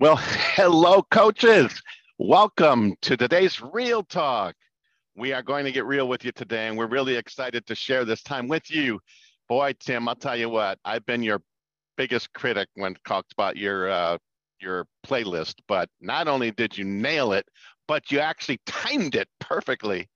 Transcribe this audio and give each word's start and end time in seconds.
Well, 0.00 0.14
hello, 0.20 1.02
coaches. 1.10 1.82
Welcome 2.18 2.94
to 3.02 3.16
today's 3.16 3.60
Real 3.60 4.04
Talk. 4.04 4.54
We 5.16 5.32
are 5.32 5.42
going 5.42 5.64
to 5.64 5.72
get 5.72 5.86
real 5.86 6.06
with 6.06 6.24
you 6.24 6.30
today, 6.30 6.68
and 6.68 6.78
we're 6.78 6.86
really 6.86 7.16
excited 7.16 7.66
to 7.66 7.74
share 7.74 8.04
this 8.04 8.22
time 8.22 8.46
with 8.46 8.70
you. 8.70 9.00
Boy, 9.48 9.74
Tim, 9.80 10.06
I'll 10.06 10.14
tell 10.14 10.36
you 10.36 10.50
what, 10.50 10.78
I've 10.84 11.04
been 11.04 11.24
your 11.24 11.42
biggest 11.96 12.32
critic 12.32 12.68
when 12.76 12.94
talked 13.04 13.32
about 13.32 13.56
your 13.56 13.90
uh, 13.90 14.18
your 14.60 14.86
playlist, 15.04 15.54
but 15.66 15.88
not 16.00 16.28
only 16.28 16.52
did 16.52 16.78
you 16.78 16.84
nail 16.84 17.32
it, 17.32 17.46
but 17.88 18.12
you 18.12 18.20
actually 18.20 18.60
timed 18.66 19.16
it 19.16 19.26
perfectly. 19.40 20.08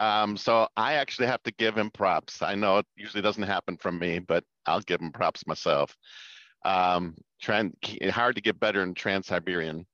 Um, 0.00 0.38
so 0.38 0.68
I 0.74 0.94
actually 0.94 1.26
have 1.26 1.42
to 1.42 1.52
give 1.52 1.76
him 1.76 1.90
props. 1.90 2.40
I 2.40 2.54
know 2.54 2.78
it 2.78 2.86
usually 2.96 3.22
doesn't 3.22 3.42
happen 3.42 3.76
from 3.76 3.98
me, 3.98 4.20
but 4.20 4.42
I'll 4.64 4.80
give 4.80 5.02
him 5.02 5.12
props 5.12 5.46
myself. 5.46 5.94
Um, 6.68 7.14
trying 7.40 7.74
hard 8.10 8.34
to 8.36 8.42
get 8.42 8.60
better 8.60 8.82
in 8.82 8.92
Trans-Siberian. 8.92 9.86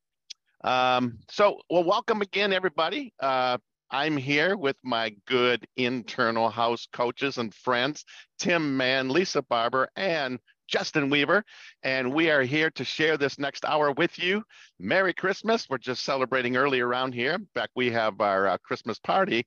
Um, 0.64 1.20
so, 1.30 1.60
well, 1.70 1.84
welcome 1.84 2.20
again, 2.20 2.52
everybody. 2.52 3.12
Uh, 3.20 3.58
I'm 3.92 4.16
here 4.16 4.56
with 4.56 4.76
my 4.82 5.14
good 5.28 5.64
internal 5.76 6.48
house 6.48 6.88
coaches 6.92 7.38
and 7.38 7.54
friends, 7.54 8.04
Tim 8.40 8.76
Mann, 8.76 9.08
Lisa 9.08 9.42
Barber, 9.42 9.88
and 9.94 10.40
Justin 10.66 11.10
Weaver, 11.10 11.44
and 11.84 12.12
we 12.12 12.28
are 12.30 12.42
here 12.42 12.70
to 12.70 12.84
share 12.84 13.16
this 13.16 13.38
next 13.38 13.64
hour 13.64 13.92
with 13.92 14.18
you. 14.18 14.42
Merry 14.80 15.14
Christmas. 15.14 15.68
We're 15.70 15.78
just 15.78 16.04
celebrating 16.04 16.56
early 16.56 16.80
around 16.80 17.14
here. 17.14 17.34
In 17.34 17.46
fact, 17.54 17.70
we 17.76 17.92
have 17.92 18.20
our 18.20 18.48
uh, 18.48 18.58
Christmas 18.64 18.98
party 18.98 19.46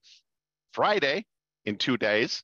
Friday 0.71 1.25
in 1.65 1.75
two 1.75 1.97
days. 1.97 2.41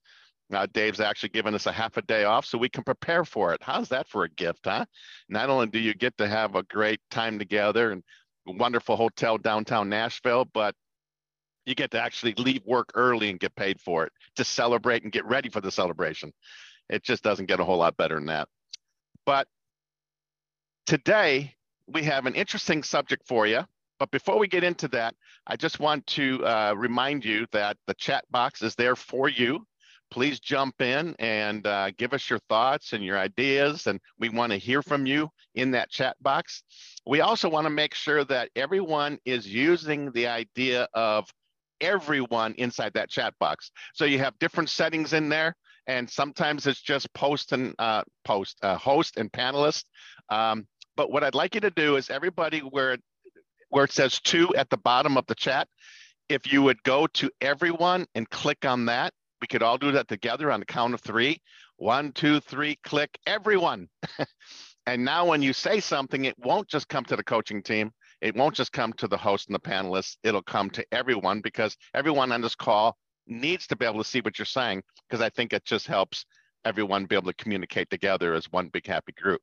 Uh, 0.52 0.68
Dave's 0.74 1.00
actually 1.00 1.30
given 1.30 1.56
us 1.56 1.66
a 1.66 1.72
half 1.72 1.98
a 1.98 2.02
day 2.02 2.26
off 2.26 2.46
so 2.46 2.58
we 2.58 2.70
can 2.70 2.84
prepare 2.84 3.24
for 3.26 3.54
it. 3.54 3.62
How's 3.64 3.90
that 3.90 4.08
for 4.08 4.24
a 4.24 4.30
gift, 4.30 4.66
huh? 4.66 4.86
Not 5.30 5.50
only 5.50 5.68
do 5.68 5.80
you 5.80 5.94
get 5.94 6.18
to 6.18 6.28
have 6.28 6.56
a 6.56 6.64
great 6.64 7.00
time 7.10 7.40
together 7.40 7.92
and 7.92 8.04
wonderful 8.46 8.96
hotel 8.96 9.38
downtown 9.38 9.90
Nashville, 9.90 10.46
but 10.54 10.76
you 11.66 11.76
get 11.76 11.92
to 11.92 12.02
actually 12.02 12.34
leave 12.38 12.62
work 12.66 12.92
early 12.94 13.30
and 13.30 13.40
get 13.40 13.56
paid 13.56 13.80
for 13.80 14.06
it 14.06 14.12
to 14.36 14.44
celebrate 14.44 15.04
and 15.04 15.12
get 15.12 15.26
ready 15.26 15.50
for 15.50 15.62
the 15.62 15.72
celebration. 15.72 16.34
It 16.90 17.04
just 17.04 17.24
doesn't 17.24 17.46
get 17.46 17.62
a 17.62 17.64
whole 17.64 17.78
lot 17.78 17.96
better 17.96 18.16
than 18.16 18.26
that. 18.26 18.50
But 19.26 19.48
today 20.86 21.56
we 21.88 22.04
have 22.04 22.26
an 22.26 22.36
interesting 22.36 22.84
subject 22.84 23.28
for 23.28 23.48
you. 23.48 23.62
But 24.00 24.12
before 24.12 24.38
we 24.38 24.48
get 24.48 24.66
into 24.66 24.90
that, 24.90 25.16
I 25.48 25.56
just 25.56 25.80
want 25.80 26.06
to 26.08 26.46
uh, 26.46 26.74
remind 26.76 27.24
you 27.24 27.46
that 27.54 27.78
the 27.88 27.94
chat 27.94 28.26
box 28.30 28.62
is 28.62 28.76
there 28.76 28.98
for 28.98 29.30
you 29.30 29.66
please 30.14 30.40
jump 30.40 30.80
in 30.80 31.16
and 31.18 31.66
uh, 31.66 31.90
give 31.98 32.14
us 32.14 32.30
your 32.30 32.38
thoughts 32.48 32.94
and 32.94 33.04
your 33.04 33.18
ideas. 33.18 33.88
And 33.88 34.00
we 34.20 34.30
want 34.30 34.52
to 34.52 34.60
hear 34.60 34.84
from 34.84 35.08
you 35.08 35.28
in 35.56 35.72
that 35.72 35.90
chat 35.90 36.16
box. 36.22 36.62
We 37.08 37.22
also 37.22 37.50
want 37.50 37.66
to 37.66 37.72
make 37.72 37.96
sure 37.96 38.24
that 38.26 38.50
everyone 38.56 39.18
is 39.26 39.48
using 39.48 40.12
the 40.12 40.28
idea 40.28 40.88
of 40.94 41.28
everyone 41.82 42.54
inside 42.60 42.94
that 42.94 43.10
chat 43.10 43.34
box. 43.40 43.72
So 43.96 44.06
you 44.06 44.20
have 44.20 44.38
different 44.38 44.70
settings 44.70 45.14
in 45.14 45.30
there. 45.30 45.56
And 45.88 46.08
sometimes 46.08 46.68
it's 46.68 46.82
just 46.82 47.12
post 47.14 47.52
and 47.52 47.74
uh, 47.80 48.04
post, 48.24 48.58
uh, 48.62 48.78
host 48.78 49.18
and 49.18 49.32
panelist. 49.32 49.86
Um, 50.30 50.68
but 50.96 51.12
what 51.12 51.24
I'd 51.24 51.34
like 51.34 51.56
you 51.56 51.62
to 51.62 51.72
do 51.72 51.96
is 51.96 52.12
everybody 52.12 52.60
where 52.60 52.98
where 53.70 53.86
it 53.86 53.92
says 53.92 54.20
two 54.20 54.54
at 54.56 54.70
the 54.70 54.78
bottom 54.78 55.18
of 55.18 55.26
the 55.26 55.34
chat, 55.34 55.68
if 56.30 56.54
you 56.54 56.62
would 56.62 56.82
go 56.84 57.08
to 57.08 57.32
everyone 57.42 58.06
and 58.14 58.30
click 58.30 58.66
on 58.66 58.86
that, 58.86 59.12
we 59.44 59.48
could 59.48 59.62
all 59.62 59.78
do 59.78 59.92
that 59.92 60.08
together 60.08 60.50
on 60.50 60.62
the 60.62 60.66
count 60.66 60.94
of 60.94 61.02
three. 61.02 61.38
One, 61.76 62.14
two, 62.14 62.40
three, 62.40 62.78
click, 62.82 63.10
everyone. 63.28 63.90
and 64.88 65.04
now 65.04 65.26
when 65.26 65.42
you 65.42 65.52
say 65.52 65.82
something, 65.82 66.24
it 66.24 66.36
won't 66.40 66.70
just 66.70 66.88
come 66.88 67.04
to 67.04 67.18
the 67.18 67.26
coaching 67.26 67.62
team. 67.62 67.92
It 68.22 68.38
won't 68.38 68.56
just 68.56 68.72
come 68.72 68.94
to 68.94 69.08
the 69.10 69.18
host 69.18 69.50
and 69.50 69.56
the 69.56 69.60
panelists. 69.60 70.16
It'll 70.24 70.44
come 70.44 70.70
to 70.70 70.86
everyone 70.94 71.42
because 71.42 71.76
everyone 71.94 72.32
on 72.32 72.40
this 72.40 72.56
call 72.56 72.96
needs 73.28 73.68
to 73.68 73.76
be 73.76 73.86
able 73.86 74.02
to 74.02 74.10
see 74.10 74.22
what 74.22 74.40
you're 74.40 74.46
saying 74.46 74.82
because 75.10 75.22
I 75.22 75.28
think 75.28 75.52
it 75.52 75.66
just 75.66 75.88
helps 75.88 76.26
everyone 76.64 77.04
be 77.04 77.18
able 77.18 77.30
to 77.30 77.36
communicate 77.36 77.90
together 77.90 78.34
as 78.36 78.50
one 78.50 78.70
big 78.70 78.88
happy 78.88 79.12
group. 79.12 79.42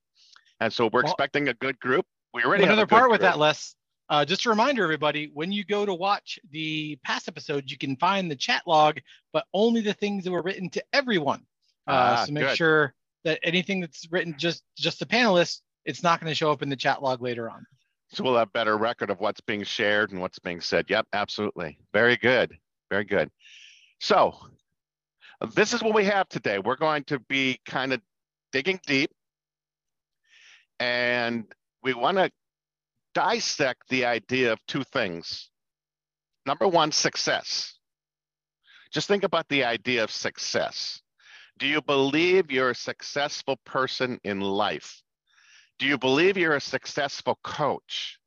And 0.60 0.72
so 0.72 0.88
we're 0.90 1.02
well, 1.02 1.12
expecting 1.12 1.48
a 1.48 1.54
good 1.54 1.78
group. 1.78 2.06
We 2.32 2.42
already 2.44 2.64
another 2.64 2.86
part 2.86 3.10
with 3.10 3.20
that, 3.20 3.38
Les. 3.38 3.76
Uh, 4.10 4.24
just 4.24 4.44
a 4.44 4.50
reminder, 4.50 4.82
everybody, 4.82 5.30
when 5.32 5.52
you 5.52 5.64
go 5.64 5.86
to 5.86 5.94
watch 5.94 6.36
the 6.50 6.98
past 7.04 7.28
episodes, 7.28 7.70
you 7.70 7.78
can 7.78 7.96
find 7.96 8.28
the 8.28 8.34
chat 8.34 8.62
log, 8.66 8.98
but 9.32 9.46
only 9.54 9.80
the 9.80 9.94
things 9.94 10.24
that 10.24 10.32
were 10.32 10.42
written 10.42 10.68
to 10.68 10.82
everyone. 10.92 11.46
Uh, 11.86 12.16
ah, 12.18 12.24
so 12.26 12.32
make 12.32 12.42
good. 12.42 12.56
sure 12.56 12.94
that 13.22 13.38
anything 13.44 13.80
that's 13.80 14.08
written 14.10 14.34
just 14.36 14.64
just 14.76 14.98
the 14.98 15.06
panelists, 15.06 15.60
it's 15.84 16.02
not 16.02 16.20
going 16.20 16.28
to 16.28 16.34
show 16.34 16.50
up 16.50 16.60
in 16.60 16.68
the 16.68 16.76
chat 16.76 17.00
log 17.00 17.22
later 17.22 17.48
on. 17.48 17.64
So 18.12 18.24
we'll 18.24 18.36
have 18.36 18.52
better 18.52 18.76
record 18.76 19.10
of 19.10 19.20
what's 19.20 19.40
being 19.40 19.62
shared 19.62 20.10
and 20.10 20.20
what's 20.20 20.40
being 20.40 20.60
said. 20.60 20.86
Yep, 20.88 21.06
absolutely. 21.12 21.78
Very 21.92 22.16
good. 22.16 22.58
Very 22.90 23.04
good. 23.04 23.30
So 24.00 24.34
this 25.54 25.72
is 25.72 25.84
what 25.84 25.94
we 25.94 26.04
have 26.06 26.28
today. 26.28 26.58
We're 26.58 26.74
going 26.74 27.04
to 27.04 27.20
be 27.20 27.60
kind 27.64 27.92
of 27.92 28.00
digging 28.50 28.80
deep 28.84 29.12
and 30.80 31.44
we 31.84 31.94
want 31.94 32.16
to 32.16 32.32
dissect 33.14 33.88
the 33.88 34.04
idea 34.04 34.52
of 34.52 34.58
two 34.66 34.84
things. 34.84 35.50
Number 36.46 36.66
one, 36.66 36.92
success. 36.92 37.74
Just 38.92 39.08
think 39.08 39.24
about 39.24 39.48
the 39.48 39.64
idea 39.64 40.02
of 40.02 40.10
success. 40.10 41.00
Do 41.58 41.66
you 41.66 41.82
believe 41.82 42.50
you're 42.50 42.70
a 42.70 42.74
successful 42.74 43.56
person 43.64 44.18
in 44.24 44.40
life? 44.40 45.02
Do 45.78 45.86
you 45.86 45.98
believe 45.98 46.36
you're 46.36 46.56
a 46.56 46.60
successful 46.60 47.38
coach? 47.44 48.18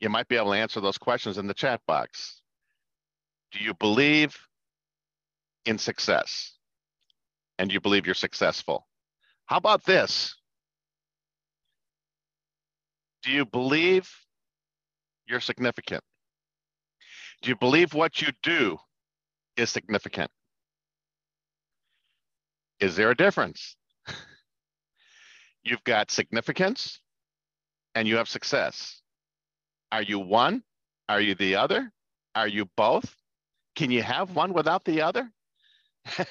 You 0.00 0.08
might 0.08 0.28
be 0.28 0.36
able 0.36 0.52
to 0.52 0.58
answer 0.58 0.80
those 0.80 0.98
questions 0.98 1.38
in 1.38 1.46
the 1.46 1.54
chat 1.54 1.80
box. 1.86 2.40
Do 3.52 3.60
you 3.60 3.74
believe 3.74 4.36
in 5.64 5.78
success? 5.78 6.52
And 7.58 7.72
you 7.72 7.80
believe 7.80 8.06
you're 8.06 8.14
successful? 8.14 8.86
How 9.46 9.56
about 9.56 9.84
this? 9.84 10.34
Do 13.26 13.32
you 13.32 13.44
believe 13.44 14.08
you're 15.26 15.40
significant? 15.40 16.04
Do 17.42 17.50
you 17.50 17.56
believe 17.56 17.92
what 17.92 18.22
you 18.22 18.28
do 18.44 18.78
is 19.56 19.68
significant? 19.68 20.30
Is 22.78 22.94
there 22.94 23.10
a 23.10 23.16
difference? 23.16 23.74
You've 25.64 25.82
got 25.82 26.12
significance 26.12 27.00
and 27.96 28.06
you 28.06 28.18
have 28.18 28.28
success. 28.28 29.02
Are 29.90 30.02
you 30.02 30.20
one? 30.20 30.62
Are 31.08 31.20
you 31.20 31.34
the 31.34 31.56
other? 31.56 31.90
Are 32.36 32.46
you 32.46 32.66
both? 32.76 33.12
Can 33.74 33.90
you 33.90 34.04
have 34.04 34.36
one 34.36 34.52
without 34.52 34.84
the 34.84 35.02
other? 35.02 35.28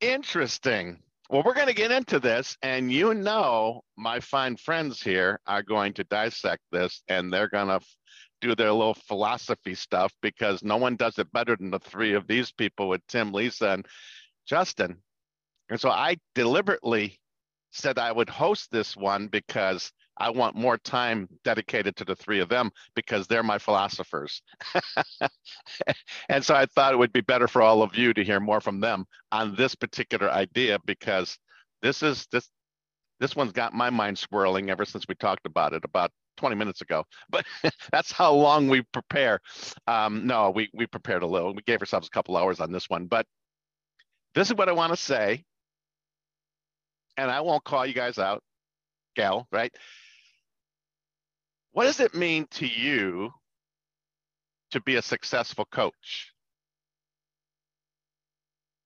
Interesting. 0.00 0.98
Well, 1.30 1.42
we're 1.44 1.52
going 1.54 1.66
to 1.66 1.74
get 1.74 1.90
into 1.90 2.18
this, 2.20 2.56
and 2.62 2.90
you 2.90 3.12
know, 3.12 3.82
my 3.98 4.18
fine 4.18 4.56
friends 4.56 5.02
here 5.02 5.40
are 5.46 5.62
going 5.62 5.92
to 5.94 6.04
dissect 6.04 6.62
this, 6.72 7.02
and 7.06 7.30
they're 7.30 7.50
going 7.50 7.68
to 7.68 7.80
do 8.40 8.54
their 8.54 8.72
little 8.72 8.94
philosophy 8.94 9.74
stuff 9.74 10.10
because 10.22 10.62
no 10.62 10.78
one 10.78 10.96
does 10.96 11.18
it 11.18 11.30
better 11.32 11.54
than 11.54 11.70
the 11.70 11.80
three 11.80 12.14
of 12.14 12.26
these 12.26 12.50
people 12.52 12.88
with 12.88 13.06
Tim, 13.08 13.32
Lisa, 13.32 13.72
and 13.72 13.86
Justin. 14.46 15.02
And 15.68 15.78
so 15.78 15.90
I 15.90 16.16
deliberately 16.34 17.18
said 17.72 17.98
I 17.98 18.10
would 18.10 18.30
host 18.30 18.70
this 18.70 18.96
one 18.96 19.28
because 19.28 19.92
I 20.18 20.30
want 20.30 20.56
more 20.56 20.76
time 20.78 21.28
dedicated 21.44 21.96
to 21.96 22.04
the 22.04 22.16
three 22.16 22.40
of 22.40 22.48
them 22.48 22.70
because 22.94 23.26
they're 23.26 23.42
my 23.42 23.58
philosophers. 23.58 24.42
and 26.28 26.44
so 26.44 26.54
I 26.54 26.66
thought 26.66 26.92
it 26.92 26.98
would 26.98 27.12
be 27.12 27.20
better 27.20 27.48
for 27.48 27.62
all 27.62 27.82
of 27.82 27.96
you 27.96 28.12
to 28.14 28.24
hear 28.24 28.40
more 28.40 28.60
from 28.60 28.80
them 28.80 29.06
on 29.32 29.54
this 29.54 29.74
particular 29.74 30.30
idea 30.30 30.78
because 30.84 31.38
this 31.82 32.02
is 32.02 32.26
this 32.32 32.48
this 33.20 33.34
one's 33.34 33.52
got 33.52 33.74
my 33.74 33.90
mind 33.90 34.18
swirling 34.18 34.70
ever 34.70 34.84
since 34.84 35.04
we 35.08 35.14
talked 35.14 35.46
about 35.46 35.72
it 35.72 35.84
about 35.84 36.10
20 36.36 36.54
minutes 36.54 36.80
ago. 36.80 37.04
But 37.30 37.44
that's 37.92 38.12
how 38.12 38.32
long 38.32 38.68
we 38.68 38.82
prepare. 38.92 39.40
Um, 39.86 40.26
no, 40.26 40.50
we 40.50 40.70
we 40.72 40.86
prepared 40.86 41.22
a 41.22 41.26
little. 41.26 41.54
We 41.54 41.62
gave 41.62 41.80
ourselves 41.80 42.08
a 42.08 42.10
couple 42.10 42.36
hours 42.36 42.60
on 42.60 42.72
this 42.72 42.88
one, 42.88 43.06
but 43.06 43.26
this 44.34 44.48
is 44.48 44.54
what 44.54 44.68
I 44.68 44.72
want 44.72 44.92
to 44.92 44.96
say. 44.96 45.44
And 47.16 47.30
I 47.30 47.40
won't 47.40 47.64
call 47.64 47.84
you 47.84 47.94
guys 47.94 48.18
out, 48.18 48.42
gal, 49.16 49.48
right? 49.50 49.74
What 51.78 51.84
does 51.84 52.00
it 52.00 52.12
mean 52.12 52.48
to 52.54 52.66
you 52.66 53.30
to 54.72 54.80
be 54.80 54.96
a 54.96 55.02
successful 55.02 55.64
coach? 55.70 56.32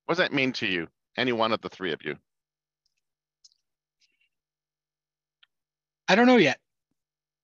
What 0.05 0.17
does 0.17 0.19
that 0.19 0.35
mean 0.35 0.53
to 0.53 0.67
you? 0.67 0.89
Any 1.17 1.33
one 1.33 1.53
of 1.53 1.63
the 1.63 1.71
three 1.71 1.95
of 1.95 2.05
you? 2.05 2.17
I 6.07 6.15
don't 6.15 6.27
know 6.27 6.37
yet. 6.37 6.59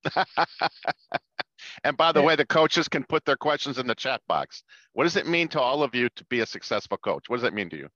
and 1.82 1.96
by 1.96 2.12
the 2.12 2.20
yeah. 2.20 2.26
way, 2.26 2.36
the 2.36 2.44
coaches 2.44 2.86
can 2.86 3.04
put 3.04 3.24
their 3.24 3.38
questions 3.38 3.78
in 3.78 3.86
the 3.86 3.94
chat 3.94 4.20
box. 4.28 4.62
What 4.92 5.04
does 5.04 5.16
it 5.16 5.26
mean 5.26 5.48
to 5.48 5.60
all 5.62 5.82
of 5.82 5.94
you 5.94 6.10
to 6.10 6.24
be 6.26 6.40
a 6.40 6.46
successful 6.46 6.98
coach? 6.98 7.30
What 7.30 7.36
does 7.36 7.44
that 7.44 7.54
mean 7.54 7.70
to 7.70 7.76
you? 7.78 7.88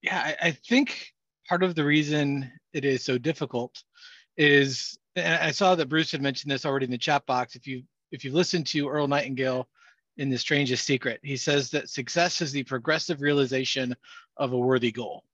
Yeah, 0.00 0.22
I, 0.24 0.36
I 0.40 0.50
think 0.52 1.12
part 1.46 1.62
of 1.62 1.74
the 1.74 1.84
reason 1.84 2.50
it 2.72 2.86
is 2.86 3.04
so 3.04 3.18
difficult 3.18 3.84
is 4.38 4.98
and 5.16 5.34
I 5.42 5.50
saw 5.50 5.74
that 5.74 5.88
Bruce 5.88 6.12
had 6.12 6.22
mentioned 6.22 6.50
this 6.50 6.64
already 6.64 6.84
in 6.84 6.90
the 6.90 6.98
chat 6.98 7.26
box. 7.26 7.56
If 7.56 7.66
you 7.66 7.82
if 8.12 8.24
you 8.24 8.32
listen 8.32 8.64
to 8.64 8.88
Earl 8.88 9.08
Nightingale 9.08 9.68
in 10.16 10.30
The 10.30 10.38
Strangest 10.38 10.84
Secret, 10.84 11.20
he 11.22 11.36
says 11.36 11.70
that 11.70 11.88
success 11.88 12.40
is 12.40 12.52
the 12.52 12.64
progressive 12.64 13.20
realization 13.20 13.94
of 14.36 14.52
a 14.52 14.58
worthy 14.58 14.92
goal. 14.92 15.24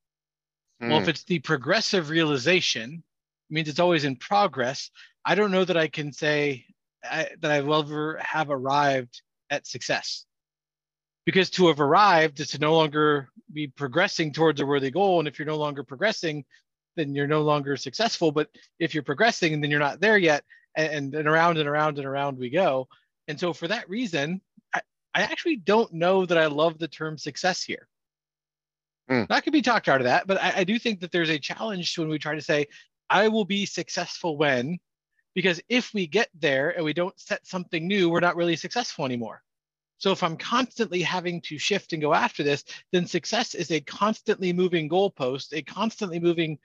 Mm. 0.82 0.90
Well, 0.90 1.00
if 1.00 1.08
it's 1.08 1.25
the 1.25 1.38
progressive 1.38 2.11
realization, 2.11 3.02
it 3.50 3.55
means 3.55 3.69
it's 3.69 3.81
always 3.81 4.05
in 4.05 4.17
progress. 4.17 4.90
I 5.25 5.34
don't 5.34 5.50
know 5.50 5.64
that 5.64 5.76
I 5.76 5.88
can 5.88 6.12
say 6.12 6.67
I, 7.02 7.28
that 7.40 7.50
I 7.50 7.61
will 7.61 7.81
ever 7.81 8.19
have 8.20 8.50
arrived 8.50 9.23
at 9.50 9.67
success. 9.67 10.25
Because 11.25 11.50
to 11.50 11.67
have 11.67 11.81
arrived 11.81 12.38
is 12.38 12.50
to 12.50 12.58
no 12.58 12.75
longer 12.75 13.31
be 13.52 13.67
progressing 13.67 14.32
towards 14.32 14.61
a 14.61 14.67
worthy 14.67 14.90
goal. 14.90 15.19
And 15.19 15.26
if 15.26 15.38
you're 15.38 15.46
no 15.46 15.56
longer 15.56 15.82
progressing, 15.82 16.44
then 16.97 17.15
you're 17.15 17.27
no 17.27 17.43
longer 17.43 17.77
successful. 17.77 18.33
But 18.33 18.49
if 18.79 18.95
you're 18.95 19.03
progressing, 19.03 19.55
and 19.55 19.63
then 19.63 19.71
you're 19.71 19.81
not 19.81 20.01
there 20.01 20.19
yet. 20.19 20.43
And, 20.79 21.15
and 21.15 21.27
around 21.27 21.57
and 21.57 21.67
around 21.67 21.97
and 21.97 22.07
around 22.07 22.39
we 22.39 22.51
go. 22.51 22.87
And 23.29 23.41
so 23.41 23.55
for 23.55 23.67
that 23.69 23.89
reason, 23.89 24.43
I, 24.75 24.83
I 25.15 25.23
actually 25.23 25.57
don't 25.57 25.91
know 25.95 26.27
that 26.27 26.37
I 26.37 26.49
love 26.49 26.79
the 26.79 26.87
term 26.87 27.17
success 27.17 27.63
here. 27.63 27.89
Mm. 29.11 29.27
That 29.29 29.43
could 29.43 29.55
be 29.55 29.63
talked 29.63 29.89
out 29.89 30.03
of 30.03 30.05
that, 30.05 30.27
but 30.27 30.39
I, 30.43 30.53
I 30.57 30.65
do 30.65 30.79
think 30.79 31.01
that 31.01 31.13
there's 31.13 31.31
a 31.31 31.39
challenge 31.39 31.97
when 31.97 32.11
we 32.11 32.19
try 32.19 32.35
to 32.35 32.43
say, 32.43 32.67
I 33.09 33.29
will 33.29 33.47
be 33.47 33.65
successful 33.65 34.37
when, 34.37 34.79
because 35.35 35.63
if 35.71 35.95
we 35.95 36.07
get 36.07 36.29
there 36.39 36.71
and 36.77 36.85
we 36.85 36.93
don't 36.93 37.19
set 37.19 37.47
something 37.47 37.87
new, 37.89 38.11
we're 38.11 38.21
not 38.21 38.37
really 38.37 38.57
successful 38.57 39.07
anymore. 39.07 39.43
So 39.97 40.13
if 40.13 40.23
I'm 40.23 40.37
constantly 40.37 41.01
having 41.01 41.41
to 41.43 41.57
shift 41.57 41.95
and 41.95 42.03
go 42.03 42.13
after 42.13 42.43
this, 42.43 42.65
then 42.93 43.07
success 43.07 43.55
is 43.55 43.71
a 43.71 43.81
constantly 43.81 44.53
moving 44.53 44.91
goalpost, 44.91 45.57
a 45.57 45.63
constantly 45.63 46.21
moving 46.21 46.59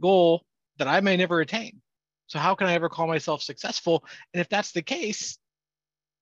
goal 0.00 0.44
that 0.78 0.88
I 0.88 1.00
may 1.00 1.16
never 1.16 1.40
attain. 1.40 1.80
So 2.26 2.38
how 2.38 2.54
can 2.54 2.66
I 2.66 2.74
ever 2.74 2.88
call 2.88 3.06
myself 3.06 3.42
successful? 3.42 4.04
And 4.32 4.40
if 4.40 4.48
that's 4.48 4.72
the 4.72 4.82
case, 4.82 5.38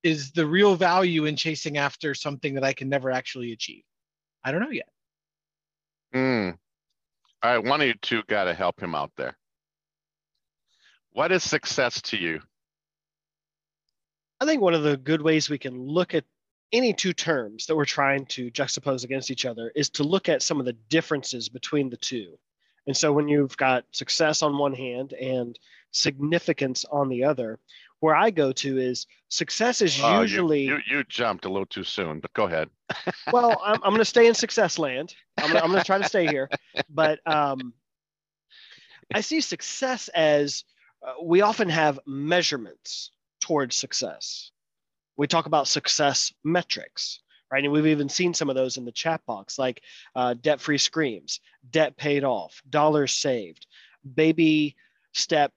is 0.02 0.32
the 0.32 0.46
real 0.46 0.74
value 0.74 1.26
in 1.26 1.36
chasing 1.36 1.76
after 1.78 2.14
something 2.14 2.54
that 2.54 2.64
I 2.64 2.72
can 2.72 2.88
never 2.88 3.10
actually 3.10 3.52
achieve? 3.52 3.84
I 4.42 4.52
don't 4.52 4.60
know 4.60 4.70
yet. 4.70 4.88
Mm. 6.14 6.56
All 7.42 7.54
right, 7.54 7.64
one 7.64 7.80
of 7.80 7.86
you 7.86 7.94
two 8.02 8.22
got 8.28 8.44
to 8.44 8.54
help 8.54 8.80
him 8.80 8.94
out 8.94 9.12
there. 9.16 9.36
What 11.12 11.32
is 11.32 11.42
success 11.42 12.00
to 12.02 12.16
you? 12.16 12.40
I 14.40 14.46
think 14.46 14.62
one 14.62 14.74
of 14.74 14.82
the 14.82 14.96
good 14.96 15.22
ways 15.22 15.50
we 15.50 15.58
can 15.58 15.86
look 15.86 16.14
at 16.14 16.24
any 16.72 16.92
two 16.92 17.12
terms 17.12 17.66
that 17.66 17.76
we're 17.76 17.84
trying 17.84 18.26
to 18.26 18.50
juxtapose 18.50 19.04
against 19.04 19.30
each 19.30 19.44
other 19.44 19.72
is 19.74 19.90
to 19.90 20.04
look 20.04 20.28
at 20.28 20.42
some 20.42 20.60
of 20.60 20.66
the 20.66 20.72
differences 20.72 21.48
between 21.48 21.90
the 21.90 21.96
two. 21.96 22.38
And 22.86 22.96
so 22.96 23.12
when 23.12 23.28
you've 23.28 23.56
got 23.56 23.84
success 23.92 24.42
on 24.42 24.58
one 24.58 24.74
hand 24.74 25.12
and 25.12 25.58
significance 25.92 26.84
on 26.90 27.08
the 27.08 27.24
other, 27.24 27.58
where 28.00 28.16
I 28.16 28.30
go 28.30 28.52
to 28.52 28.78
is 28.78 29.06
success 29.28 29.82
is 29.82 30.00
oh, 30.02 30.22
usually. 30.22 30.62
You, 30.62 30.76
you, 30.88 30.98
you, 30.98 31.04
jumped 31.04 31.44
a 31.44 31.48
little 31.48 31.66
too 31.66 31.84
soon, 31.84 32.20
but 32.20 32.32
go 32.32 32.44
ahead. 32.44 32.68
well, 33.32 33.60
I'm, 33.62 33.74
I'm 33.82 33.90
going 33.90 33.98
to 33.98 34.04
stay 34.04 34.26
in 34.26 34.34
success 34.34 34.78
land. 34.78 35.14
I'm 35.38 35.52
going 35.52 35.72
to 35.72 35.84
try 35.84 35.98
to 35.98 36.08
stay 36.08 36.26
here. 36.26 36.48
But 36.88 37.20
um, 37.26 37.74
I 39.14 39.20
see 39.20 39.40
success 39.40 40.08
as 40.08 40.64
uh, 41.06 41.12
we 41.22 41.42
often 41.42 41.68
have 41.68 42.00
measurements 42.06 43.10
towards 43.40 43.76
success. 43.76 44.50
We 45.16 45.26
talk 45.26 45.46
about 45.46 45.68
success 45.68 46.32
metrics, 46.44 47.20
right? 47.50 47.64
And 47.64 47.72
we've 47.72 47.86
even 47.86 48.08
seen 48.08 48.34
some 48.34 48.48
of 48.48 48.56
those 48.56 48.76
in 48.76 48.84
the 48.84 48.92
chat 48.92 49.20
box, 49.26 49.58
like 49.58 49.82
uh, 50.14 50.34
debt 50.40 50.60
free 50.60 50.78
screams, 50.78 51.40
debt 51.70 51.96
paid 51.96 52.24
off, 52.24 52.62
dollars 52.68 53.12
saved, 53.12 53.66
baby 54.14 54.76
step 55.12 55.52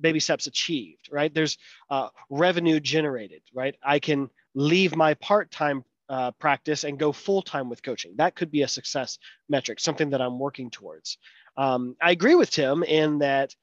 baby 0.00 0.20
steps 0.20 0.46
achieved 0.46 1.08
right? 1.12 1.34
There's 1.34 1.58
uh, 1.90 2.08
revenue 2.30 2.80
generated 2.80 3.42
right? 3.52 3.74
I 3.82 3.98
can 3.98 4.30
leave 4.54 4.96
my 4.96 5.14
part-time 5.14 5.84
uh, 6.08 6.30
practice 6.32 6.84
and 6.84 6.98
go 6.98 7.12
full-time 7.12 7.68
with 7.68 7.82
coaching. 7.82 8.14
That 8.16 8.34
could 8.36 8.50
be 8.50 8.62
a 8.62 8.68
success 8.68 9.18
metric 9.48 9.80
something 9.80 10.10
that 10.10 10.22
i'm 10.22 10.38
working 10.38 10.70
towards. 10.70 11.18
Um, 11.56 11.96
i 12.00 12.10
agree 12.10 12.34
with 12.34 12.50
tim 12.50 12.82
in 12.84 13.18
that 13.18 13.54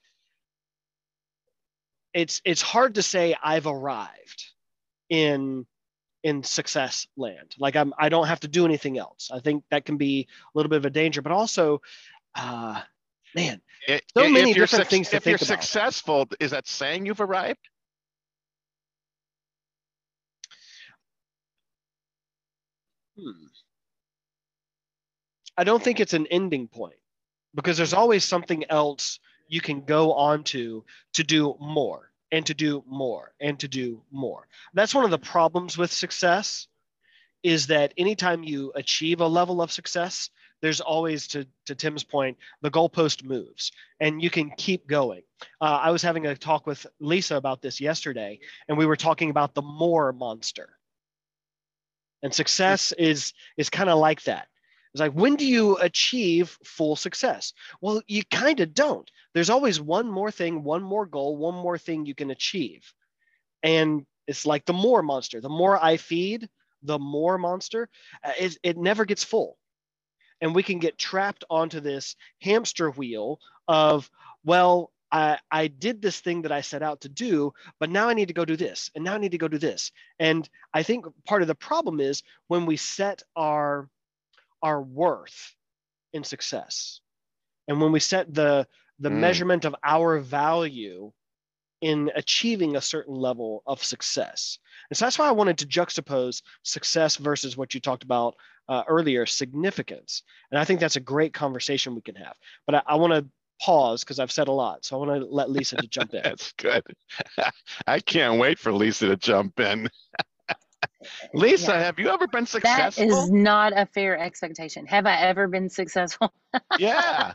it's 2.13 2.41
it's 2.45 2.61
hard 2.61 2.95
to 2.95 3.01
say 3.01 3.35
i've 3.43 3.67
arrived 3.67 4.51
in 5.09 5.65
in 6.23 6.41
success 6.43 7.07
land 7.17 7.53
like 7.59 7.75
i'm 7.75 7.93
i 7.97 8.09
don't 8.09 8.27
have 8.27 8.39
to 8.39 8.47
do 8.47 8.65
anything 8.65 8.97
else 8.97 9.29
i 9.33 9.39
think 9.39 9.63
that 9.69 9.85
can 9.85 9.97
be 9.97 10.27
a 10.31 10.57
little 10.57 10.69
bit 10.69 10.77
of 10.77 10.85
a 10.85 10.89
danger 10.89 11.21
but 11.21 11.31
also 11.31 11.81
uh, 12.35 12.81
man, 13.35 13.61
so 14.15 14.29
many 14.29 14.53
different 14.53 14.87
things 14.87 15.09
to 15.09 15.17
if 15.17 15.23
think 15.23 15.39
you're 15.39 15.47
about. 15.47 15.63
successful, 15.63 16.27
is 16.39 16.51
that 16.51 16.67
saying 16.67 17.05
you've 17.05 17.21
arrived? 17.21 17.59
Hmm. 23.17 23.45
I 25.57 25.63
don't 25.63 25.83
think 25.83 25.99
it's 25.99 26.13
an 26.13 26.25
ending 26.27 26.67
point 26.67 26.95
because 27.53 27.77
there's 27.77 27.93
always 27.93 28.23
something 28.23 28.63
else 28.69 29.19
you 29.47 29.61
can 29.61 29.85
go 29.85 30.13
on 30.13 30.43
to 30.45 30.83
to 31.13 31.23
do 31.23 31.55
more 31.59 32.09
and 32.33 32.47
to 32.47 32.55
do 32.55 32.83
more 32.87 33.31
and 33.39 33.59
to 33.59 33.67
do 33.67 34.01
more. 34.11 34.47
That's 34.73 34.95
one 34.95 35.05
of 35.05 35.11
the 35.11 35.19
problems 35.19 35.77
with 35.77 35.93
success 35.93 36.67
is 37.43 37.67
that 37.67 37.93
anytime 37.95 38.43
you 38.43 38.71
achieve 38.73 39.21
a 39.21 39.27
level 39.27 39.61
of 39.61 39.71
success, 39.71 40.31
there's 40.59 40.81
always 40.81 41.27
to, 41.27 41.45
to 41.67 41.75
tim's 41.75 42.03
point 42.03 42.37
the 42.61 42.71
goalpost 42.71 43.23
moves 43.23 43.71
and 43.99 44.23
you 44.23 44.31
can 44.31 44.49
keep 44.57 44.87
going. 44.87 45.21
Uh, 45.61 45.79
i 45.83 45.91
was 45.91 46.01
having 46.01 46.25
a 46.25 46.35
talk 46.35 46.65
with 46.65 46.87
lisa 46.99 47.35
about 47.35 47.61
this 47.61 47.79
yesterday 47.79 48.39
and 48.67 48.77
we 48.77 48.87
were 48.87 48.95
talking 48.95 49.29
about 49.29 49.53
the 49.53 49.61
more 49.61 50.11
monster. 50.11 50.77
And 52.23 52.33
success 52.33 52.93
is 52.93 53.33
is 53.57 53.69
kind 53.69 53.89
of 53.89 53.99
like 53.99 54.23
that 54.23 54.47
it's 54.93 55.01
like 55.01 55.13
when 55.13 55.35
do 55.35 55.45
you 55.45 55.77
achieve 55.77 56.57
full 56.63 56.95
success? 56.95 57.53
Well 57.81 58.01
you 58.07 58.23
kind 58.25 58.59
of 58.59 58.73
don't. 58.73 59.09
There's 59.33 59.49
always 59.49 59.81
one 59.81 60.09
more 60.09 60.31
thing 60.31 60.63
one 60.63 60.83
more 60.83 61.05
goal 61.05 61.35
one 61.37 61.55
more 61.55 61.77
thing 61.77 62.05
you 62.05 62.15
can 62.15 62.31
achieve. 62.31 62.93
And 63.63 64.05
it's 64.27 64.45
like 64.45 64.65
the 64.65 64.73
more 64.73 65.01
monster 65.01 65.41
the 65.41 65.49
more 65.49 65.83
i 65.83 65.97
feed 65.97 66.47
the 66.83 66.99
more 66.99 67.37
monster 67.37 67.89
uh, 68.23 68.31
it, 68.39 68.57
it 68.63 68.77
never 68.77 69.05
gets 69.05 69.23
full. 69.23 69.57
And 70.41 70.53
we 70.53 70.63
can 70.63 70.79
get 70.79 70.97
trapped 70.97 71.43
onto 71.49 71.79
this 71.79 72.15
hamster 72.41 72.91
wheel 72.91 73.39
of 73.67 74.09
well 74.45 74.91
I, 75.11 75.37
I 75.51 75.67
did 75.67 76.01
this 76.01 76.19
thing 76.19 76.41
that 76.41 76.51
I 76.51 76.61
set 76.61 76.81
out 76.81 77.01
to 77.01 77.09
do, 77.09 77.53
but 77.79 77.91
now 77.91 78.09
I 78.09 78.15
need 78.15 78.29
to 78.29 78.33
go 78.33 78.45
do 78.45 78.57
this, 78.57 78.89
and 78.95 79.03
now 79.03 79.13
I 79.13 79.19
need 79.19 79.33
to 79.33 79.37
go 79.37 79.47
do 79.47 79.59
this. 79.59 79.91
And 80.17 80.49
I 80.73 80.81
think 80.81 81.05
part 81.25 81.43
of 81.43 81.47
the 81.47 81.53
problem 81.53 81.99
is 81.99 82.23
when 82.47 82.65
we 82.65 82.77
set 82.77 83.21
our 83.35 83.87
our 84.63 84.81
worth 84.81 85.53
in 86.13 86.23
success, 86.23 87.01
and 87.67 87.79
when 87.79 87.91
we 87.91 87.99
set 87.99 88.33
the 88.33 88.67
the 88.99 89.09
mm. 89.09 89.19
measurement 89.19 89.65
of 89.65 89.75
our 89.83 90.19
value 90.19 91.11
in 91.81 92.09
achieving 92.15 92.77
a 92.77 92.81
certain 92.81 93.13
level 93.13 93.61
of 93.67 93.83
success. 93.83 94.57
And 94.89 94.97
so 94.97 95.05
that's 95.05 95.19
why 95.19 95.27
I 95.27 95.31
wanted 95.31 95.57
to 95.57 95.67
juxtapose 95.67 96.41
success 96.63 97.17
versus 97.17 97.57
what 97.57 97.73
you 97.73 97.81
talked 97.81 98.03
about 98.03 98.35
uh, 98.69 98.83
earlier, 98.87 99.25
significance. 99.25 100.23
And 100.49 100.59
I 100.59 100.63
think 100.63 100.79
that's 100.79 100.95
a 100.95 101.01
great 101.01 101.33
conversation 101.33 101.93
we 101.93 102.01
can 102.01 102.15
have. 102.15 102.37
But 102.65 102.75
I, 102.75 102.81
I 102.87 102.95
want 102.95 103.11
to 103.11 103.25
pause 103.61 104.03
because 104.03 104.19
I've 104.19 104.31
said 104.31 104.47
a 104.47 104.53
lot. 104.53 104.85
So 104.85 104.95
I 104.95 105.05
want 105.05 105.21
to 105.21 105.27
let 105.27 105.49
Lisa 105.49 105.75
to 105.75 105.87
jump 105.87 106.13
in. 106.13 106.21
that's 106.23 106.53
good. 106.53 106.83
I 107.87 107.99
can't 107.99 108.39
wait 108.39 108.59
for 108.59 108.71
Lisa 108.71 109.07
to 109.07 109.17
jump 109.17 109.59
in. 109.59 109.89
Lisa, 111.33 111.71
yeah. 111.71 111.79
have 111.79 111.99
you 111.99 112.09
ever 112.09 112.27
been 112.27 112.45
successful? 112.45 113.07
That 113.07 113.13
is 113.13 113.31
not 113.31 113.73
a 113.75 113.85
fair 113.85 114.17
expectation. 114.17 114.85
Have 114.87 115.05
I 115.05 115.15
ever 115.15 115.47
been 115.47 115.69
successful? 115.69 116.33
yeah. 116.79 117.33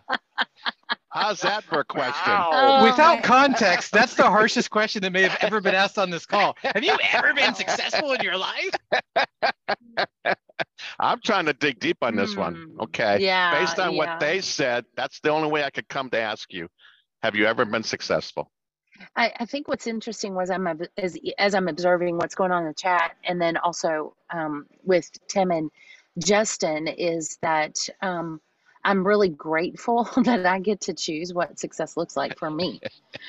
How's 1.10 1.40
that 1.40 1.64
for 1.64 1.80
a 1.80 1.84
question? 1.84 2.32
Wow. 2.32 2.50
Oh, 2.52 2.84
Without 2.84 3.22
context, 3.24 3.92
that's 3.92 4.14
the 4.14 4.24
harshest 4.24 4.70
question 4.70 5.02
that 5.02 5.12
may 5.12 5.22
have 5.22 5.38
ever 5.40 5.60
been 5.60 5.74
asked 5.74 5.98
on 5.98 6.10
this 6.10 6.26
call. 6.26 6.56
Have 6.62 6.84
you 6.84 6.96
ever 7.12 7.34
been 7.34 7.54
successful 7.54 8.12
in 8.12 8.20
your 8.22 8.36
life? 8.36 8.74
I'm 10.98 11.20
trying 11.24 11.46
to 11.46 11.52
dig 11.52 11.80
deep 11.80 11.98
on 12.02 12.16
this 12.16 12.34
mm, 12.34 12.38
one. 12.38 12.54
Hmm. 12.54 12.80
Okay. 12.82 13.18
Yeah. 13.20 13.58
Based 13.58 13.78
on 13.78 13.92
yeah. 13.92 13.98
what 13.98 14.20
they 14.20 14.40
said, 14.40 14.84
that's 14.96 15.20
the 15.20 15.30
only 15.30 15.48
way 15.48 15.64
I 15.64 15.70
could 15.70 15.88
come 15.88 16.10
to 16.10 16.20
ask 16.20 16.52
you. 16.52 16.68
Have 17.22 17.34
you 17.34 17.46
ever 17.46 17.64
been 17.64 17.82
successful? 17.82 18.50
I, 19.16 19.32
I 19.40 19.44
think 19.46 19.68
what's 19.68 19.86
interesting 19.86 20.34
was 20.34 20.50
I'm 20.50 20.66
as, 20.96 21.18
as 21.38 21.54
I'm 21.54 21.68
observing 21.68 22.16
what's 22.16 22.34
going 22.34 22.52
on 22.52 22.62
in 22.62 22.68
the 22.68 22.74
chat, 22.74 23.16
and 23.24 23.40
then 23.40 23.56
also 23.56 24.14
um, 24.30 24.66
with 24.84 25.10
Tim 25.28 25.50
and 25.50 25.70
Justin, 26.18 26.88
is 26.88 27.38
that 27.42 27.76
um, 28.02 28.40
I'm 28.84 29.06
really 29.06 29.28
grateful 29.28 30.04
that 30.24 30.46
I 30.46 30.60
get 30.60 30.82
to 30.82 30.94
choose 30.94 31.34
what 31.34 31.58
success 31.58 31.96
looks 31.96 32.16
like 32.16 32.38
for 32.38 32.50
me, 32.50 32.80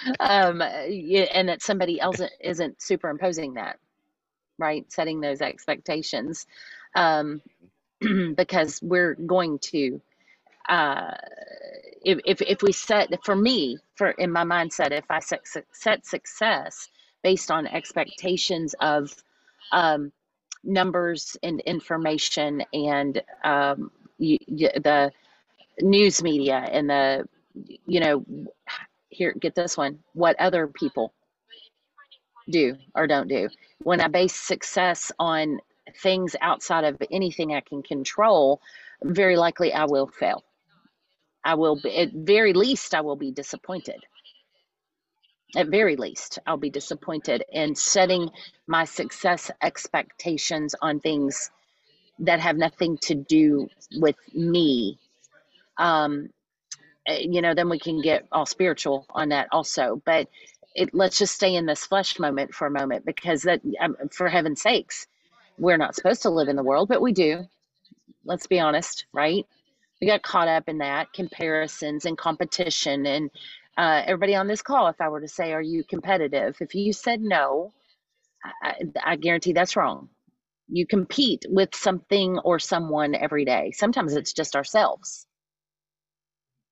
um, 0.20 0.62
and 0.62 1.50
that 1.50 1.62
somebody 1.62 2.00
else 2.00 2.22
isn't 2.42 2.82
superimposing 2.82 3.56
that, 3.56 3.78
right? 4.60 4.92
Setting 4.92 5.22
those 5.22 5.42
expectations, 5.42 6.48
um, 6.96 7.42
because 8.36 8.80
we're 8.82 9.16
going 9.16 9.60
to, 9.60 10.02
uh, 10.68 11.12
if, 12.04 12.20
if, 12.26 12.42
if 12.42 12.62
we 12.62 12.72
set 12.72 13.10
for 13.24 13.36
me 13.36 13.78
for 13.96 14.12
in 14.12 14.32
my 14.32 14.44
mindset 14.44 14.92
if 14.92 15.06
i 15.10 15.20
set, 15.20 15.42
set 15.72 16.06
success 16.06 16.90
based 17.24 17.52
on 17.52 17.68
expectations 17.68 18.76
of 18.80 19.14
um, 19.72 20.12
numbers 20.64 21.38
and 21.44 21.60
information 21.62 22.64
and 22.74 23.22
um, 23.44 23.92
the 24.20 25.12
news 25.82 26.22
media 26.22 26.66
and 26.72 26.90
the 26.90 27.28
you 27.86 28.00
know 28.00 28.26
here 29.10 29.34
get 29.40 29.56
this 29.56 29.78
one 29.78 30.00
what 30.14 30.40
other 30.40 30.68
people 30.68 31.14
do 32.50 32.76
or 32.96 33.08
don't 33.08 33.28
do. 33.28 33.50
When 33.84 34.02
i 34.02 34.08
base 34.08 34.36
success 34.36 35.12
on 35.20 35.60
things 36.02 36.36
outside 36.42 36.84
of 36.84 37.02
anything 37.12 37.54
i 37.54 37.62
can 37.62 37.82
control 37.82 38.62
very 39.04 39.36
likely 39.38 39.74
i 39.74 39.86
will 39.86 40.08
fail 40.08 40.44
i 41.44 41.56
will 41.56 41.80
be 41.82 41.96
at 41.98 42.12
very 42.14 42.54
least 42.54 42.94
i 42.96 43.02
will 43.02 43.16
be 43.16 43.32
disappointed. 43.32 44.02
At 45.56 45.68
very 45.70 45.96
least 45.96 46.40
i'll 46.48 46.58
be 46.58 46.70
disappointed 46.72 47.44
in 47.52 47.76
setting 47.76 48.30
my 48.68 48.86
success 48.86 49.52
expectations 49.62 50.76
on 50.82 51.00
things 51.00 51.52
that 52.20 52.40
have 52.42 52.58
nothing 52.58 52.98
to 53.04 53.16
do 53.16 53.70
with 53.98 54.16
me. 54.34 55.00
Um 55.78 56.30
eh, 57.08 57.20
you 57.22 57.42
know 57.42 57.54
then 57.54 57.70
we 57.70 57.80
can 57.80 58.02
get 58.02 58.28
all 58.32 58.46
spiritual 58.46 59.06
on 59.12 59.30
that 59.30 59.48
also 59.52 60.02
but 60.06 60.28
it, 60.76 60.94
let's 60.94 61.20
just 61.20 61.36
stay 61.36 61.56
in 61.56 61.66
this 61.66 61.86
flesh 61.86 62.20
moment 62.20 62.54
for 62.54 62.68
a 62.68 62.72
moment 62.72 63.06
because 63.06 63.44
that 63.44 63.62
um, 63.82 63.96
for 64.12 64.30
heaven's 64.30 64.62
sakes 64.62 65.08
we're 65.60 65.78
not 65.78 65.96
supposed 65.96 66.24
to 66.24 66.30
live 66.30 66.48
in 66.50 66.56
the 66.58 66.64
world 66.64 66.90
but 66.90 67.02
we 67.02 67.14
do. 67.14 67.46
Let's 68.26 68.48
be 68.48 68.60
honest 68.60 69.06
right 69.14 69.46
we 70.02 70.08
got 70.08 70.24
caught 70.24 70.48
up 70.48 70.70
in 70.70 70.80
that 70.80 71.14
comparisons 71.14 72.06
and 72.06 72.18
competition 72.18 73.06
and 73.06 73.30
uh, 73.78 74.04
everybody 74.06 74.36
on 74.36 74.48
this 74.48 74.62
call, 74.62 74.88
if 74.88 75.00
I 75.00 75.08
were 75.08 75.22
to 75.22 75.28
say, 75.28 75.54
Are 75.54 75.62
you 75.62 75.84
competitive? 75.86 76.58
If 76.60 76.76
you 76.76 76.92
said 76.92 77.22
no, 77.22 77.74
I, 78.64 78.76
I 79.04 79.16
guarantee 79.16 79.54
that's 79.54 79.76
wrong. 79.76 80.10
You 80.68 80.86
compete 80.86 81.46
with 81.50 81.74
something 81.76 82.40
or 82.40 82.60
someone 82.60 83.16
every 83.16 83.46
day. 83.46 83.72
Sometimes 83.74 84.14
it's 84.16 84.34
just 84.34 84.56
ourselves. 84.56 85.26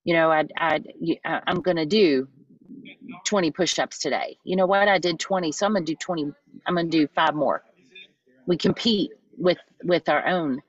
You 0.03 0.15
know, 0.15 0.31
I, 0.31 0.45
I, 0.57 0.79
I'm 1.25 1.61
going 1.61 1.77
to 1.77 1.85
do 1.85 2.27
20 3.25 3.51
push 3.51 3.79
ups 3.79 3.99
today. 3.99 4.37
You 4.43 4.55
know 4.55 4.65
what? 4.65 4.87
I 4.87 4.99
did 4.99 5.19
20, 5.19 5.51
so 5.51 5.65
I'm 5.65 5.73
going 5.73 5.85
to 5.85 5.91
do 5.93 5.97
20. 5.97 6.31
I'm 6.65 6.75
going 6.75 6.89
to 6.89 6.97
do 6.97 7.07
five 7.15 7.35
more. 7.35 7.63
We 8.47 8.57
compete 8.57 9.11
with 9.37 9.57
with 9.83 10.09
our 10.09 10.25
own 10.25 10.61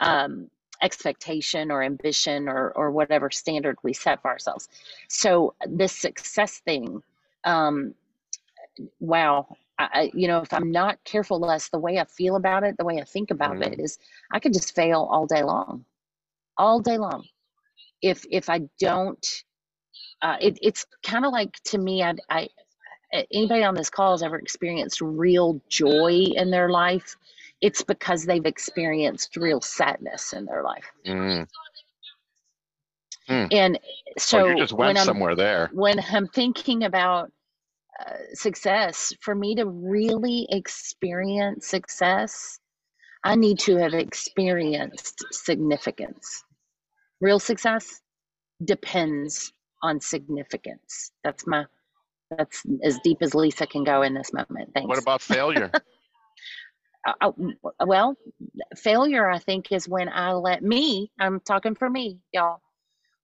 um, 0.00 0.48
expectation 0.82 1.70
or 1.70 1.82
ambition 1.82 2.48
or 2.48 2.72
or 2.72 2.90
whatever 2.90 3.30
standard 3.30 3.76
we 3.82 3.92
set 3.92 4.20
for 4.20 4.30
ourselves. 4.30 4.68
So 5.08 5.54
this 5.66 5.96
success 5.96 6.58
thing, 6.58 7.02
um, 7.44 7.94
wow, 9.00 9.46
I, 9.78 10.10
you 10.14 10.28
know, 10.28 10.40
if 10.40 10.52
I'm 10.52 10.70
not 10.70 11.02
careful, 11.04 11.40
less 11.40 11.68
the 11.68 11.78
way 11.78 11.98
I 11.98 12.04
feel 12.04 12.36
about 12.36 12.64
it, 12.64 12.76
the 12.78 12.84
way 12.84 13.00
I 13.00 13.04
think 13.04 13.30
about 13.30 13.52
mm-hmm. 13.52 13.74
it 13.74 13.80
is, 13.80 13.98
I 14.30 14.38
could 14.38 14.52
just 14.52 14.74
fail 14.74 15.08
all 15.10 15.26
day 15.26 15.42
long, 15.42 15.84
all 16.56 16.80
day 16.80 16.98
long. 16.98 17.24
If 18.00 18.24
if 18.30 18.50
I 18.50 18.62
don't, 18.80 19.44
uh, 20.20 20.36
it, 20.40 20.58
it's 20.62 20.86
kind 21.02 21.24
of 21.24 21.32
like 21.32 21.54
to 21.66 21.78
me, 21.78 22.02
I, 22.02 22.14
I 22.28 22.48
anybody 23.30 23.62
on 23.62 23.74
this 23.74 23.90
call 23.90 24.12
has 24.12 24.22
ever 24.22 24.38
experienced 24.38 25.00
real 25.00 25.60
joy 25.68 26.26
in 26.34 26.50
their 26.50 26.70
life 26.70 27.16
it's 27.62 27.82
because 27.82 28.24
they've 28.24 28.44
experienced 28.44 29.36
real 29.36 29.60
sadness 29.60 30.32
in 30.32 30.44
their 30.44 30.64
life. 30.64 30.84
Mm. 31.06 31.46
Mm. 33.28 33.48
And 33.52 33.78
so 34.18 34.48
you 34.48 34.56
just 34.56 34.72
went 34.72 34.98
somewhere 34.98 35.36
there. 35.36 35.70
When 35.72 36.00
I'm 36.10 36.26
thinking 36.26 36.82
about 36.82 37.30
uh, 38.00 38.14
success, 38.34 39.12
for 39.20 39.34
me 39.34 39.54
to 39.54 39.64
really 39.64 40.48
experience 40.50 41.68
success, 41.68 42.58
I 43.22 43.36
need 43.36 43.60
to 43.60 43.76
have 43.76 43.94
experienced 43.94 45.24
significance. 45.30 46.42
Real 47.20 47.38
success 47.38 48.00
depends 48.64 49.52
on 49.84 50.00
significance. 50.00 51.12
That's 51.22 51.46
my 51.46 51.66
that's 52.36 52.64
as 52.82 52.98
deep 53.04 53.18
as 53.20 53.34
Lisa 53.34 53.66
can 53.66 53.84
go 53.84 54.02
in 54.02 54.14
this 54.14 54.32
moment. 54.32 54.70
Thanks. 54.74 54.88
What 54.88 54.98
about 54.98 55.22
failure? 55.22 55.70
uh, 57.06 57.32
well, 57.86 58.16
failure, 58.76 59.28
I 59.30 59.38
think, 59.38 59.72
is 59.72 59.88
when 59.88 60.08
I 60.08 60.32
let 60.34 60.62
me, 60.62 61.10
I'm 61.18 61.40
talking 61.40 61.74
for 61.74 61.88
me, 61.90 62.20
y'all. 62.32 62.60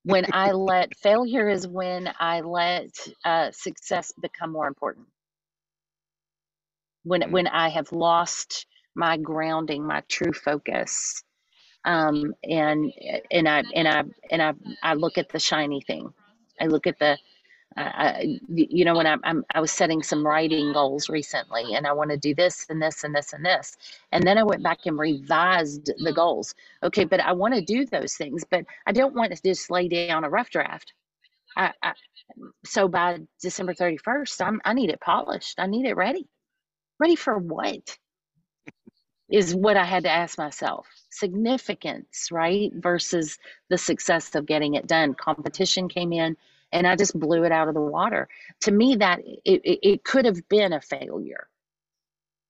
When 0.04 0.26
I 0.32 0.52
let 0.52 0.96
failure 0.96 1.48
is 1.48 1.66
when 1.68 2.12
I 2.20 2.40
let 2.40 2.90
uh, 3.24 3.50
success 3.52 4.12
become 4.20 4.52
more 4.52 4.68
important. 4.68 5.06
When, 7.04 7.22
mm 7.22 7.30
when 7.30 7.46
I 7.48 7.68
have 7.70 7.92
lost 7.92 8.66
my 8.94 9.16
grounding, 9.16 9.86
my 9.86 10.02
true 10.08 10.32
focus, 10.32 11.22
um, 11.84 12.34
and 12.44 12.92
and 13.30 13.48
I 13.48 13.64
and 13.74 13.88
I 13.88 14.04
and 14.30 14.42
I 14.42 14.54
I 14.82 14.94
look 14.94 15.18
at 15.18 15.30
the 15.30 15.38
shiny 15.38 15.80
thing. 15.82 16.12
I 16.60 16.66
look 16.66 16.86
at 16.86 16.98
the 16.98 17.18
I, 17.76 18.40
you 18.48 18.84
know, 18.84 18.96
when 18.96 19.06
I'm, 19.06 19.20
I'm, 19.24 19.44
I 19.54 19.60
was 19.60 19.72
setting 19.72 20.02
some 20.02 20.26
writing 20.26 20.72
goals 20.72 21.08
recently, 21.08 21.74
and 21.74 21.86
I 21.86 21.92
want 21.92 22.10
to 22.10 22.16
do 22.16 22.34
this 22.34 22.66
and 22.68 22.80
this 22.82 23.04
and 23.04 23.14
this 23.14 23.32
and 23.32 23.44
this, 23.44 23.76
and 24.12 24.24
then 24.26 24.38
I 24.38 24.44
went 24.44 24.62
back 24.62 24.80
and 24.86 24.98
revised 24.98 25.90
the 25.98 26.12
goals. 26.12 26.54
Okay, 26.82 27.04
but 27.04 27.20
I 27.20 27.32
want 27.32 27.54
to 27.54 27.60
do 27.62 27.86
those 27.86 28.14
things, 28.14 28.44
but 28.50 28.64
I 28.86 28.92
don't 28.92 29.14
want 29.14 29.34
to 29.34 29.42
just 29.42 29.70
lay 29.70 29.88
down 29.88 30.24
a 30.24 30.30
rough 30.30 30.50
draft. 30.50 30.92
I, 31.56 31.72
I, 31.82 31.94
so 32.64 32.88
by 32.88 33.20
December 33.42 33.74
31st, 33.74 34.46
I'm, 34.46 34.60
I 34.64 34.74
need 34.74 34.90
it 34.90 35.00
polished. 35.00 35.60
I 35.60 35.66
need 35.66 35.86
it 35.86 35.96
ready. 35.96 36.28
Ready 37.00 37.16
for 37.16 37.38
what? 37.38 37.98
Is 39.30 39.54
what 39.54 39.76
I 39.76 39.84
had 39.84 40.04
to 40.04 40.10
ask 40.10 40.38
myself. 40.38 40.86
Significance, 41.10 42.28
right? 42.32 42.72
Versus 42.74 43.38
the 43.70 43.78
success 43.78 44.34
of 44.36 44.46
getting 44.46 44.74
it 44.74 44.86
done. 44.86 45.14
Competition 45.14 45.88
came 45.88 46.12
in 46.12 46.36
and 46.72 46.86
I 46.86 46.96
just 46.96 47.18
blew 47.18 47.44
it 47.44 47.52
out 47.52 47.68
of 47.68 47.74
the 47.74 47.80
water. 47.80 48.28
To 48.62 48.72
me, 48.72 48.96
that 48.96 49.20
it, 49.20 49.60
it, 49.64 49.78
it 49.82 50.04
could 50.04 50.24
have 50.24 50.48
been 50.48 50.72
a 50.72 50.80
failure 50.80 51.48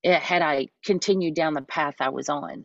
it, 0.02 0.20
had 0.20 0.42
I 0.42 0.68
continued 0.84 1.34
down 1.34 1.54
the 1.54 1.62
path 1.62 1.96
I 2.00 2.08
was 2.10 2.28
on 2.28 2.64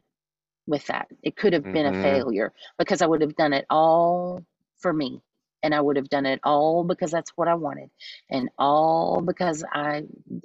with 0.67 0.85
that. 0.87 1.07
It 1.21 1.35
could 1.35 1.53
have 1.53 1.63
been 1.63 1.85
mm-hmm. 1.85 1.99
a 1.99 2.03
failure 2.03 2.53
because 2.77 3.01
I 3.01 3.07
would 3.07 3.21
have 3.21 3.35
done 3.35 3.53
it 3.53 3.65
all 3.69 4.43
for 4.79 4.93
me. 4.93 5.21
And 5.61 5.73
I 5.73 5.79
would 5.79 5.95
have 5.95 6.09
done 6.09 6.25
it 6.25 6.41
all 6.43 6.83
because 6.83 7.09
that's 7.09 7.31
what 7.37 7.47
I 7.47 7.55
wanted. 7.55 7.89
And 8.29 8.49
all 8.59 9.21
because 9.21 9.63
I, 9.71 10.03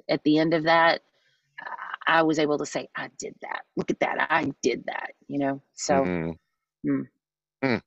at 0.08 0.22
the 0.22 0.38
end 0.38 0.54
of 0.54 0.64
that, 0.64 1.02
I 2.06 2.22
was 2.22 2.38
able 2.38 2.58
to 2.58 2.66
say, 2.66 2.88
I 2.96 3.10
did 3.18 3.34
that. 3.42 3.62
Look 3.76 3.90
at 3.90 4.00
that. 4.00 4.28
I 4.30 4.52
did 4.62 4.84
that, 4.86 5.10
you 5.26 5.38
know? 5.40 5.62
So, 5.74 5.94
mm-hmm. 5.94 6.90
mm. 6.90 7.04
Mm. 7.64 7.82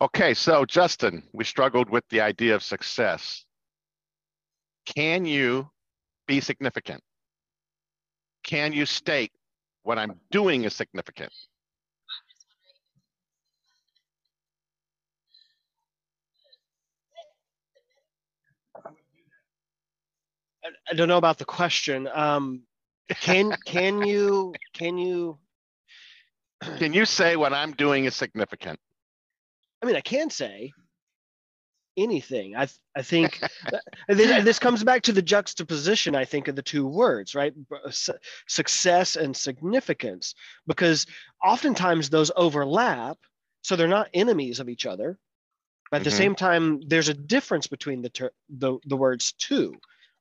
Okay, 0.00 0.32
so 0.32 0.64
Justin, 0.64 1.24
we 1.32 1.42
struggled 1.44 1.90
with 1.90 2.04
the 2.08 2.20
idea 2.20 2.54
of 2.54 2.62
success. 2.62 3.44
Can 4.86 5.24
you 5.24 5.68
be 6.28 6.40
significant? 6.40 7.02
Can 8.44 8.72
you 8.72 8.86
state 8.86 9.32
what 9.82 9.98
I'm 9.98 10.20
doing 10.30 10.64
is 10.64 10.74
significant? 10.74 11.32
I 20.90 20.94
don't 20.94 21.08
know 21.08 21.18
about 21.18 21.38
the 21.38 21.44
question. 21.44 22.08
Um, 22.14 22.62
can 23.20 23.56
can 23.66 24.02
you 24.02 24.54
can 24.74 24.96
you 24.96 25.38
can 26.78 26.92
you 26.92 27.04
say 27.04 27.36
what 27.36 27.52
I'm 27.52 27.72
doing 27.72 28.04
is 28.04 28.14
significant? 28.14 28.78
I 29.82 29.86
mean, 29.86 29.96
I 29.96 30.00
can 30.00 30.30
say 30.30 30.72
anything. 31.96 32.56
I 32.56 32.68
I 32.96 33.02
think 33.02 33.40
this, 34.08 34.44
this, 34.44 34.58
comes 34.58 34.84
back 34.84 35.02
to 35.02 35.12
the 35.12 35.22
juxtaposition. 35.22 36.14
I 36.14 36.24
think 36.24 36.48
of 36.48 36.56
the 36.56 36.62
two 36.62 36.86
words, 36.86 37.34
right? 37.34 37.52
success 38.46 39.16
and 39.16 39.36
significance, 39.36 40.34
because 40.66 41.06
oftentimes 41.44 42.08
those 42.08 42.30
overlap, 42.36 43.18
so 43.62 43.76
they're 43.76 43.88
not 43.88 44.10
enemies 44.14 44.60
of 44.60 44.68
each 44.68 44.86
other. 44.86 45.18
But 45.90 45.98
at 45.98 46.00
mm-hmm. 46.00 46.04
the 46.04 46.16
same 46.16 46.34
time, 46.34 46.80
there's 46.86 47.08
a 47.08 47.14
difference 47.14 47.66
between 47.66 48.02
the 48.02 48.10
ter- 48.10 48.32
the, 48.48 48.78
the 48.86 48.96
words 48.96 49.32
too, 49.32 49.74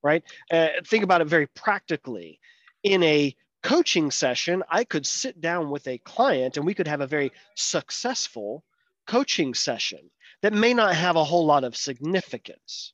right? 0.04 0.24
Uh, 0.52 0.68
think 0.86 1.04
about 1.04 1.22
it 1.22 1.28
very 1.28 1.48
practically. 1.48 2.40
In 2.84 3.04
a 3.04 3.36
coaching 3.64 4.12
session, 4.12 4.64
I 4.70 4.86
could 4.86 5.06
sit 5.06 5.42
down 5.42 5.70
with 5.70 5.88
a 5.88 5.98
client 5.98 6.58
and 6.58 6.66
we 6.66 6.74
could 6.74 6.88
have 6.88 7.02
a 7.02 7.08
very 7.08 7.32
successful 7.56 8.64
coaching 9.08 9.54
session 9.54 10.00
that 10.42 10.54
may 10.54 10.74
not 10.74 10.96
have 10.96 11.16
a 11.16 11.24
whole 11.24 11.46
lot 11.46 11.64
of 11.64 11.76
significance 11.76 12.94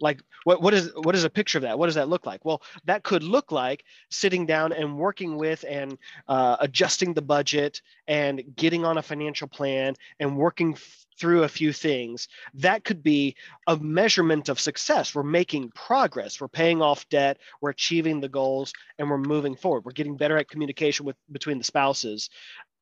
like 0.00 0.20
what, 0.44 0.60
what 0.60 0.74
is 0.74 0.92
what 0.96 1.14
is 1.14 1.24
a 1.24 1.30
picture 1.30 1.58
of 1.58 1.62
that 1.62 1.78
what 1.78 1.86
does 1.86 1.94
that 1.94 2.08
look 2.08 2.26
like 2.26 2.44
well 2.44 2.62
that 2.84 3.02
could 3.02 3.22
look 3.22 3.52
like 3.52 3.84
sitting 4.10 4.44
down 4.46 4.72
and 4.72 4.98
working 4.98 5.36
with 5.36 5.64
and 5.68 5.96
uh, 6.28 6.56
adjusting 6.60 7.14
the 7.14 7.22
budget 7.22 7.80
and 8.06 8.42
getting 8.56 8.84
on 8.84 8.98
a 8.98 9.02
financial 9.02 9.48
plan 9.48 9.94
and 10.20 10.36
working 10.36 10.72
f- 10.72 11.04
through 11.18 11.44
a 11.44 11.48
few 11.48 11.72
things, 11.72 12.28
that 12.54 12.84
could 12.84 13.02
be 13.02 13.36
a 13.66 13.76
measurement 13.76 14.48
of 14.48 14.60
success. 14.60 15.14
We're 15.14 15.22
making 15.22 15.70
progress. 15.70 16.40
We're 16.40 16.48
paying 16.48 16.82
off 16.82 17.08
debt. 17.08 17.38
We're 17.60 17.70
achieving 17.70 18.20
the 18.20 18.28
goals, 18.28 18.72
and 18.98 19.08
we're 19.08 19.18
moving 19.18 19.56
forward. 19.56 19.84
We're 19.84 19.92
getting 19.92 20.16
better 20.16 20.36
at 20.36 20.48
communication 20.48 21.06
with 21.06 21.16
between 21.30 21.58
the 21.58 21.64
spouses. 21.64 22.30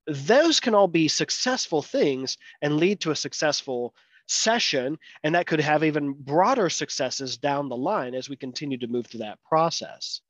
Those 0.06 0.61
can 0.61 0.75
all 0.75 0.88
be 0.88 1.09
successful 1.09 1.82
things 1.82 2.38
and 2.61 2.76
lead 2.76 3.00
to 3.00 3.11
a 3.11 3.16
successful 3.16 3.94
session, 4.26 4.99
and 5.23 5.35
that 5.35 5.47
could 5.47 5.61
have 5.61 5.85
even 5.85 6.12
broader 6.12 6.71
successes 6.71 7.37
down 7.37 7.68
the 7.68 7.76
line 7.76 8.14
as 8.14 8.28
we 8.28 8.37
continue 8.37 8.78
to 8.78 8.87
move 8.87 9.06
through 9.06 9.21
that 9.21 9.42
process. 9.42 10.21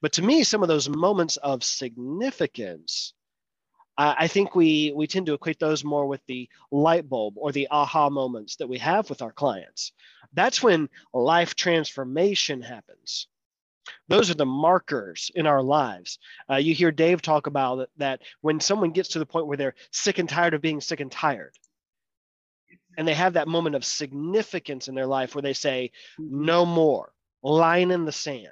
But 0.00 0.12
to 0.14 0.22
me, 0.22 0.44
some 0.44 0.62
of 0.62 0.68
those 0.68 0.88
moments 0.88 1.36
of 1.38 1.64
significance 1.64 3.14
I 3.98 4.28
think 4.28 4.54
we 4.54 4.92
we 4.94 5.06
tend 5.06 5.26
to 5.26 5.34
equate 5.34 5.58
those 5.58 5.82
more 5.82 6.06
with 6.06 6.20
the 6.26 6.48
light 6.70 7.08
bulb 7.08 7.34
or 7.38 7.50
the 7.50 7.68
aha 7.70 8.10
moments 8.10 8.56
that 8.56 8.68
we 8.68 8.78
have 8.78 9.08
with 9.08 9.22
our 9.22 9.32
clients. 9.32 9.92
That's 10.34 10.62
when 10.62 10.90
life 11.14 11.54
transformation 11.54 12.60
happens. 12.60 13.26
Those 14.08 14.30
are 14.30 14.34
the 14.34 14.46
markers 14.46 15.30
in 15.34 15.46
our 15.46 15.62
lives. 15.62 16.18
Uh, 16.50 16.56
you 16.56 16.74
hear 16.74 16.90
Dave 16.90 17.22
talk 17.22 17.46
about 17.46 17.88
that 17.96 18.22
when 18.40 18.60
someone 18.60 18.90
gets 18.90 19.10
to 19.10 19.18
the 19.18 19.26
point 19.26 19.46
where 19.46 19.56
they're 19.56 19.74
sick 19.90 20.18
and 20.18 20.28
tired 20.28 20.54
of 20.54 20.62
being 20.62 20.80
sick 20.80 21.00
and 21.00 21.10
tired, 21.10 21.52
and 22.98 23.06
they 23.06 23.14
have 23.14 23.34
that 23.34 23.48
moment 23.48 23.76
of 23.76 23.84
significance 23.84 24.88
in 24.88 24.94
their 24.94 25.06
life 25.06 25.34
where 25.34 25.42
they 25.42 25.52
say, 25.52 25.92
"No 26.18 26.64
more," 26.64 27.12
line 27.42 27.90
in 27.90 28.04
the 28.04 28.12
sand. 28.12 28.46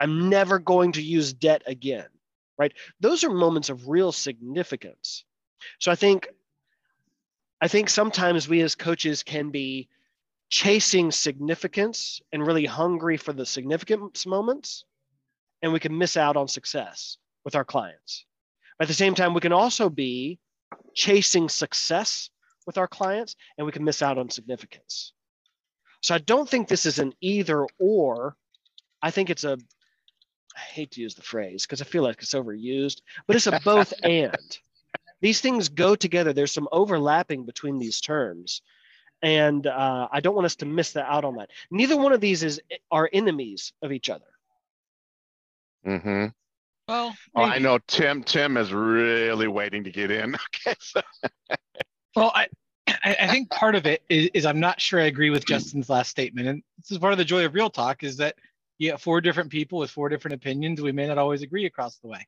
I'm 0.00 0.28
never 0.28 0.58
going 0.58 0.92
to 0.92 1.02
use 1.02 1.32
debt 1.32 1.62
again 1.66 2.08
right? 2.62 2.72
Those 3.00 3.24
are 3.24 3.30
moments 3.30 3.70
of 3.70 3.88
real 3.88 4.12
significance. 4.12 5.24
So 5.80 5.90
I 5.90 5.96
think 5.96 6.28
I 7.60 7.68
think 7.68 7.88
sometimes 7.88 8.48
we 8.48 8.60
as 8.60 8.74
coaches 8.74 9.22
can 9.22 9.50
be 9.50 9.88
chasing 10.52 11.10
significance 11.10 12.20
and 12.30 12.46
really 12.46 12.66
hungry 12.66 13.16
for 13.16 13.32
the 13.32 13.46
significance 13.46 14.26
moments, 14.26 14.84
and 15.62 15.72
we 15.72 15.80
can 15.80 15.96
miss 15.96 16.18
out 16.18 16.36
on 16.36 16.46
success 16.46 17.16
with 17.42 17.56
our 17.56 17.64
clients. 17.64 18.26
But 18.78 18.84
At 18.84 18.88
the 18.88 18.94
same 18.94 19.14
time, 19.14 19.32
we 19.32 19.40
can 19.40 19.54
also 19.54 19.88
be 19.88 20.38
chasing 20.94 21.48
success 21.48 22.28
with 22.66 22.76
our 22.76 22.86
clients, 22.86 23.34
and 23.56 23.64
we 23.64 23.72
can 23.72 23.82
miss 23.82 24.02
out 24.02 24.18
on 24.18 24.28
significance. 24.28 25.14
So 26.02 26.14
I 26.14 26.18
don't 26.18 26.48
think 26.48 26.68
this 26.68 26.84
is 26.84 26.98
an 26.98 27.14
either 27.22 27.66
or. 27.78 28.36
I 29.00 29.10
think 29.10 29.30
it's 29.30 29.44
a 29.44 29.56
I 30.54 30.60
hate 30.60 30.90
to 30.92 31.00
use 31.00 31.14
the 31.14 31.22
phrase 31.22 31.64
because 31.64 31.80
I 31.80 31.86
feel 31.86 32.02
like 32.02 32.18
it's 32.20 32.34
overused, 32.34 33.00
but 33.26 33.36
it's 33.36 33.46
a 33.46 33.58
both 33.64 33.94
and. 34.02 34.58
These 35.22 35.40
things 35.40 35.70
go 35.70 35.94
together. 35.96 36.34
There's 36.34 36.52
some 36.52 36.68
overlapping 36.72 37.46
between 37.46 37.78
these 37.78 38.02
terms. 38.02 38.60
And 39.22 39.66
uh, 39.66 40.08
I 40.10 40.20
don't 40.20 40.34
want 40.34 40.46
us 40.46 40.56
to 40.56 40.66
miss 40.66 40.92
that 40.92 41.06
out 41.06 41.24
on 41.24 41.36
that. 41.36 41.50
Neither 41.70 41.96
one 41.96 42.12
of 42.12 42.20
these 42.20 42.42
is 42.42 42.60
are 42.90 43.08
enemies 43.12 43.72
of 43.80 43.92
each 43.92 44.10
other. 44.10 44.24
Mm-hmm. 45.86 46.26
Well, 46.88 47.14
oh, 47.36 47.42
I 47.42 47.58
know 47.58 47.78
Tim. 47.86 48.24
Tim 48.24 48.56
is 48.56 48.72
really 48.72 49.48
waiting 49.48 49.84
to 49.84 49.90
get 49.90 50.10
in. 50.10 50.36
Okay. 50.66 50.76
So. 50.80 51.00
well, 52.16 52.32
I, 52.34 52.48
I 53.04 53.28
think 53.28 53.50
part 53.50 53.74
of 53.74 53.86
it 53.86 54.02
is, 54.08 54.30
is 54.34 54.46
I'm 54.46 54.60
not 54.60 54.80
sure 54.80 55.00
I 55.00 55.04
agree 55.04 55.30
with 55.30 55.46
Justin's 55.46 55.88
last 55.88 56.10
statement, 56.10 56.48
and 56.48 56.62
this 56.78 56.90
is 56.90 56.98
part 56.98 57.12
of 57.12 57.18
the 57.18 57.24
joy 57.24 57.44
of 57.44 57.54
real 57.54 57.70
talk 57.70 58.02
is 58.02 58.16
that 58.18 58.36
you 58.78 58.90
get 58.90 59.00
four 59.00 59.20
different 59.20 59.50
people 59.50 59.78
with 59.78 59.90
four 59.90 60.08
different 60.08 60.34
opinions. 60.34 60.80
We 60.80 60.92
may 60.92 61.06
not 61.06 61.18
always 61.18 61.42
agree 61.42 61.66
across 61.66 61.96
the 61.98 62.08
way. 62.08 62.26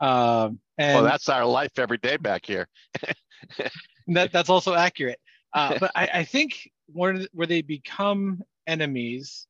Um, 0.00 0.58
and 0.78 0.96
well, 0.96 1.04
that's 1.04 1.28
our 1.28 1.46
life 1.46 1.78
every 1.78 1.98
day 1.98 2.16
back 2.16 2.44
here. 2.44 2.68
that 4.08 4.32
that's 4.32 4.50
also 4.50 4.74
accurate. 4.74 5.20
Uh, 5.54 5.78
but 5.80 5.90
I, 5.94 6.08
I 6.14 6.24
think 6.24 6.70
where 6.86 7.20
where 7.32 7.46
they 7.46 7.62
become 7.62 8.42
enemies 8.66 9.46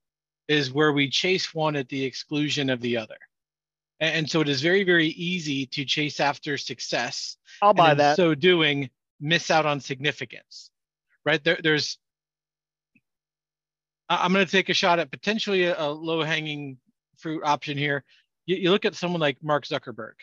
is 0.49 0.73
where 0.73 0.93
we 0.93 1.09
chase 1.09 1.55
one 1.55 1.77
at 1.77 1.89
the 1.89 2.05
exclusion 2.05 2.71
of 2.71 2.81
the 2.81 2.97
other. 2.97 3.19
And, 4.01 4.17
and 4.17 4.31
so 4.31 4.41
it 4.41 4.49
is 4.49 4.61
very, 4.61 4.85
very 4.85 5.09
easy 5.09 5.67
to 5.67 5.85
chase 5.85 6.21
after 6.21 6.59
success. 6.59 7.37
I'll 7.63 7.75
buy 7.75 7.95
that. 7.95 8.17
So 8.17 8.35
doing 8.35 8.91
miss 9.21 9.51
out 9.51 9.67
on 9.67 9.81
significance, 9.81 10.71
right? 11.25 11.43
There, 11.43 11.59
there's 11.63 11.99
I'm 14.09 14.33
going 14.33 14.45
to 14.45 14.51
take 14.51 14.69
a 14.69 14.75
shot 14.75 14.99
at 14.99 15.11
potentially 15.11 15.65
a, 15.65 15.81
a 15.81 15.89
low 15.89 16.23
hanging 16.23 16.79
fruit 17.17 17.43
option 17.45 17.79
here. 17.79 18.05
You, 18.47 18.57
you, 18.57 18.71
look 18.71 18.85
at 18.85 18.95
someone 18.95 19.21
like 19.21 19.43
Mark 19.43 19.65
Zuckerberg, 19.65 20.15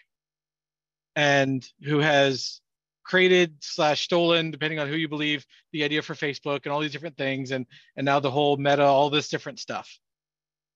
and 1.15 1.68
who 1.84 2.00
has 2.00 2.62
created 3.10 3.56
slash 3.60 4.04
stolen, 4.04 4.52
depending 4.52 4.78
on 4.78 4.88
who 4.88 4.95
you 4.95 5.10
believe, 5.10 5.43
the 5.74 5.84
idea 5.84 6.00
for 6.00 6.13
Facebook 6.13 6.62
and 6.63 6.72
all 6.72 6.80
these 6.80 6.91
different 6.91 7.17
things, 7.17 7.50
and 7.50 7.65
and 7.98 8.06
now 8.06 8.19
the 8.19 8.30
whole 8.30 8.56
Meta, 8.56 8.84
all 8.84 9.10
this 9.10 9.30
different 9.30 9.60
stuff. 9.60 10.00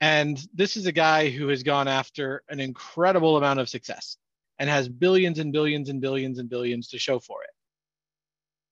And 0.01 0.43
this 0.51 0.75
is 0.75 0.87
a 0.87 0.91
guy 0.91 1.29
who 1.29 1.47
has 1.49 1.61
gone 1.61 1.87
after 1.87 2.43
an 2.49 2.59
incredible 2.59 3.37
amount 3.37 3.59
of 3.59 3.69
success 3.69 4.17
and 4.57 4.67
has 4.67 4.89
billions 4.89 5.37
and 5.37 5.53
billions 5.53 5.89
and 5.89 6.01
billions 6.01 6.39
and 6.39 6.49
billions 6.49 6.87
to 6.89 6.97
show 6.97 7.19
for 7.19 7.43
it. 7.43 7.51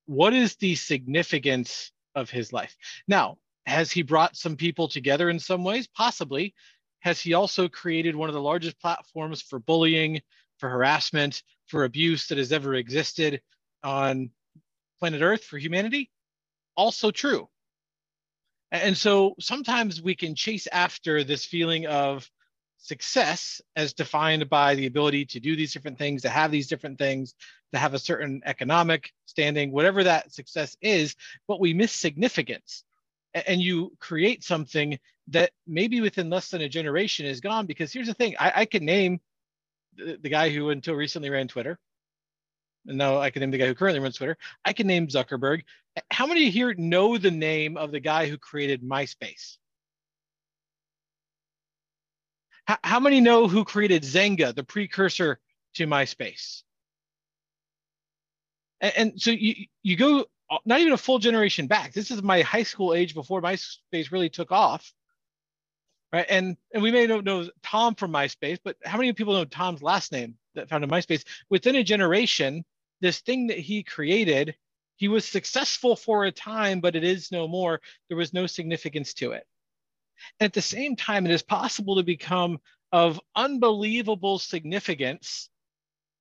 What 0.07 0.33
is 0.33 0.55
the 0.55 0.73
significance 0.73 1.91
of 2.15 2.31
his 2.31 2.51
life? 2.51 2.75
Now, 3.07 3.37
has 3.67 3.91
he 3.91 4.01
brought 4.01 4.35
some 4.35 4.55
people 4.55 4.87
together 4.87 5.29
in 5.29 5.39
some 5.39 5.63
ways? 5.63 5.87
Possibly. 5.87 6.55
Has 7.01 7.21
he 7.21 7.33
also 7.33 7.69
created 7.69 8.15
one 8.15 8.27
of 8.27 8.35
the 8.35 8.41
largest 8.41 8.79
platforms 8.81 9.41
for 9.41 9.59
bullying, 9.59 10.21
for 10.61 10.69
harassment, 10.69 11.43
for 11.67 11.83
abuse 11.83 12.27
that 12.27 12.37
has 12.37 12.53
ever 12.53 12.75
existed 12.75 13.41
on 13.83 14.29
planet 14.99 15.21
Earth 15.21 15.43
for 15.43 15.57
humanity? 15.57 16.09
Also 16.77 17.11
true. 17.11 17.49
And 18.71 18.95
so 18.95 19.35
sometimes 19.39 20.01
we 20.01 20.15
can 20.15 20.35
chase 20.35 20.67
after 20.71 21.25
this 21.25 21.43
feeling 21.43 21.87
of 21.87 22.29
success 22.77 23.61
as 23.75 23.93
defined 23.93 24.49
by 24.49 24.75
the 24.75 24.85
ability 24.85 25.25
to 25.25 25.39
do 25.39 25.55
these 25.55 25.73
different 25.73 25.97
things, 25.97 26.21
to 26.21 26.29
have 26.29 26.51
these 26.51 26.67
different 26.67 26.97
things, 26.97 27.33
to 27.73 27.79
have 27.79 27.93
a 27.93 27.99
certain 27.99 28.41
economic 28.45 29.11
standing, 29.25 29.71
whatever 29.71 30.03
that 30.03 30.31
success 30.31 30.77
is, 30.81 31.15
but 31.47 31.59
we 31.59 31.73
miss 31.73 31.91
significance 31.91 32.83
and 33.33 33.61
you 33.61 33.91
create 33.99 34.43
something 34.43 34.99
that 35.27 35.51
maybe 35.67 36.01
within 36.01 36.29
less 36.29 36.49
than 36.49 36.61
a 36.61 36.69
generation 36.69 37.25
is 37.25 37.41
gone 37.41 37.65
because 37.65 37.93
here's 37.93 38.07
the 38.07 38.13
thing 38.13 38.35
i, 38.39 38.51
I 38.57 38.65
can 38.65 38.83
name 38.83 39.19
the, 39.95 40.29
guy 40.29 40.49
who 40.49 40.69
until 40.69 40.95
recently 40.95 41.29
ran 41.29 41.47
twitter. 41.47 41.79
And 42.87 42.97
now 42.97 43.19
i 43.19 43.29
can 43.29 43.41
name 43.41 43.51
the 43.51 43.57
guy 43.57 43.67
who 43.67 43.75
currently 43.75 43.99
runs 43.99 44.17
twitter. 44.17 44.37
I 44.65 44.73
can 44.73 44.87
name 44.87 45.07
zuckerberg. 45.07 45.61
How 46.09 46.25
many 46.25 46.49
here 46.49 46.73
know 46.75 47.17
the 47.17 47.31
name 47.31 47.77
of 47.77 47.91
the 47.91 47.99
guy 47.99 48.27
who 48.27 48.37
created 48.37 48.81
myspace? 48.81 49.57
How, 52.83 52.99
many 52.99 53.19
know 53.19 53.47
who 53.47 53.65
created 53.65 54.03
Xanga 54.03 54.55
the 54.55 54.63
precursor 54.63 55.39
to 55.75 55.87
myspace? 55.87 56.63
And, 58.79 58.93
and 58.95 59.21
so 59.21 59.31
you 59.31 59.65
you 59.83 59.97
go 59.97 60.25
uh, 60.49 60.57
not 60.65 60.79
even 60.79 60.93
a 60.93 60.97
full 60.97 61.19
generation 61.19 61.67
back. 61.67 61.93
This 61.93 62.11
is 62.11 62.21
my 62.21 62.41
high 62.41 62.63
school 62.63 62.93
age 62.93 63.13
before 63.13 63.41
MySpace 63.41 64.11
really 64.11 64.29
took 64.29 64.51
off. 64.51 64.93
Right. 66.13 66.25
And 66.29 66.57
and 66.73 66.83
we 66.83 66.91
may 66.91 67.07
know, 67.07 67.21
know 67.21 67.49
Tom 67.63 67.95
from 67.95 68.11
MySpace, 68.11 68.59
but 68.63 68.75
how 68.83 68.97
many 68.97 69.13
people 69.13 69.33
know 69.33 69.45
Tom's 69.45 69.81
last 69.81 70.11
name 70.11 70.35
that 70.55 70.67
founded 70.67 70.89
MySpace? 70.89 71.23
Within 71.49 71.77
a 71.77 71.83
generation, 71.83 72.65
this 72.99 73.19
thing 73.19 73.47
that 73.47 73.59
he 73.59 73.81
created, 73.81 74.55
he 74.97 75.07
was 75.07 75.23
successful 75.23 75.95
for 75.95 76.25
a 76.25 76.31
time, 76.31 76.81
but 76.81 76.97
it 76.97 77.05
is 77.05 77.31
no 77.31 77.47
more. 77.47 77.79
There 78.09 78.17
was 78.17 78.33
no 78.33 78.45
significance 78.45 79.13
to 79.15 79.31
it. 79.31 79.47
And 80.39 80.47
at 80.47 80.53
the 80.53 80.61
same 80.61 80.97
time, 80.97 81.25
it 81.25 81.31
is 81.31 81.43
possible 81.43 81.95
to 81.95 82.03
become 82.03 82.59
of 82.91 83.19
unbelievable 83.35 84.37
significance 84.37 85.49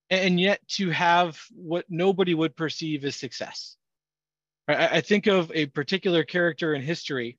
and 0.08 0.40
yet 0.40 0.66
to 0.68 0.90
have 0.90 1.40
what 1.52 1.84
nobody 1.88 2.32
would 2.32 2.56
perceive 2.56 3.04
as 3.04 3.16
success. 3.16 3.76
I 4.68 5.00
think 5.00 5.26
of 5.26 5.50
a 5.52 5.66
particular 5.66 6.22
character 6.22 6.74
in 6.74 6.82
history 6.82 7.38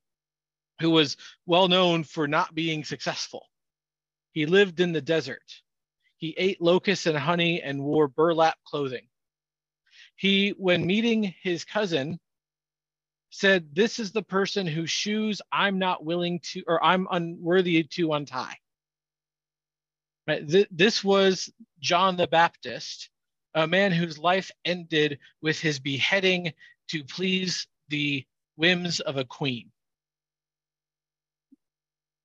who 0.80 0.90
was 0.90 1.18
well 1.46 1.68
known 1.68 2.04
for 2.04 2.28
not 2.28 2.56
being 2.56 2.84
successful. 2.84 3.48
He 4.32 4.46
lived 4.46 4.80
in 4.80 4.94
the 4.94 5.02
desert. 5.02 5.44
He 6.18 6.36
ate 6.38 6.62
locusts 6.62 7.06
and 7.06 7.18
honey 7.18 7.62
and 7.62 7.84
wore 7.84 8.08
burlap 8.08 8.58
clothing. 8.66 9.08
He, 10.16 10.50
when 10.52 10.86
meeting 10.86 11.34
his 11.42 11.66
cousin, 11.66 12.20
said, 13.32 13.74
This 13.74 14.00
is 14.00 14.12
the 14.12 14.22
person 14.22 14.68
whose 14.68 14.92
shoes 14.92 15.42
I'm 15.52 15.80
not 15.80 16.06
willing 16.06 16.40
to, 16.52 16.64
or 16.68 16.84
I'm 16.84 17.08
unworthy 17.10 17.84
to 17.84 18.14
untie. 18.14 18.58
Right? 20.28 20.48
Th- 20.48 20.68
this 20.70 21.04
was 21.04 21.52
John 21.80 22.18
the 22.18 22.28
Baptist, 22.28 23.10
a 23.56 23.68
man 23.68 23.92
whose 23.92 24.18
life 24.18 24.52
ended 24.64 25.20
with 25.42 25.60
his 25.60 25.80
beheading 25.80 26.54
to 26.90 27.04
please 27.04 27.68
the 27.90 28.26
whims 28.56 29.00
of 29.00 29.18
a 29.18 29.26
queen. 29.26 29.72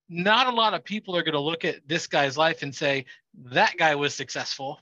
Not 0.08 0.46
a 0.46 0.56
lot 0.56 0.74
of 0.74 0.84
people 0.84 1.16
are 1.16 1.22
going 1.22 1.32
to 1.32 1.40
look 1.40 1.64
at 1.64 1.86
this 1.88 2.06
guy's 2.06 2.38
life 2.38 2.62
and 2.62 2.74
say, 2.74 3.06
that 3.44 3.76
guy 3.76 3.96
was 3.96 4.14
successful. 4.14 4.80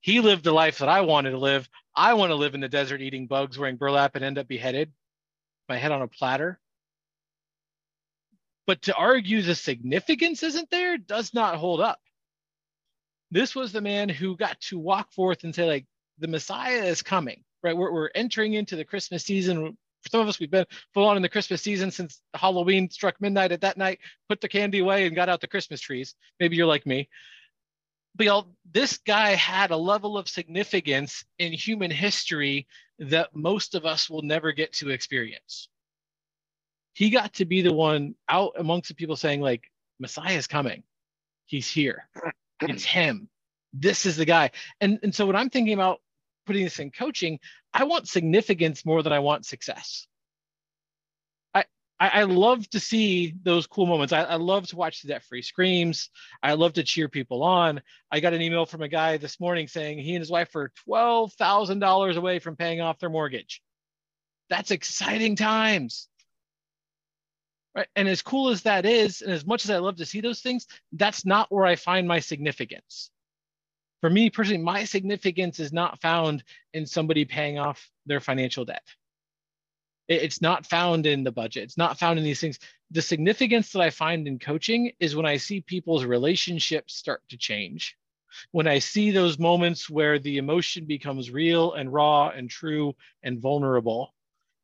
He 0.00 0.20
lived 0.20 0.44
the 0.44 0.52
life 0.52 0.78
that 0.78 0.88
I 0.88 1.02
wanted 1.02 1.30
to 1.30 1.38
live. 1.38 1.68
I 1.94 2.14
want 2.14 2.30
to 2.30 2.34
live 2.34 2.54
in 2.54 2.60
the 2.60 2.68
desert 2.68 3.00
eating 3.00 3.26
bugs, 3.26 3.58
wearing 3.58 3.76
burlap, 3.76 4.16
and 4.16 4.24
end 4.24 4.38
up 4.38 4.48
beheaded, 4.48 4.92
my 5.68 5.76
head 5.76 5.92
on 5.92 6.02
a 6.02 6.08
platter. 6.08 6.58
But 8.66 8.82
to 8.82 8.94
argue 8.94 9.40
the 9.42 9.54
significance 9.54 10.42
isn't 10.42 10.70
there 10.70 10.98
does 10.98 11.32
not 11.32 11.56
hold 11.56 11.80
up. 11.80 12.00
This 13.30 13.54
was 13.54 13.72
the 13.72 13.80
man 13.80 14.08
who 14.08 14.36
got 14.36 14.60
to 14.62 14.78
walk 14.78 15.12
forth 15.12 15.44
and 15.44 15.54
say, 15.54 15.64
like, 15.64 15.86
the 16.18 16.28
Messiah 16.28 16.84
is 16.84 17.02
coming, 17.02 17.42
right? 17.62 17.76
We're, 17.76 17.92
we're 17.92 18.10
entering 18.14 18.54
into 18.54 18.76
the 18.76 18.84
Christmas 18.84 19.24
season. 19.24 19.76
For 20.04 20.10
some 20.10 20.20
of 20.20 20.28
us, 20.28 20.38
we've 20.38 20.50
been 20.50 20.66
full 20.92 21.06
on 21.06 21.16
in 21.16 21.22
the 21.22 21.28
Christmas 21.28 21.62
season 21.62 21.90
since 21.90 22.20
Halloween 22.34 22.90
struck 22.90 23.20
midnight 23.20 23.52
at 23.52 23.62
that 23.62 23.78
night, 23.78 23.98
put 24.28 24.40
the 24.40 24.48
candy 24.48 24.80
away 24.80 25.06
and 25.06 25.16
got 25.16 25.28
out 25.28 25.40
the 25.40 25.48
Christmas 25.48 25.80
trees. 25.80 26.14
Maybe 26.38 26.56
you're 26.56 26.66
like 26.66 26.86
me. 26.86 27.08
But 28.14 28.26
y'all, 28.26 28.54
this 28.70 28.98
guy 28.98 29.30
had 29.30 29.70
a 29.70 29.76
level 29.76 30.16
of 30.16 30.28
significance 30.28 31.24
in 31.38 31.52
human 31.52 31.90
history 31.90 32.68
that 32.98 33.34
most 33.34 33.74
of 33.74 33.84
us 33.84 34.08
will 34.08 34.22
never 34.22 34.52
get 34.52 34.74
to 34.74 34.90
experience. 34.90 35.68
He 36.92 37.10
got 37.10 37.32
to 37.34 37.44
be 37.44 37.62
the 37.62 37.72
one 37.72 38.14
out 38.28 38.52
amongst 38.56 38.88
the 38.88 38.94
people 38.94 39.16
saying, 39.16 39.40
like, 39.40 39.64
Messiah 39.98 40.36
is 40.36 40.46
coming. 40.46 40.84
He's 41.46 41.68
here. 41.68 42.08
It's 42.60 42.84
him. 42.84 43.28
This 43.72 44.06
is 44.06 44.16
the 44.16 44.24
guy. 44.24 44.52
And, 44.80 45.00
and 45.02 45.12
so 45.14 45.26
when 45.26 45.34
I'm 45.34 45.50
thinking 45.50 45.74
about 45.74 46.00
putting 46.44 46.64
this 46.64 46.78
in 46.78 46.90
coaching, 46.90 47.38
I 47.72 47.84
want 47.84 48.08
significance 48.08 48.84
more 48.84 49.02
than 49.02 49.12
I 49.12 49.18
want 49.18 49.46
success. 49.46 50.06
I, 52.00 52.08
I 52.20 52.22
love 52.24 52.68
to 52.70 52.80
see 52.80 53.34
those 53.44 53.66
cool 53.66 53.86
moments. 53.86 54.12
I, 54.12 54.22
I 54.22 54.34
love 54.34 54.66
to 54.68 54.76
watch 54.76 55.00
the 55.00 55.08
debt 55.08 55.22
free 55.22 55.42
screams. 55.42 56.10
I 56.42 56.54
love 56.54 56.74
to 56.74 56.82
cheer 56.82 57.08
people 57.08 57.42
on. 57.42 57.80
I 58.10 58.20
got 58.20 58.34
an 58.34 58.42
email 58.42 58.66
from 58.66 58.82
a 58.82 58.88
guy 58.88 59.16
this 59.16 59.38
morning 59.38 59.68
saying 59.68 59.98
he 59.98 60.14
and 60.14 60.20
his 60.20 60.30
wife 60.30 60.54
are 60.56 60.72
$12,000 60.88 62.16
away 62.16 62.38
from 62.40 62.56
paying 62.56 62.80
off 62.80 62.98
their 62.98 63.10
mortgage. 63.10 63.62
That's 64.50 64.72
exciting 64.72 65.36
times. 65.36 66.08
Right. 67.74 67.88
And 67.96 68.06
as 68.08 68.22
cool 68.22 68.50
as 68.50 68.62
that 68.62 68.86
is, 68.86 69.22
and 69.22 69.32
as 69.32 69.46
much 69.46 69.64
as 69.64 69.70
I 69.70 69.78
love 69.78 69.96
to 69.96 70.06
see 70.06 70.20
those 70.20 70.40
things, 70.40 70.66
that's 70.92 71.24
not 71.24 71.50
where 71.50 71.64
I 71.64 71.76
find 71.76 72.06
my 72.06 72.20
significance. 72.20 73.10
For 74.04 74.10
me 74.10 74.28
personally, 74.28 74.62
my 74.62 74.84
significance 74.84 75.58
is 75.58 75.72
not 75.72 75.98
found 76.02 76.44
in 76.74 76.84
somebody 76.84 77.24
paying 77.24 77.58
off 77.58 77.90
their 78.04 78.20
financial 78.20 78.66
debt. 78.66 78.86
It's 80.08 80.42
not 80.42 80.66
found 80.66 81.06
in 81.06 81.24
the 81.24 81.32
budget. 81.32 81.62
It's 81.62 81.78
not 81.78 81.98
found 81.98 82.18
in 82.18 82.24
these 82.26 82.38
things. 82.38 82.58
The 82.90 83.00
significance 83.00 83.72
that 83.72 83.80
i 83.80 83.88
find 83.88 84.28
in 84.28 84.38
coaching 84.38 84.92
is 85.00 85.16
when 85.16 85.24
i 85.24 85.38
see 85.38 85.62
people's 85.62 86.04
relationships 86.04 86.94
start 86.94 87.22
to 87.30 87.38
change. 87.38 87.96
When 88.50 88.66
i 88.66 88.78
see 88.78 89.10
those 89.10 89.38
moments 89.38 89.88
where 89.88 90.18
the 90.18 90.36
emotion 90.36 90.84
becomes 90.84 91.30
real 91.30 91.72
and 91.72 91.90
raw 91.90 92.28
and 92.28 92.50
true 92.50 92.94
and 93.22 93.40
vulnerable 93.40 94.12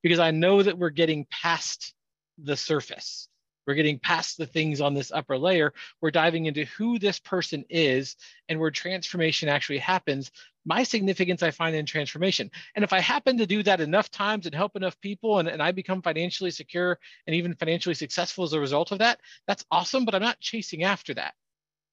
because 0.03 0.19
i 0.19 0.33
know 0.33 0.63
that 0.63 0.77
we're 0.77 0.91
getting 0.91 1.27
past 1.31 1.95
the 2.37 2.59
surface 2.59 3.30
we're 3.71 3.75
getting 3.75 4.01
past 4.01 4.37
the 4.37 4.47
things 4.47 4.81
on 4.81 4.95
this 4.95 5.13
upper 5.13 5.39
layer 5.39 5.73
we're 6.01 6.11
diving 6.11 6.47
into 6.47 6.65
who 6.65 6.99
this 6.99 7.21
person 7.21 7.65
is 7.71 8.17
and 8.49 8.59
where 8.59 8.71
transformation 8.71 9.49
actually 9.49 9.79
happens 9.79 10.33
my 10.65 10.83
significance 10.83 11.43
I 11.43 11.51
find 11.51 11.75
in 11.75 11.87
transformation. 11.87 12.51
And 12.75 12.85
if 12.85 12.93
I 12.93 13.01
happen 13.01 13.39
to 13.39 13.47
do 13.47 13.63
that 13.63 13.81
enough 13.81 14.11
times 14.11 14.47
and 14.47 14.55
help 14.55 14.77
enough 14.77 15.01
people 15.01 15.39
and, 15.39 15.49
and 15.49 15.63
I 15.63 15.73
become 15.73 16.03
financially 16.03 16.51
secure 16.51 16.99
and 17.27 17.35
even 17.35 17.55
financially 17.55 17.95
successful 17.95 18.45
as 18.45 18.53
a 18.53 18.61
result 18.61 18.93
of 18.93 18.99
that, 18.99 19.21
that's 19.47 19.65
awesome, 19.71 20.05
but 20.05 20.15
I'm 20.15 20.23
not 20.23 20.41
chasing 20.41 20.85
after 20.85 21.15
that. 21.15 21.35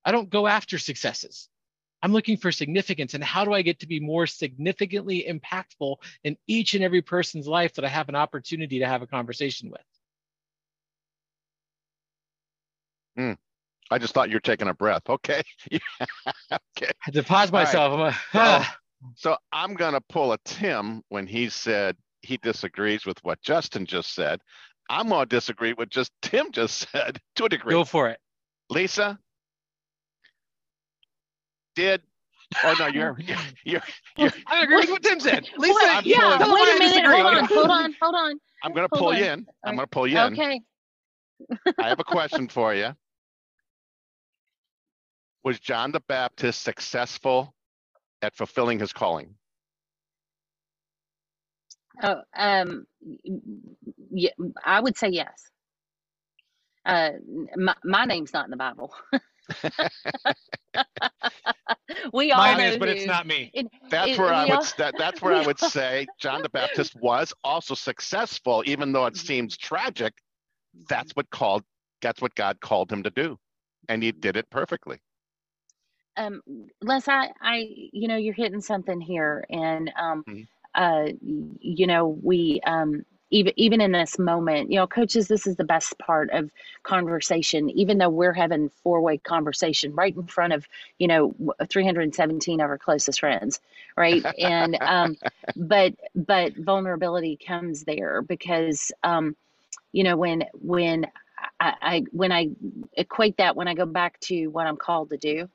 I 0.04 0.12
don't 0.12 0.30
go 0.30 0.48
after 0.48 0.78
successes. 0.78 1.50
I'm 2.02 2.14
looking 2.14 2.38
for 2.38 2.52
significance 2.52 3.14
and 3.14 3.24
how 3.24 3.44
do 3.44 3.54
I 3.54 3.64
get 3.64 3.80
to 3.80 3.88
be 3.88 4.00
more 4.00 4.28
significantly 4.28 5.26
impactful 5.28 5.96
in 6.24 6.38
each 6.46 6.76
and 6.76 6.84
every 6.84 7.02
person's 7.02 7.48
life 7.48 7.74
that 7.76 7.86
I 7.86 7.90
have 7.90 8.10
an 8.10 8.16
opportunity 8.16 8.80
to 8.80 8.88
have 8.88 9.02
a 9.02 9.08
conversation 9.08 9.72
with. 9.72 9.82
Mm. 13.18 13.38
I 13.90 13.98
just 13.98 14.14
thought 14.14 14.30
you 14.30 14.36
were 14.36 14.42
taking 14.42 14.68
a 14.68 14.74
breath. 14.74 15.04
Okay. 15.10 15.42
okay. 15.72 15.82
I 16.52 16.94
had 17.02 17.14
to 17.14 17.24
pause 17.24 17.52
myself. 17.52 18.14
Right. 18.34 18.66
so, 19.16 19.32
so 19.32 19.38
I'm 19.52 19.74
going 19.74 19.94
to 19.94 20.02
pull 20.02 20.34
a 20.34 20.38
Tim 20.46 21.02
when 21.10 21.26
he 21.26 21.50
said 21.50 21.96
he 22.22 22.38
disagrees 22.38 23.06
with 23.06 23.18
what 23.24 23.42
Justin 23.42 23.86
just 23.86 24.14
said. 24.14 24.42
I'm 24.90 25.10
going 25.10 25.28
to 25.28 25.36
disagree 25.36 25.74
with 25.74 25.90
just 25.90 26.12
Tim 26.22 26.52
just 26.52 26.90
said 26.92 27.20
to 27.36 27.46
a 27.46 27.50
degree. 27.50 27.74
Go 27.74 27.84
for 27.84 28.10
it. 28.10 28.20
Lisa, 28.70 29.18
did 31.76 32.02
Oh 32.64 32.76
no, 32.80 32.88
you're 32.88 33.18
you're 33.20 33.38
you're. 33.66 33.82
you're 34.18 34.32
I 34.46 34.64
agree 34.64 34.78
with 34.78 34.90
what 34.90 35.04
Tim 35.04 35.20
said. 35.20 35.46
Lisa, 35.58 35.74
what? 35.74 36.06
yeah. 36.06 36.38
Wait 36.40 36.76
a 36.76 36.80
minute. 36.80 37.06
Hold 37.06 37.26
on. 37.26 37.46
Hold 37.46 37.70
on. 37.70 37.96
Hold 38.02 38.16
on. 38.16 38.40
I'm 38.64 38.74
going 38.74 38.88
to 38.88 38.98
pull 38.98 39.10
on. 39.10 39.18
you 39.18 39.26
in. 39.26 39.46
I'm 39.64 39.76
going 39.76 39.86
to 39.86 39.90
pull 39.90 40.08
you 40.08 40.18
in. 40.18 40.34
Okay. 40.34 40.62
I 41.78 41.90
have 41.90 42.00
a 42.00 42.04
question 42.04 42.48
for 42.48 42.74
you 42.74 42.94
was 45.44 45.60
John 45.60 45.92
the 45.92 46.02
Baptist 46.08 46.64
successful 46.64 47.54
at 48.22 48.36
fulfilling 48.36 48.80
his 48.80 48.94
calling? 48.94 49.36
Oh, 52.04 52.22
um, 52.36 52.86
yeah, 54.12 54.30
I 54.64 54.80
would 54.80 54.98
say 54.98 55.10
yes. 55.10 55.50
Uh, 56.86 57.12
my, 57.56 57.76
my 57.84 58.06
name's 58.06 58.34
not 58.34 58.46
in 58.46 58.52
the 58.52 58.58
Bible. 58.58 58.94
we 62.14 62.32
all 62.32 62.38
Mine 62.40 62.58
know 62.58 62.64
is, 62.66 62.78
but 62.78 62.90
who, 62.90 62.96
it's 62.96 63.06
not 63.06 63.26
me. 63.26 63.50
It, 63.54 63.68
that's 63.90 64.12
it, 64.12 64.20
where 64.20 64.34
I 64.34 64.44
all, 64.44 64.58
would 64.58 64.68
that, 64.78 64.96
that's 65.00 65.22
where 65.22 65.34
I 65.34 65.46
would 65.46 65.60
say 65.60 66.06
John 66.20 66.44
the 66.44 66.50
Baptist 66.50 66.96
was 67.02 67.34
also 67.44 67.74
successful, 67.74 68.64
even 68.66 68.92
though 68.92 69.06
it 69.06 69.16
mm-hmm. 69.16 69.26
seems 69.26 69.58
tragic. 69.58 70.14
That's 70.90 71.12
what 71.14 71.30
called 71.30 71.64
that's 72.02 72.22
what 72.22 72.36
God 72.36 72.60
called 72.62 72.92
him 72.92 73.02
to 73.04 73.10
do, 73.10 73.38
and 73.90 74.04
he 74.04 74.12
did 74.12 74.38
it 74.38 74.48
perfectly 74.52 75.00
um, 76.18 76.42
Les, 76.82 77.08
I, 77.08 77.32
I, 77.42 77.68
you 77.94 78.08
know, 78.08 78.18
you're 78.18 78.34
hitting 78.34 78.62
something 78.62 79.00
here, 79.00 79.46
and 79.50 79.92
um, 80.00 80.24
mm-hmm. 80.28 80.42
uh, 80.76 81.12
you 81.60 81.88
know, 81.88 82.18
we 82.22 82.60
um, 82.66 83.06
even 83.30 83.54
even 83.56 83.82
in 83.82 83.92
this 83.92 84.18
moment, 84.18 84.72
you 84.72 84.78
know, 84.78 84.88
coaches, 84.88 85.28
this 85.28 85.46
is 85.48 85.56
the 85.56 85.64
best 85.64 85.98
part 86.00 86.30
of 86.32 86.50
conversation. 86.84 87.70
Even 87.70 87.98
though 87.98 88.10
we're 88.10 88.34
having 88.34 88.70
four 88.70 89.02
way 89.02 89.18
conversation 89.18 89.94
right 89.94 90.16
in 90.16 90.26
front 90.28 90.54
of 90.54 90.68
you 90.98 91.08
know 91.08 91.36
317 91.70 92.62
of 92.62 92.70
our 92.70 92.78
closest 92.78 93.20
friends, 93.20 93.60
right? 93.96 94.26
and 94.40 94.78
um, 94.82 95.16
but 95.56 95.94
but 96.16 96.56
vulnerability 96.58 97.38
comes 97.38 97.84
there 97.84 98.22
because 98.22 98.92
um, 99.04 99.36
you 99.92 100.04
know 100.04 100.18
when 100.18 100.46
when 100.54 101.06
I, 101.60 101.74
I 101.82 102.04
when 102.12 102.32
I 102.32 102.50
equate 102.94 103.38
that 103.38 103.56
when 103.56 103.68
I 103.68 103.74
go 103.74 103.86
back 103.86 104.20
to 104.22 104.48
what 104.48 104.68
I'm 104.68 104.78
called 104.78 105.10
to 105.12 105.18
do 105.18 105.50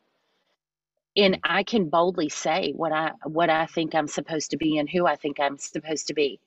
and 1.16 1.38
I 1.44 1.62
can 1.64 1.88
boldly 1.90 2.28
say 2.28 2.72
what 2.76 2.92
I 2.92 3.12
what 3.24 3.50
I 3.50 3.66
think 3.66 3.94
I'm 3.94 4.08
supposed 4.08 4.52
to 4.52 4.56
be 4.56 4.78
and 4.78 4.88
who 4.88 5.06
I 5.06 5.16
think 5.16 5.40
I'm 5.40 5.58
supposed 5.58 6.08
to 6.08 6.14
be. 6.14 6.40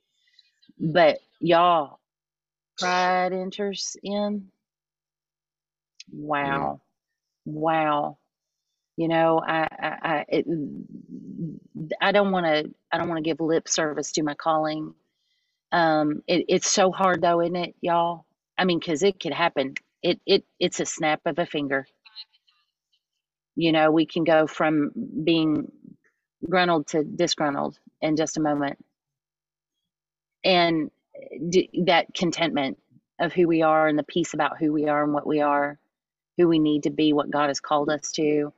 But 0.79 1.19
y'all, 1.41 1.99
pride 2.79 3.33
enters 3.33 3.97
in. 4.03 4.49
Wow, 6.11 6.81
wow. 7.45 8.17
You 8.97 9.09
know, 9.09 9.41
I 9.45 9.67
I 9.79 9.89
I, 10.03 10.25
it, 10.29 10.45
I 12.01 12.11
don't 12.13 12.31
want 12.31 12.45
to 12.47 12.71
I 12.91 12.97
don't 12.99 13.09
want 13.09 13.19
to 13.23 13.29
give 13.29 13.41
lip 13.41 13.67
service 13.69 14.13
to 14.13 14.23
my 14.23 14.35
calling. 14.35 14.93
Um, 15.71 16.23
it, 16.27 16.45
it's 16.49 16.69
so 16.69 16.91
hard 16.91 17.21
though, 17.21 17.41
isn't 17.41 17.55
it, 17.57 17.75
y'all? 17.81 18.25
I 18.57 18.65
mean, 18.65 18.79
because 18.79 19.03
it 19.03 19.19
could 19.19 19.33
happen. 19.33 19.75
It 20.03 20.21
it 20.25 20.45
it's 20.59 20.79
a 20.81 20.85
snap 20.85 21.21
of 21.25 21.39
a 21.39 21.45
finger 21.47 21.87
you 23.55 23.71
know 23.73 23.91
we 23.91 24.05
can 24.07 24.23
go 24.25 24.47
from 24.47 24.91
being 25.23 25.71
gruntled 26.49 26.87
to 26.87 27.03
disgruntled 27.03 27.79
in 28.01 28.15
just 28.17 28.37
a 28.37 28.41
moment. 28.41 28.79
And 30.45 30.91
d- 31.49 31.69
that 31.87 32.13
contentment 32.15 32.79
of 33.19 33.33
who 33.33 33.47
we 33.47 33.63
are 33.63 33.87
and 33.87 33.99
the 33.99 34.03
peace 34.03 34.33
about 34.33 34.57
who 34.59 34.73
we 34.73 34.87
are 34.87 35.03
and 35.03 35.13
what 35.13 35.27
we 35.27 35.41
are 35.41 35.79
who 36.37 36.47
we 36.47 36.59
need 36.59 36.83
to 36.83 36.91
be 36.91 37.13
what 37.13 37.31
god 37.31 37.49
has 37.49 37.59
called 37.61 37.89
us 37.89 38.11
to. 38.13 38.53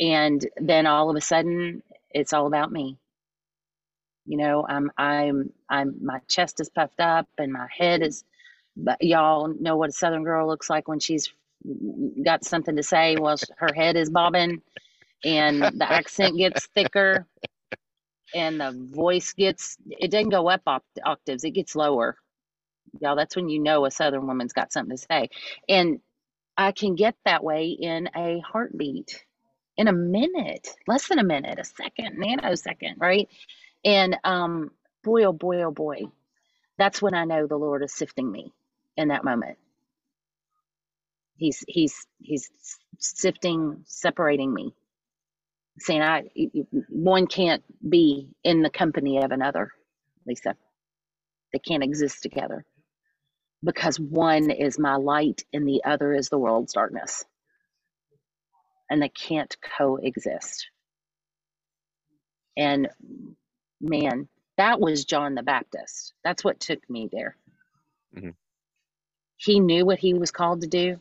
And 0.00 0.46
then 0.58 0.86
all 0.86 1.10
of 1.10 1.16
a 1.16 1.20
sudden 1.22 1.82
it's 2.10 2.32
all 2.34 2.46
about 2.46 2.72
me. 2.72 2.98
You 4.26 4.38
know 4.38 4.66
i'm 4.68 4.90
i'm 4.98 5.52
i'm 5.70 5.96
my 6.04 6.20
chest 6.28 6.60
is 6.60 6.70
puffed 6.70 7.00
up 7.00 7.28
and 7.38 7.52
my 7.52 7.68
head 7.70 8.02
is 8.02 8.24
but 8.76 9.02
y'all 9.02 9.48
know 9.60 9.76
what 9.76 9.90
a 9.90 9.94
southern 9.94 10.24
girl 10.24 10.46
looks 10.48 10.70
like 10.70 10.88
when 10.88 11.00
she's 11.00 11.32
got 12.24 12.44
something 12.44 12.76
to 12.76 12.82
say 12.84 13.16
while 13.16 13.36
her 13.58 13.72
head 13.74 13.96
is 13.96 14.10
bobbing 14.10 14.62
and 15.24 15.62
the 15.62 15.86
accent 15.92 16.36
gets 16.38 16.66
thicker 16.74 17.26
and 18.34 18.60
the 18.60 18.72
voice 18.94 19.34
gets 19.34 19.76
it 19.88 20.10
doesn't 20.10 20.30
go 20.30 20.48
up 20.50 20.62
octaves 21.04 21.44
it 21.44 21.52
gets 21.52 21.76
lower 21.76 22.16
y'all 23.00 23.16
that's 23.16 23.36
when 23.36 23.48
you 23.48 23.60
know 23.60 23.86
a 23.86 23.90
southern 23.92 24.26
woman's 24.26 24.52
got 24.54 24.72
something 24.72 24.96
to 24.96 25.06
say 25.10 25.30
and 25.68 26.00
i 26.56 26.72
can 26.72 26.94
get 26.96 27.16
that 27.26 27.44
way 27.44 27.68
in 27.70 28.08
a 28.16 28.40
heartbeat 28.40 29.16
in 29.76 29.88
a 29.88 29.92
minute, 29.92 30.68
less 30.86 31.08
than 31.08 31.18
a 31.18 31.24
minute, 31.24 31.58
a 31.58 31.64
second, 31.64 32.18
nanosecond, 32.18 32.94
right? 32.98 33.28
And 33.84 34.16
um, 34.24 34.72
boy, 35.04 35.24
oh 35.24 35.32
boy, 35.34 35.62
oh 35.64 35.70
boy, 35.72 36.02
that's 36.78 37.02
when 37.02 37.14
I 37.14 37.24
know 37.24 37.46
the 37.46 37.56
Lord 37.58 37.84
is 37.84 37.94
sifting 37.94 38.30
me 38.30 38.52
in 38.96 39.08
that 39.08 39.24
moment. 39.24 39.58
He's 41.36 41.64
he's 41.68 42.06
he's 42.18 42.50
sifting, 42.98 43.84
separating 43.86 44.52
me, 44.52 44.74
saying 45.78 46.02
I 46.02 46.24
one 46.88 47.26
can't 47.26 47.62
be 47.88 48.30
in 48.42 48.62
the 48.62 48.70
company 48.70 49.22
of 49.22 49.30
another, 49.32 49.70
Lisa. 50.26 50.56
They 51.52 51.58
can't 51.58 51.82
exist 51.82 52.22
together 52.22 52.64
because 53.62 53.98
one 53.98 54.50
is 54.50 54.78
my 54.78 54.96
light 54.96 55.44
and 55.52 55.66
the 55.66 55.82
other 55.84 56.12
is 56.14 56.28
the 56.28 56.38
world's 56.38 56.72
darkness. 56.72 57.24
And 58.88 59.02
they 59.02 59.08
can't 59.08 59.54
coexist. 59.76 60.68
And 62.56 62.88
man, 63.80 64.28
that 64.56 64.80
was 64.80 65.04
John 65.04 65.34
the 65.34 65.42
Baptist. 65.42 66.14
That's 66.24 66.44
what 66.44 66.60
took 66.60 66.88
me 66.88 67.08
there. 67.12 67.36
Mm-hmm. 68.16 68.30
He 69.36 69.60
knew 69.60 69.84
what 69.84 69.98
he 69.98 70.14
was 70.14 70.30
called 70.30 70.62
to 70.62 70.66
do 70.66 71.00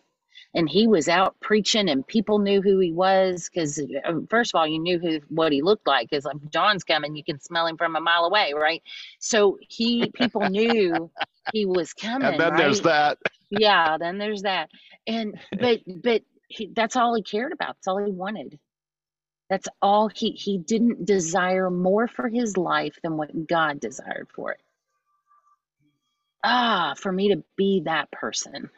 and 0.55 0.69
he 0.69 0.87
was 0.87 1.09
out 1.09 1.39
preaching 1.41 1.89
and 1.89 2.07
people 2.07 2.39
knew 2.39 2.61
who 2.61 2.79
he 2.79 2.93
was 2.93 3.49
because 3.49 3.79
uh, 3.79 4.13
first 4.29 4.53
of 4.55 4.59
all 4.59 4.67
you 4.67 4.79
knew 4.79 4.99
who 4.99 5.19
what 5.29 5.51
he 5.51 5.61
looked 5.61 5.87
like 5.87 6.09
because 6.09 6.25
like 6.25 6.37
john's 6.51 6.83
coming 6.85 7.15
you 7.15 7.23
can 7.23 7.39
smell 7.39 7.67
him 7.67 7.77
from 7.77 7.95
a 7.95 8.01
mile 8.01 8.25
away 8.25 8.53
right? 8.55 8.81
So 9.19 9.59
he 9.61 10.11
people 10.15 10.45
knew 10.47 11.11
he 11.51 11.65
was 11.67 11.93
coming 11.93 12.27
and 12.27 12.39
then 12.39 12.55
right? 12.55 12.57
there's 12.57 12.81
that. 12.81 13.19
Yeah 13.51 13.97
then 13.99 14.17
there's 14.17 14.43
that. 14.43 14.69
And 15.07 15.39
but 15.59 15.81
but 15.87 16.23
he, 16.47 16.71
that's 16.75 16.95
all 16.97 17.15
he 17.15 17.23
cared 17.23 17.53
about 17.53 17.75
that's 17.77 17.87
all 17.87 18.03
he 18.03 18.11
wanted. 18.11 18.59
That's 19.49 19.67
all 19.81 20.09
he 20.09 20.31
he 20.31 20.57
didn't 20.59 21.05
desire 21.05 21.69
more 21.69 22.07
for 22.07 22.29
his 22.29 22.57
life 22.57 22.97
than 23.03 23.17
what 23.17 23.47
god 23.47 23.79
desired 23.79 24.29
for 24.35 24.53
it. 24.53 24.61
Ah 26.43 26.95
for 26.97 27.11
me 27.11 27.29
to 27.35 27.43
be 27.57 27.83
that 27.85 28.11
person 28.11 28.69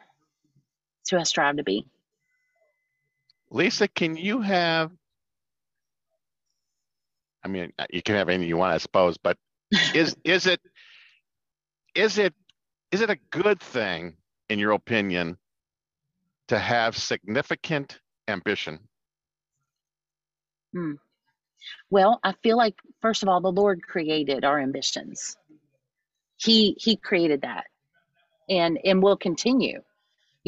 to 1.08 1.18
I 1.18 1.22
strive 1.24 1.56
to 1.56 1.64
be. 1.64 1.84
Lisa, 3.50 3.88
can 3.88 4.16
you 4.16 4.40
have? 4.40 4.90
I 7.44 7.48
mean, 7.48 7.72
you 7.90 8.02
can 8.02 8.14
have 8.14 8.28
anything 8.28 8.48
you 8.48 8.56
want, 8.56 8.74
I 8.74 8.78
suppose, 8.78 9.16
but 9.16 9.36
is 9.94 10.16
is 10.24 10.46
it 10.46 10.60
is 11.94 12.18
it 12.18 12.34
is 12.92 13.00
it 13.00 13.10
a 13.10 13.18
good 13.30 13.60
thing, 13.60 14.16
in 14.48 14.58
your 14.58 14.72
opinion, 14.72 15.36
to 16.48 16.58
have 16.58 16.96
significant 16.96 18.00
ambition? 18.28 18.78
Hmm. 20.74 20.94
Well, 21.90 22.20
I 22.22 22.32
feel 22.42 22.56
like 22.56 22.74
first 23.00 23.22
of 23.22 23.28
all, 23.28 23.40
the 23.40 23.52
Lord 23.52 23.82
created 23.82 24.44
our 24.44 24.58
ambitions. 24.58 25.36
He 26.36 26.76
He 26.78 26.96
created 26.96 27.42
that, 27.42 27.64
and 28.50 28.78
and 28.84 29.02
will 29.02 29.16
continue 29.16 29.82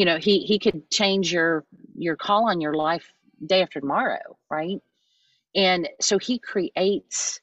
you 0.01 0.07
know 0.07 0.19
he 0.19 0.41
he 0.51 0.59
could 0.59 0.91
change 0.91 1.33
your 1.33 1.65
your 1.97 2.17
call 2.17 2.49
on 2.51 2.63
your 2.63 2.75
life 2.75 3.13
day 3.47 3.63
after 3.63 3.81
tomorrow 3.81 4.39
right? 4.51 4.81
And 5.57 5.89
so 6.01 6.19
he 6.19 6.39
creates 6.39 7.41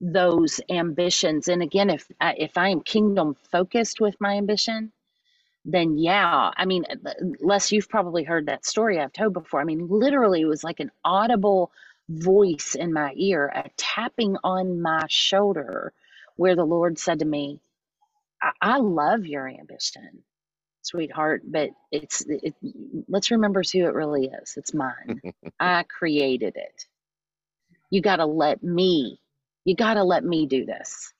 those 0.00 0.60
ambitions. 0.70 1.48
And 1.48 1.62
again 1.62 1.90
if 1.90 2.08
I, 2.20 2.34
if 2.38 2.58
i 2.58 2.68
am 2.70 2.82
kingdom 2.82 3.36
focused 3.52 4.00
with 4.00 4.16
my 4.20 4.36
ambition 4.36 4.92
then 5.64 5.98
yeah 5.98 6.50
i 6.56 6.64
mean 6.66 6.84
uh, 6.90 7.12
les 7.40 7.72
you've 7.72 7.88
probably 7.88 8.24
heard 8.24 8.46
that 8.46 8.66
story. 8.66 9.00
I've 9.00 9.12
told 9.12 9.34
before. 9.34 9.60
I 9.60 9.64
mean 9.64 9.86
literally 9.88 10.42
it 10.42 10.46
was 10.46 10.64
like 10.64 10.80
an 10.80 10.92
audible 11.04 11.72
voice 12.08 12.74
in 12.76 12.92
my 12.92 13.12
ear 13.16 13.48
a 13.54 13.70
tapping 13.76 14.36
on 14.44 14.82
my 14.82 15.04
shoulder 15.08 15.92
where 16.36 16.56
the 16.56 16.64
lord 16.66 16.98
said 16.98 17.20
to 17.20 17.26
me 17.26 17.60
I, 18.42 18.52
I 18.62 18.78
love 18.78 19.26
your 19.26 19.48
ambition 19.48 20.24
sweetheart, 20.82 21.42
but 21.46 21.70
it's 21.92 22.24
it, 22.28 22.54
let's 23.08 23.30
remember 23.32 23.62
who 23.72 23.86
it 23.86 23.94
really 23.94 24.26
is. 24.26 24.54
It's 24.56 24.74
mine. 24.74 25.22
I 25.60 25.84
created 25.84 26.56
it. 26.56 26.86
You 27.90 28.02
got 28.02 28.16
to 28.16 28.26
let 28.26 28.62
me. 28.62 29.20
You 29.64 29.76
got 29.76 29.94
to 29.94 30.04
let 30.04 30.24
me 30.24 30.46
do 30.46 30.66
this. 30.66 31.12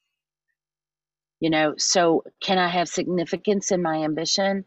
You 1.41 1.51
know, 1.51 1.75
so 1.79 2.25
can 2.43 2.59
I 2.59 2.69
have 2.69 2.89
significance 2.89 3.73
in 3.73 3.83
my 3.83 4.05
ambition? 4.05 4.65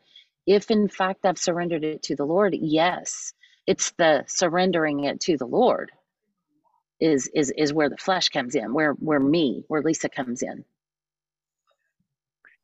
If 0.48 0.72
in 0.72 0.90
fact 0.90 1.26
I've 1.26 1.38
surrendered 1.40 1.84
it 1.84 2.04
to 2.04 2.16
the 2.16 2.26
Lord, 2.26 2.56
yes. 2.60 3.34
It's 3.68 3.92
the 3.98 4.26
surrendering 4.28 5.06
it 5.06 5.22
to 5.22 5.38
the 5.38 5.46
Lord 5.48 5.92
is 7.02 7.30
is 7.36 7.52
is 7.58 7.74
where 7.74 7.90
the 7.90 7.98
flesh 7.98 8.30
comes 8.30 8.56
in, 8.56 8.74
where 8.74 8.94
where 8.94 9.22
me, 9.22 9.66
where 9.70 9.84
Lisa 9.84 10.10
comes 10.10 10.44
in. 10.44 10.66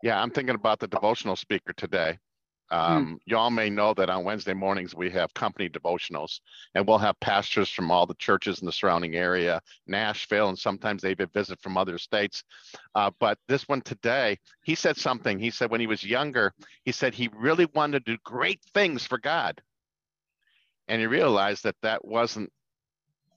Yeah, 0.03 0.21
I'm 0.21 0.31
thinking 0.31 0.55
about 0.55 0.79
the 0.79 0.87
devotional 0.87 1.35
speaker 1.35 1.73
today. 1.73 2.17
Hmm. 2.71 2.77
Um, 2.77 3.05
mm. 3.05 3.19
Y'all 3.25 3.49
may 3.49 3.69
know 3.69 3.93
that 3.93 4.09
on 4.09 4.23
Wednesday 4.23 4.53
mornings 4.53 4.95
we 4.95 5.09
have 5.11 5.33
company 5.33 5.69
devotionals, 5.69 6.39
and 6.73 6.87
we'll 6.87 6.97
have 6.97 7.19
pastors 7.19 7.69
from 7.69 7.91
all 7.91 8.05
the 8.05 8.15
churches 8.15 8.61
in 8.61 8.65
the 8.65 8.71
surrounding 8.71 9.15
area, 9.15 9.61
Nashville, 9.87 10.49
and 10.49 10.57
sometimes 10.57 11.01
they 11.01 11.11
even 11.11 11.27
visit 11.33 11.59
from 11.61 11.77
other 11.77 11.97
states. 11.97 12.43
Uh, 12.95 13.11
but 13.19 13.37
this 13.47 13.67
one 13.67 13.81
today, 13.81 14.37
he 14.63 14.75
said 14.75 14.97
something. 14.97 15.37
He 15.37 15.51
said 15.51 15.69
when 15.69 15.81
he 15.81 15.87
was 15.87 16.03
younger, 16.03 16.53
he 16.83 16.91
said 16.91 17.13
he 17.13 17.29
really 17.35 17.67
wanted 17.73 18.05
to 18.05 18.13
do 18.13 18.17
great 18.23 18.61
things 18.73 19.05
for 19.05 19.17
God, 19.17 19.61
and 20.87 21.01
he 21.01 21.07
realized 21.07 21.63
that 21.63 21.75
that 21.81 22.05
wasn't 22.05 22.51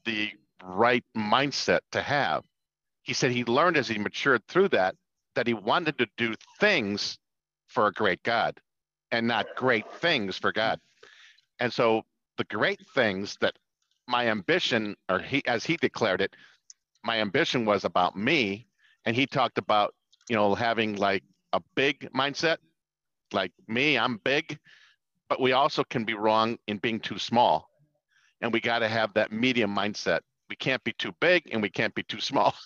the 0.05 0.31
right 0.62 1.05
mindset 1.16 1.81
to 1.92 2.00
have. 2.00 2.44
He 3.03 3.12
said 3.12 3.33
he 3.33 3.44
learned 3.44 3.77
as 3.77 3.88
he 3.88 3.98
matured 3.98 4.42
through 4.48 4.68
that 4.68 4.94
that 5.34 5.46
he 5.46 5.54
wanted 5.54 5.98
to 5.98 6.06
do 6.16 6.34
things 6.60 7.18
for 7.68 7.86
a 7.86 7.92
great 7.92 8.22
God 8.22 8.60
and 9.10 9.26
not 9.26 9.46
great 9.56 9.84
things 10.00 10.36
for 10.36 10.52
God. 10.52 10.80
And 11.60 11.72
so 11.72 12.02
the 12.36 12.44
great 12.44 12.80
things 12.94 13.36
that 13.40 13.54
my 14.06 14.28
ambition, 14.28 14.96
or 15.08 15.18
he 15.18 15.42
as 15.46 15.64
he 15.64 15.76
declared 15.76 16.20
it, 16.20 16.34
my 17.04 17.20
ambition 17.20 17.64
was 17.64 17.84
about 17.84 18.16
me. 18.16 18.66
And 19.06 19.14
he 19.14 19.26
talked 19.26 19.58
about, 19.58 19.94
you 20.28 20.36
know, 20.36 20.54
having 20.54 20.96
like 20.96 21.22
a 21.52 21.60
big 21.74 22.10
mindset, 22.12 22.56
like 23.32 23.52
me, 23.68 23.98
I'm 23.98 24.18
big, 24.24 24.58
but 25.28 25.40
we 25.40 25.52
also 25.52 25.84
can 25.84 26.04
be 26.04 26.14
wrong 26.14 26.58
in 26.66 26.78
being 26.78 27.00
too 27.00 27.18
small. 27.18 27.68
And 28.40 28.52
we 28.52 28.60
got 28.60 28.80
to 28.80 28.88
have 28.88 29.14
that 29.14 29.32
medium 29.32 29.74
mindset. 29.74 30.20
We 30.50 30.56
can't 30.56 30.82
be 30.84 30.92
too 30.92 31.12
big 31.20 31.44
and 31.52 31.62
we 31.62 31.70
can't 31.70 31.94
be 31.94 32.02
too 32.02 32.20
small. 32.20 32.54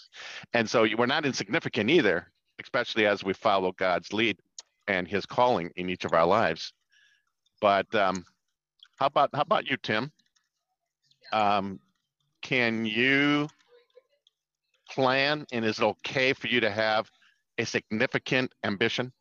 And 0.54 0.68
so 0.68 0.86
we're 0.96 1.06
not 1.06 1.26
insignificant 1.26 1.90
either 1.90 2.32
especially 2.62 3.06
as 3.06 3.24
we 3.24 3.32
follow 3.32 3.72
God's 3.72 4.12
lead 4.12 4.38
and 4.86 5.06
His 5.06 5.26
calling 5.26 5.70
in 5.76 5.88
each 5.88 6.04
of 6.04 6.12
our 6.12 6.26
lives. 6.26 6.72
But 7.60 7.92
um, 7.94 8.24
how 8.96 9.06
about 9.06 9.30
how 9.34 9.42
about 9.42 9.68
you, 9.68 9.76
Tim? 9.76 10.12
Um, 11.32 11.80
can 12.42 12.84
you 12.84 13.48
plan, 14.90 15.46
and 15.52 15.64
is 15.64 15.78
it 15.78 15.84
okay 15.84 16.32
for 16.32 16.46
you 16.48 16.60
to 16.60 16.70
have 16.70 17.10
a 17.58 17.66
significant 17.66 18.52
ambition? 18.64 19.12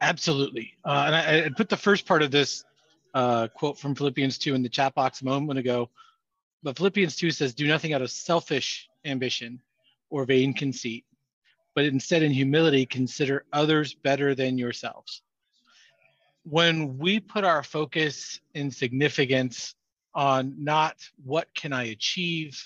Absolutely. 0.00 0.74
Uh, 0.84 1.04
and 1.06 1.14
I, 1.14 1.44
I, 1.44 1.48
put 1.56 1.68
the 1.68 1.76
first 1.76 2.06
part 2.06 2.22
of 2.22 2.32
this 2.32 2.64
uh, 3.14 3.46
quote 3.54 3.78
from 3.78 3.94
Philippians 3.94 4.36
2 4.38 4.54
in 4.54 4.62
the 4.62 4.68
chat 4.68 4.94
box 4.94 5.22
a 5.22 5.24
moment 5.24 5.58
ago. 5.60 5.90
But 6.62 6.76
Philippians 6.76 7.16
2 7.16 7.30
says, 7.30 7.54
Do 7.54 7.68
nothing 7.68 7.92
out 7.92 8.02
of 8.02 8.10
selfish 8.10 8.88
ambition 9.04 9.60
or 10.10 10.24
vain 10.24 10.54
conceit, 10.54 11.04
but 11.74 11.84
instead 11.84 12.22
in 12.22 12.32
humility 12.32 12.86
consider 12.86 13.44
others 13.52 13.94
better 13.94 14.34
than 14.34 14.58
yourselves. 14.58 15.22
When 16.44 16.98
we 16.98 17.20
put 17.20 17.44
our 17.44 17.62
focus 17.62 18.40
in 18.54 18.70
significance 18.70 19.74
on 20.14 20.62
not 20.62 20.96
what 21.24 21.54
can 21.54 21.72
I 21.72 21.84
achieve, 21.84 22.60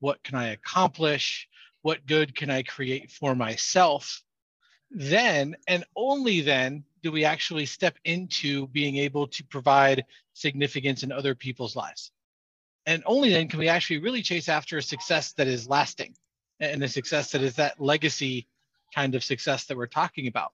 what 0.00 0.22
can 0.22 0.34
I 0.36 0.48
accomplish, 0.48 1.48
what 1.82 2.06
good 2.06 2.34
can 2.34 2.50
I 2.50 2.62
create 2.62 3.10
for 3.10 3.34
myself, 3.34 4.22
then 4.90 5.56
and 5.68 5.84
only 5.94 6.40
then 6.40 6.84
do 7.02 7.12
we 7.12 7.24
actually 7.24 7.66
step 7.66 7.96
into 8.04 8.66
being 8.68 8.96
able 8.96 9.26
to 9.26 9.44
provide 9.44 10.04
significance 10.34 11.02
in 11.02 11.12
other 11.12 11.34
people's 11.34 11.76
lives. 11.76 12.12
And 12.86 13.02
only 13.06 13.30
then 13.30 13.48
can 13.48 13.58
we 13.58 13.68
actually 13.68 13.98
really 13.98 14.22
chase 14.22 14.48
after 14.48 14.78
a 14.78 14.82
success 14.82 15.32
that 15.34 15.46
is 15.46 15.68
lasting 15.68 16.14
and 16.62 16.80
the 16.80 16.88
success 16.88 17.32
that 17.32 17.42
is 17.42 17.56
that 17.56 17.80
legacy 17.80 18.46
kind 18.94 19.14
of 19.14 19.24
success 19.24 19.64
that 19.64 19.76
we're 19.76 19.86
talking 19.86 20.26
about. 20.26 20.52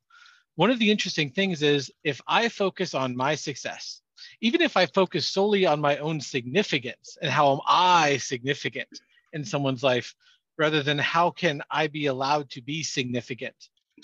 One 0.57 0.71
of 0.71 0.79
the 0.79 0.91
interesting 0.91 1.31
things 1.31 1.63
is 1.63 1.93
if 2.03 2.21
I 2.27 2.49
focus 2.49 2.95
on 2.95 3.17
my 3.17 3.35
success, 3.35 4.01
even 4.41 4.61
if 4.61 4.77
I 4.77 4.87
focus 4.87 5.27
solely 5.27 5.67
on 5.67 5.81
my 5.81 5.99
own 5.99 6.21
significance 6.21 7.17
and 7.21 7.31
how 7.31 7.53
am 7.53 7.61
I 7.67 8.17
significant 8.17 8.89
in 9.33 9.45
someone's 9.45 9.83
life, 9.83 10.15
rather 10.57 10.83
than 10.83 10.99
how 10.99 11.31
can 11.31 11.63
I 11.71 11.87
be 11.87 12.07
allowed 12.07 12.51
to 12.51 12.63
be 12.63 12.83
significant 12.83 13.55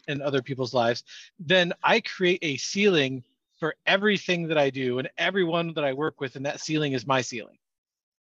in 0.07 0.23
other 0.23 0.43
people's 0.43 0.75
lives, 0.75 1.03
then 1.39 1.73
I 1.83 2.01
create 2.01 2.39
a 2.43 2.57
ceiling 2.57 3.25
for 3.59 3.75
everything 3.87 4.49
that 4.49 4.59
I 4.59 4.71
do 4.71 4.99
and 4.99 5.09
everyone 5.19 5.75
that 5.75 5.85
I 5.85 5.93
work 5.93 6.21
with, 6.21 6.37
and 6.37 6.47
that 6.47 6.61
ceiling 6.61 6.93
is 6.93 7.07
my 7.07 7.21
ceiling. 7.23 7.59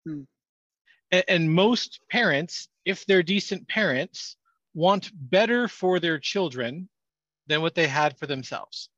Hmm. 0.06 0.22
And, 1.12 1.24
and 1.28 1.54
most 1.54 2.00
parents, 2.10 2.70
if 2.86 3.06
they're 3.06 3.24
decent 3.24 3.68
parents, 3.68 4.38
want 4.74 5.12
better 5.14 5.68
for 5.68 6.00
their 6.00 6.20
children 6.20 6.90
than 7.48 7.62
what 7.62 7.76
they 7.76 7.88
had 7.88 8.18
for 8.18 8.28
themselves. 8.28 8.90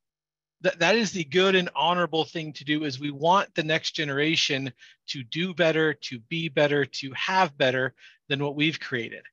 That, 0.61 0.79
that 0.79 0.95
is 0.95 1.11
the 1.11 1.25
good 1.25 1.55
and 1.55 1.69
honorable 1.75 2.23
thing 2.23 2.53
to 2.53 2.63
do 2.63 2.85
is 2.85 2.99
we 2.99 3.11
want 3.11 3.53
the 3.53 3.63
next 3.63 3.91
generation 3.91 4.71
to 5.07 5.23
do 5.23 5.53
better, 5.53 5.93
to 5.93 6.19
be 6.19 6.47
better, 6.47 6.85
to 6.85 7.11
have 7.13 7.57
better 7.57 7.93
than 8.29 8.41
what 8.43 8.55
we've 8.55 8.79
created. 8.79 9.23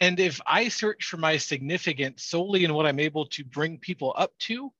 And 0.00 0.18
if 0.18 0.40
I 0.46 0.68
search 0.68 1.04
for 1.04 1.16
my 1.16 1.36
significance 1.36 2.24
solely 2.24 2.64
in 2.64 2.74
what 2.74 2.86
I'm 2.86 3.00
able 3.00 3.26
to 3.26 3.44
bring 3.44 3.78
people 3.78 4.14
up 4.16 4.32
to, 4.40 4.72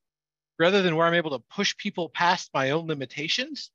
rather 0.58 0.82
than 0.82 0.96
where 0.96 1.06
I'm 1.06 1.14
able 1.14 1.30
to 1.30 1.44
push 1.54 1.76
people 1.76 2.08
past 2.08 2.50
my 2.54 2.70
own 2.70 2.86
limitations, 2.86 3.70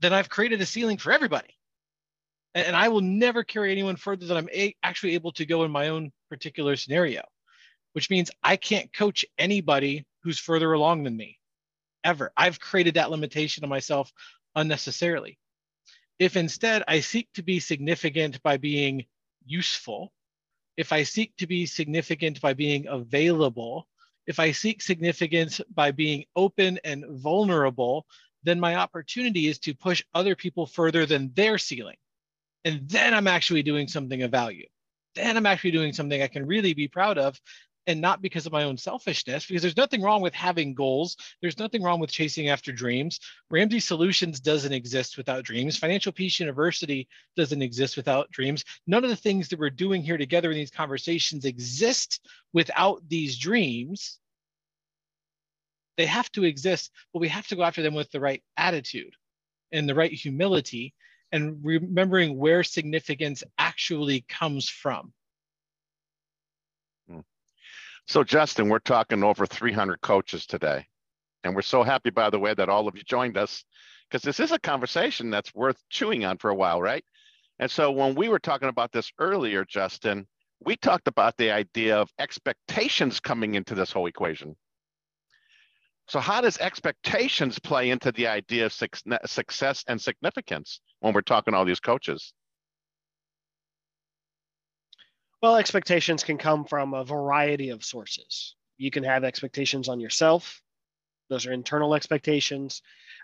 then 0.00 0.12
I've 0.12 0.28
created 0.28 0.60
a 0.60 0.66
ceiling 0.66 0.98
for 0.98 1.12
everybody. 1.12 1.56
And 2.54 2.76
I 2.76 2.88
will 2.88 3.00
never 3.00 3.42
carry 3.42 3.72
anyone 3.72 3.96
further 3.96 4.26
than 4.26 4.36
I'm 4.36 4.48
a- 4.50 4.76
actually 4.82 5.14
able 5.14 5.32
to 5.32 5.46
go 5.46 5.64
in 5.64 5.70
my 5.70 5.88
own 5.88 6.12
particular 6.28 6.76
scenario, 6.76 7.22
which 7.92 8.10
means 8.10 8.30
I 8.42 8.56
can't 8.56 8.92
coach 8.92 9.24
anybody 9.38 10.06
who's 10.22 10.38
further 10.38 10.72
along 10.72 11.02
than 11.04 11.16
me 11.16 11.38
ever. 12.04 12.32
I've 12.36 12.60
created 12.60 12.94
that 12.94 13.10
limitation 13.10 13.64
on 13.64 13.70
myself 13.70 14.12
unnecessarily. 14.54 15.38
If 16.18 16.36
instead 16.36 16.84
I 16.86 17.00
seek 17.00 17.28
to 17.34 17.42
be 17.42 17.58
significant 17.58 18.40
by 18.42 18.56
being 18.56 19.04
useful, 19.44 20.12
if 20.76 20.92
I 20.92 21.02
seek 21.02 21.36
to 21.38 21.46
be 21.46 21.66
significant 21.66 22.40
by 22.40 22.52
being 22.52 22.86
available, 22.86 23.88
if 24.26 24.38
I 24.38 24.52
seek 24.52 24.80
significance 24.80 25.60
by 25.74 25.90
being 25.90 26.24
open 26.36 26.78
and 26.84 27.04
vulnerable, 27.08 28.06
then 28.44 28.60
my 28.60 28.76
opportunity 28.76 29.48
is 29.48 29.58
to 29.60 29.74
push 29.74 30.04
other 30.14 30.36
people 30.36 30.66
further 30.66 31.04
than 31.04 31.32
their 31.34 31.58
ceiling. 31.58 31.96
And 32.64 32.88
then 32.88 33.14
I'm 33.14 33.28
actually 33.28 33.62
doing 33.62 33.88
something 33.88 34.22
of 34.22 34.30
value. 34.30 34.66
Then 35.14 35.36
I'm 35.36 35.46
actually 35.46 35.72
doing 35.72 35.92
something 35.92 36.22
I 36.22 36.28
can 36.28 36.46
really 36.46 36.74
be 36.74 36.88
proud 36.88 37.18
of 37.18 37.38
and 37.86 38.00
not 38.00 38.22
because 38.22 38.46
of 38.46 38.52
my 38.52 38.64
own 38.64 38.78
selfishness, 38.78 39.46
because 39.46 39.62
there's 39.62 39.76
nothing 39.76 40.00
wrong 40.00 40.22
with 40.22 40.32
having 40.32 40.74
goals. 40.74 41.16
There's 41.42 41.58
nothing 41.58 41.82
wrong 41.82 42.00
with 42.00 42.10
chasing 42.10 42.48
after 42.48 42.72
dreams. 42.72 43.20
Ramsey 43.50 43.80
Solutions 43.80 44.40
doesn't 44.40 44.72
exist 44.72 45.18
without 45.18 45.44
dreams. 45.44 45.76
Financial 45.76 46.12
Peace 46.12 46.40
University 46.40 47.06
doesn't 47.36 47.60
exist 47.60 47.96
without 47.96 48.30
dreams. 48.30 48.64
None 48.86 49.04
of 49.04 49.10
the 49.10 49.16
things 49.16 49.48
that 49.48 49.58
we're 49.58 49.70
doing 49.70 50.02
here 50.02 50.16
together 50.16 50.50
in 50.50 50.56
these 50.56 50.70
conversations 50.70 51.44
exist 51.44 52.20
without 52.52 53.06
these 53.08 53.38
dreams. 53.38 54.18
They 55.96 56.06
have 56.06 56.32
to 56.32 56.44
exist, 56.44 56.90
but 57.12 57.20
we 57.20 57.28
have 57.28 57.46
to 57.48 57.56
go 57.56 57.62
after 57.62 57.82
them 57.82 57.94
with 57.94 58.10
the 58.10 58.20
right 58.20 58.42
attitude 58.56 59.14
and 59.72 59.88
the 59.88 59.94
right 59.94 60.12
humility 60.12 60.94
and 61.34 61.58
remembering 61.64 62.38
where 62.38 62.62
significance 62.62 63.42
actually 63.58 64.24
comes 64.28 64.68
from. 64.68 65.12
Hmm. 67.10 67.20
So, 68.06 68.22
Justin, 68.22 68.68
we're 68.68 68.78
talking 68.78 69.24
over 69.24 69.44
300 69.44 70.00
coaches 70.00 70.46
today. 70.46 70.86
And 71.42 71.56
we're 71.56 71.62
so 71.62 71.82
happy, 71.82 72.10
by 72.10 72.30
the 72.30 72.38
way, 72.38 72.54
that 72.54 72.68
all 72.68 72.86
of 72.86 72.96
you 72.96 73.02
joined 73.02 73.36
us 73.36 73.64
because 74.08 74.22
this 74.22 74.38
is 74.38 74.52
a 74.52 74.60
conversation 74.60 75.28
that's 75.28 75.52
worth 75.56 75.76
chewing 75.90 76.24
on 76.24 76.38
for 76.38 76.50
a 76.50 76.54
while, 76.54 76.80
right? 76.80 77.04
And 77.58 77.68
so, 77.68 77.90
when 77.90 78.14
we 78.14 78.28
were 78.28 78.38
talking 78.38 78.68
about 78.68 78.92
this 78.92 79.10
earlier, 79.18 79.64
Justin, 79.64 80.28
we 80.64 80.76
talked 80.76 81.08
about 81.08 81.36
the 81.36 81.50
idea 81.50 81.96
of 81.96 82.12
expectations 82.20 83.18
coming 83.18 83.56
into 83.56 83.74
this 83.74 83.90
whole 83.90 84.06
equation. 84.06 84.54
So 86.06 86.20
how 86.20 86.40
does 86.40 86.58
expectations 86.58 87.58
play 87.58 87.90
into 87.90 88.12
the 88.12 88.26
idea 88.26 88.66
of 88.66 88.72
success 88.72 89.84
and 89.88 90.00
significance 90.00 90.80
when 91.04 91.12
we're 91.12 91.20
talking 91.20 91.52
all 91.52 91.66
these 91.66 91.80
coaches? 91.80 92.32
Well, 95.42 95.56
expectations 95.56 96.24
can 96.24 96.38
come 96.38 96.64
from 96.64 96.94
a 96.94 97.04
variety 97.04 97.68
of 97.68 97.84
sources. 97.84 98.56
You 98.78 98.90
can 98.90 99.04
have 99.04 99.22
expectations 99.22 99.90
on 99.90 100.00
yourself. 100.00 100.62
Those 101.28 101.44
are 101.44 101.52
internal 101.52 101.94
expectations. 101.94 102.80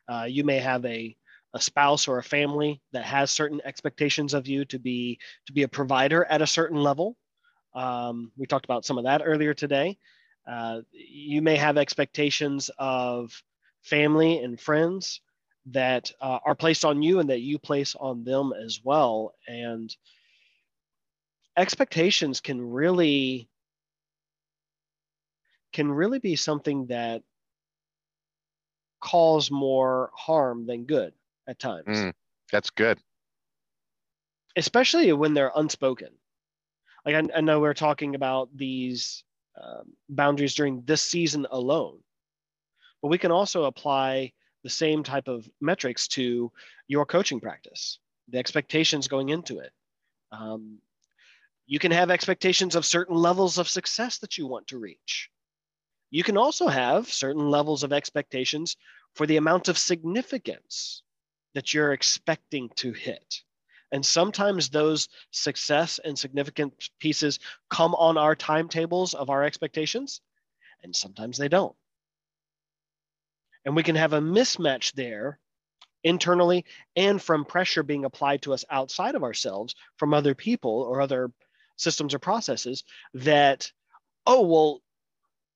Uh, 0.07 0.27
you 0.29 0.45
may 0.45 0.59
have 0.59 0.85
a, 0.85 1.16
a 1.55 1.61
spouse 1.61 2.07
or 2.07 2.19
a 2.19 2.23
family 2.23 2.83
that 2.93 3.05
has 3.05 3.31
certain 3.31 3.62
expectations 3.64 4.35
of 4.35 4.47
you 4.47 4.66
to 4.66 4.79
be 4.79 5.19
to 5.47 5.55
be 5.55 5.62
a 5.62 5.69
provider 5.69 6.27
at 6.27 6.43
a 6.43 6.47
certain 6.47 6.83
level. 6.83 7.16
Um, 7.75 8.31
we 8.37 8.45
talked 8.45 8.66
about 8.66 8.85
some 8.85 8.99
of 8.99 9.05
that 9.05 9.23
earlier 9.25 9.55
today. 9.55 9.97
Uh, 10.47 10.83
you 10.93 11.40
may 11.40 11.57
have 11.57 11.79
expectations 11.79 12.71
of 12.79 13.43
family 13.81 14.38
and 14.40 14.61
friends 14.61 15.23
that 15.66 16.11
uh, 16.20 16.38
are 16.44 16.55
placed 16.55 16.85
on 16.85 17.03
you 17.03 17.20
and 17.20 17.31
that 17.31 17.40
you 17.40 17.59
place 17.59 17.94
on 17.99 18.25
them 18.25 18.53
as 18.53 18.81
well. 18.83 19.35
And 19.46 19.94
expectations 21.57 22.40
can 22.40 22.70
really 22.70 23.49
can 25.73 25.90
really 25.90 26.18
be 26.18 26.35
something 26.35 26.87
that 26.87 27.23
cause 29.01 29.51
more 29.51 30.11
harm 30.14 30.66
than 30.66 30.85
good 30.85 31.12
at 31.46 31.59
times. 31.59 31.87
Mm, 31.87 32.12
that's 32.51 32.70
good. 32.70 32.99
Especially 34.57 35.12
when 35.12 35.33
they're 35.33 35.53
unspoken. 35.55 36.09
Like 37.07 37.14
I, 37.14 37.38
I 37.38 37.40
know 37.40 37.61
we're 37.61 37.73
talking 37.73 38.14
about 38.14 38.49
these 38.55 39.23
um, 39.61 39.92
boundaries 40.09 40.55
during 40.55 40.83
this 40.85 41.03
season 41.03 41.46
alone. 41.51 41.99
But 43.03 43.09
we 43.09 43.18
can 43.18 43.31
also 43.31 43.64
apply 43.64 44.33
the 44.62 44.70
same 44.70 45.03
type 45.03 45.29
of 45.29 45.49
metrics 45.61 46.09
to 46.09 46.53
your 46.88 47.07
coaching 47.07 47.40
practice, 47.40 47.99
the 48.29 48.38
expectations 48.38 49.09
going 49.09 49.29
into 49.29 49.59
it. 49.59 49.73
Um, 50.33 50.79
you 51.66 51.79
can 51.79 51.92
have 51.92 52.11
expectations 52.11 52.75
of 52.75 52.85
certain 52.85 53.16
levels 53.16 53.59
of 53.59 53.68
success 53.68 54.18
that 54.18 54.37
you 54.37 54.46
want 54.46 54.66
to 54.68 54.79
reach. 54.79 55.31
You 56.11 56.25
can 56.25 56.37
also 56.37 56.66
have 56.66 57.12
certain 57.12 57.49
levels 57.49 57.85
of 57.85 57.92
expectations 57.92 58.77
for 59.14 59.27
the 59.27 59.37
amount 59.37 59.68
of 59.68 59.79
significance 59.79 61.03
that 61.55 61.73
you're 61.73 61.92
expecting 61.92 62.68
to 62.77 62.92
hit. 62.92 63.42
And 63.92 64.05
sometimes 64.05 64.68
those 64.68 65.09
success 65.33 65.99
and 66.05 66.18
significant 66.18 66.90
pieces 67.01 67.40
come 67.70 67.94
on 67.94 68.16
our 68.16 68.37
timetables 68.37 69.14
of 69.14 69.31
our 69.31 69.42
expectations, 69.42 70.20
and 70.83 70.94
sometimes 70.94 71.38
they 71.38 71.49
don't. 71.49 71.75
And 73.64 73.77
we 73.77 73.83
can 73.83 73.96
have 73.96 74.12
a 74.12 74.20
mismatch 74.20 74.92
there 74.92 75.38
internally 76.03 76.64
and 76.96 77.20
from 77.20 77.44
pressure 77.44 77.83
being 77.83 78.05
applied 78.05 78.42
to 78.42 78.55
us 78.55 78.64
outside 78.70 79.14
of 79.14 79.23
ourselves 79.23 79.75
from 79.96 80.14
other 80.14 80.35
people 80.35 80.83
or 80.83 81.01
other 81.01 81.31
systems 81.77 82.14
or 82.14 82.18
processes 82.18 82.85
that, 83.14 83.70
oh, 84.27 84.46
well, 84.46 84.83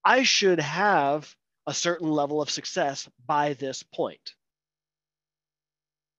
I 0.05 0.23
should 0.23 0.61
have 0.61 1.35
a 1.67 1.73
certain 1.73 2.11
level 2.11 2.43
of 2.43 2.51
success 2.51 3.09
by 3.27 3.55
this 3.55 3.83
point. 3.83 4.35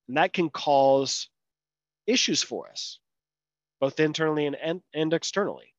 And 0.08 0.18
that 0.18 0.34
can 0.34 0.50
cause 0.50 1.30
issues 2.08 2.44
for 2.44 2.70
us, 2.70 3.00
both 3.80 4.00
internally 4.00 4.46
and, 4.46 4.56
and, 4.56 4.82
and 4.94 5.14
externally. 5.14 5.74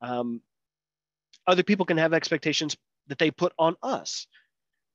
Um, 0.00 0.42
other 1.46 1.62
people 1.62 1.86
can 1.86 1.98
have 1.98 2.14
expectations 2.14 2.76
that 3.08 3.18
they 3.18 3.30
put 3.30 3.52
on 3.58 3.76
us. 3.82 4.26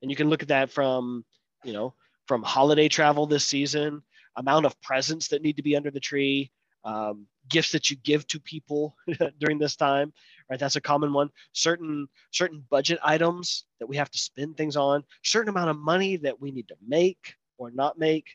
And 0.01 0.09
you 0.09 0.17
can 0.17 0.29
look 0.29 0.41
at 0.41 0.49
that 0.49 0.69
from, 0.69 1.25
you 1.63 1.73
know, 1.73 1.93
from 2.27 2.43
holiday 2.43 2.87
travel 2.87 3.25
this 3.25 3.45
season, 3.45 4.01
amount 4.35 4.65
of 4.65 4.79
presents 4.81 5.27
that 5.29 5.41
need 5.41 5.57
to 5.57 5.63
be 5.63 5.75
under 5.75 5.91
the 5.91 5.99
tree, 5.99 6.51
um, 6.85 7.27
gifts 7.49 7.71
that 7.71 7.89
you 7.89 7.97
give 7.97 8.25
to 8.27 8.39
people 8.39 8.95
during 9.39 9.57
this 9.59 9.75
time, 9.75 10.13
right? 10.49 10.59
That's 10.59 10.75
a 10.75 10.81
common 10.81 11.11
one. 11.11 11.29
Certain 11.51 12.07
certain 12.31 12.63
budget 12.69 12.99
items 13.03 13.65
that 13.79 13.87
we 13.87 13.97
have 13.97 14.11
to 14.11 14.19
spend 14.19 14.55
things 14.55 14.77
on, 14.77 15.03
certain 15.23 15.49
amount 15.49 15.71
of 15.71 15.77
money 15.77 16.17
that 16.17 16.39
we 16.39 16.51
need 16.51 16.67
to 16.69 16.75
make 16.87 17.35
or 17.57 17.71
not 17.71 17.97
make 17.97 18.27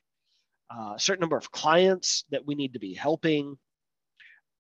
a 0.71 0.99
certain 0.99 1.21
number 1.21 1.37
of 1.37 1.51
clients 1.51 2.25
that 2.31 2.45
we 2.45 2.55
need 2.55 2.73
to 2.73 2.79
be 2.79 2.95
helping. 2.95 3.57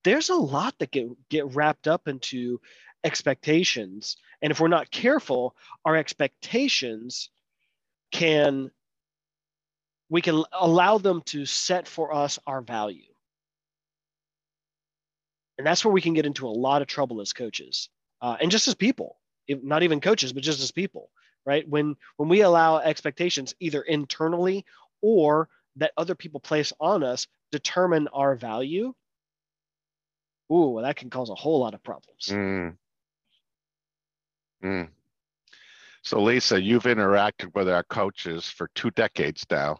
There's 0.04 0.28
a 0.28 0.34
lot 0.34 0.78
that 0.78 0.90
get, 0.90 1.08
get 1.30 1.54
wrapped 1.54 1.88
up 1.88 2.08
into 2.08 2.60
expectations. 3.04 4.16
And 4.42 4.50
if 4.50 4.60
we're 4.60 4.68
not 4.68 4.90
careful, 4.90 5.54
our 5.84 5.96
expectations 5.96 7.30
can, 8.10 8.70
we 10.08 10.22
can 10.22 10.42
allow 10.52 10.98
them 10.98 11.22
to 11.26 11.46
set 11.46 11.86
for 11.86 12.14
us 12.14 12.38
our 12.46 12.62
value. 12.62 13.12
And 15.58 15.66
that's 15.66 15.84
where 15.84 15.92
we 15.92 16.00
can 16.00 16.14
get 16.14 16.26
into 16.26 16.48
a 16.48 16.48
lot 16.48 16.82
of 16.82 16.88
trouble 16.88 17.20
as 17.20 17.32
coaches 17.32 17.88
uh, 18.20 18.36
and 18.40 18.50
just 18.50 18.66
as 18.68 18.74
people, 18.74 19.18
not 19.48 19.82
even 19.82 20.00
coaches, 20.00 20.32
but 20.32 20.42
just 20.42 20.62
as 20.62 20.72
people, 20.72 21.10
right? 21.44 21.68
When, 21.68 21.96
when 22.16 22.28
we 22.28 22.40
allow 22.40 22.78
expectations 22.78 23.54
either 23.60 23.82
internally 23.82 24.64
or 25.02 25.48
that 25.76 25.92
other 25.96 26.14
people 26.14 26.40
place 26.40 26.72
on 26.80 27.04
us 27.04 27.26
determine 27.52 28.08
our 28.08 28.34
value, 28.34 28.94
ooh, 30.52 30.80
that 30.82 30.96
can 30.96 31.10
cause 31.10 31.30
a 31.30 31.34
whole 31.34 31.60
lot 31.60 31.74
of 31.74 31.82
problems. 31.82 32.28
Mm. 32.28 32.76
Mm. 34.64 34.88
So, 36.02 36.22
Lisa, 36.22 36.60
you've 36.62 36.84
interacted 36.84 37.54
with 37.54 37.68
our 37.68 37.82
coaches 37.84 38.46
for 38.48 38.68
two 38.74 38.90
decades 38.92 39.44
now. 39.50 39.78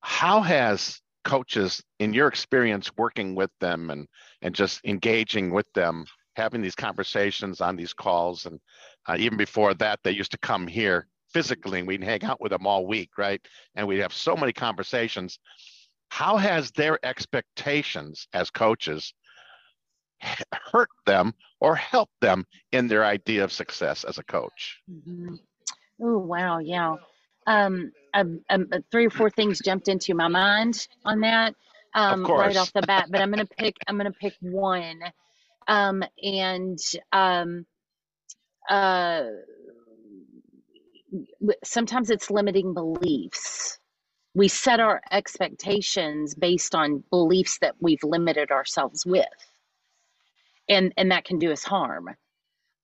how 0.00 0.40
has 0.40 1.00
coaches 1.24 1.82
in 1.98 2.14
your 2.14 2.28
experience 2.28 2.90
working 2.96 3.34
with 3.34 3.50
them 3.60 3.90
and 3.90 4.08
and 4.42 4.54
just 4.54 4.80
engaging 4.84 5.50
with 5.50 5.70
them 5.74 6.06
having 6.36 6.62
these 6.62 6.76
conversations 6.76 7.60
on 7.60 7.76
these 7.76 7.92
calls 7.92 8.46
and 8.46 8.60
uh, 9.08 9.16
even 9.18 9.36
before 9.36 9.74
that 9.74 10.00
they 10.04 10.12
used 10.12 10.30
to 10.32 10.38
come 10.38 10.66
here 10.66 11.08
physically 11.32 11.80
and 11.80 11.88
we'd 11.88 12.02
hang 12.04 12.24
out 12.24 12.40
with 12.40 12.52
them 12.52 12.66
all 12.66 12.86
week 12.86 13.10
right 13.18 13.40
and 13.74 13.86
we'd 13.86 13.98
have 14.00 14.12
so 14.14 14.36
many 14.36 14.52
conversations 14.52 15.38
how 16.10 16.36
has 16.38 16.70
their 16.72 16.98
expectations 17.04 18.28
as 18.32 18.50
coaches 18.50 19.12
hurt 20.72 20.88
them 21.06 21.34
or 21.60 21.74
help 21.74 22.10
them 22.20 22.44
in 22.72 22.88
their 22.88 23.04
idea 23.04 23.44
of 23.44 23.52
success 23.52 24.04
as 24.04 24.18
a 24.18 24.24
coach. 24.24 24.80
Mm-hmm. 24.90 25.34
oh 26.02 26.18
wow 26.18 26.58
yeah. 26.58 26.96
Um, 27.46 27.92
um, 28.12 28.40
um, 28.50 28.68
three 28.90 29.06
or 29.06 29.10
four 29.10 29.30
things 29.30 29.60
jumped 29.64 29.88
into 29.88 30.14
my 30.14 30.28
mind 30.28 30.86
on 31.04 31.20
that 31.20 31.54
um, 31.94 32.24
right 32.24 32.56
off 32.56 32.72
the 32.74 32.82
bat 32.82 33.06
but 33.10 33.22
i'm 33.22 33.30
gonna 33.30 33.46
pick 33.46 33.74
i'm 33.86 33.96
gonna 33.96 34.12
pick 34.12 34.34
one. 34.40 35.00
Um, 35.68 36.02
and 36.22 36.78
um, 37.12 37.66
uh, 38.68 39.24
sometimes 41.64 42.10
it's 42.10 42.30
limiting 42.30 42.74
beliefs. 42.74 43.78
We 44.34 44.48
set 44.48 44.80
our 44.80 45.00
expectations 45.10 46.34
based 46.34 46.74
on 46.74 47.04
beliefs 47.10 47.58
that 47.60 47.74
we've 47.80 48.02
limited 48.02 48.50
ourselves 48.50 49.04
with, 49.04 49.26
and 50.68 50.92
and 50.96 51.10
that 51.10 51.24
can 51.24 51.38
do 51.38 51.52
us 51.52 51.64
harm. 51.64 52.10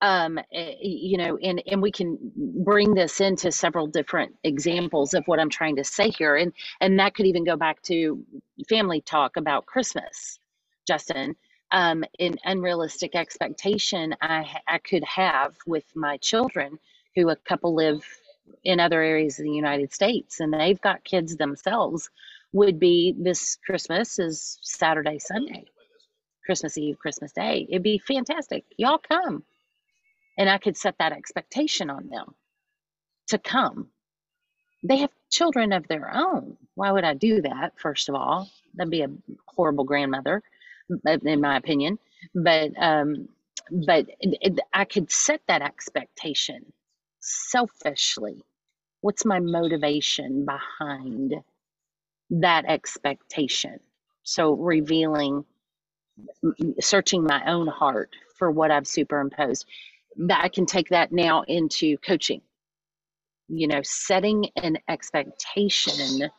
Um, 0.01 0.37
eh, 0.53 0.75
you 0.81 1.17
know, 1.17 1.37
and 1.37 1.61
and 1.67 1.81
we 1.81 1.91
can 1.91 2.17
bring 2.35 2.93
this 2.93 3.21
into 3.21 3.51
several 3.51 3.87
different 3.87 4.35
examples 4.43 5.13
of 5.13 5.23
what 5.25 5.39
I'm 5.39 5.49
trying 5.49 5.77
to 5.77 5.83
say 5.83 6.09
here, 6.09 6.35
and 6.35 6.53
and 6.81 6.99
that 6.99 7.15
could 7.15 7.25
even 7.25 7.43
go 7.43 7.55
back 7.55 7.81
to 7.83 8.23
family 8.69 9.01
talk 9.01 9.37
about 9.37 9.65
Christmas, 9.65 10.39
Justin. 10.87 11.35
Um, 11.71 12.05
an 12.19 12.35
unrealistic 12.45 13.15
expectation 13.15 14.15
I, 14.21 14.45
I 14.67 14.77
could 14.77 15.03
have 15.03 15.55
with 15.65 15.83
my 15.95 16.17
children, 16.17 16.77
who 17.15 17.29
a 17.29 17.35
couple 17.35 17.73
live 17.73 18.05
in 18.63 18.79
other 18.79 19.01
areas 19.01 19.39
of 19.39 19.45
the 19.45 19.51
United 19.51 19.93
States 19.93 20.39
and 20.39 20.53
they've 20.53 20.81
got 20.81 21.03
kids 21.03 21.35
themselves, 21.35 22.09
would 22.53 22.79
be 22.79 23.13
this 23.17 23.57
Christmas 23.65 24.19
is 24.19 24.59
Saturday, 24.61 25.19
Sunday, 25.19 25.65
Christmas 26.45 26.77
Eve, 26.77 26.99
Christmas 26.99 27.31
Day. 27.33 27.65
It'd 27.69 27.83
be 27.83 27.99
fantastic. 27.99 28.65
Y'all 28.77 28.99
come. 28.99 29.43
And 30.37 30.49
I 30.49 30.57
could 30.57 30.77
set 30.77 30.95
that 30.99 31.13
expectation 31.13 31.89
on 31.89 32.07
them 32.09 32.35
to 33.27 33.37
come. 33.37 33.89
They 34.83 34.97
have 34.97 35.11
children 35.31 35.73
of 35.73 35.87
their 35.87 36.13
own. 36.13 36.57
Why 36.75 36.91
would 36.91 37.03
I 37.03 37.13
do 37.13 37.41
that, 37.41 37.73
first 37.79 38.09
of 38.09 38.15
all? 38.15 38.49
That'd 38.75 38.91
be 38.91 39.01
a 39.01 39.09
horrible 39.47 39.85
grandmother 39.85 40.43
in 41.05 41.41
my 41.41 41.57
opinion. 41.57 41.99
But 42.33 42.71
um, 42.77 43.29
but 43.71 44.07
it, 44.19 44.37
it, 44.41 44.59
I 44.73 44.85
could 44.85 45.11
set 45.11 45.41
that 45.47 45.61
expectation 45.61 46.71
selfishly. 47.19 48.43
What's 49.01 49.25
my 49.25 49.39
motivation 49.39 50.45
behind 50.45 51.33
that 52.31 52.65
expectation? 52.65 53.79
So 54.23 54.53
revealing, 54.53 55.45
searching 56.81 57.23
my 57.23 57.43
own 57.51 57.67
heart 57.67 58.11
for 58.37 58.51
what 58.51 58.71
I've 58.71 58.87
superimposed. 58.87 59.65
I 60.31 60.49
can 60.49 60.65
take 60.65 60.89
that 60.89 61.11
now 61.11 61.43
into 61.43 61.97
coaching. 61.99 62.41
You 63.49 63.67
know, 63.67 63.81
setting 63.83 64.47
an 64.61 64.77
expectation 64.89 66.29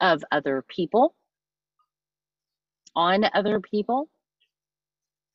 of 0.00 0.24
other 0.32 0.64
people 0.68 1.14
on 2.96 3.24
other 3.34 3.60
people. 3.60 4.08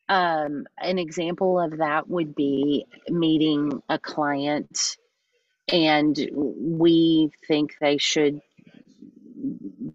Um, 0.10 0.66
an 0.80 1.00
example 1.00 1.60
of 1.60 1.78
that 1.78 2.10
would 2.10 2.36
be 2.36 2.86
meeting 3.10 3.82
a 3.90 4.00
client 4.00 4.98
and 5.72 6.18
we 6.34 7.32
think 7.48 7.76
they 7.82 7.98
should 7.98 8.42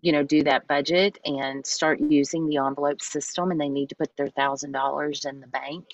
you 0.03 0.13
know 0.13 0.23
do 0.23 0.43
that 0.45 0.67
budget 0.69 1.19
and 1.25 1.67
start 1.67 2.01
using 2.01 2.47
the 2.47 2.59
envelope 2.59 3.01
system 3.01 3.51
and 3.51 3.61
they 3.61 3.69
need 3.69 3.89
to 3.91 3.97
put 3.97 4.17
their 4.17 4.29
thousand 4.29 4.73
dollars 4.73 5.25
in 5.25 5.41
the 5.41 5.47
bank. 5.47 5.85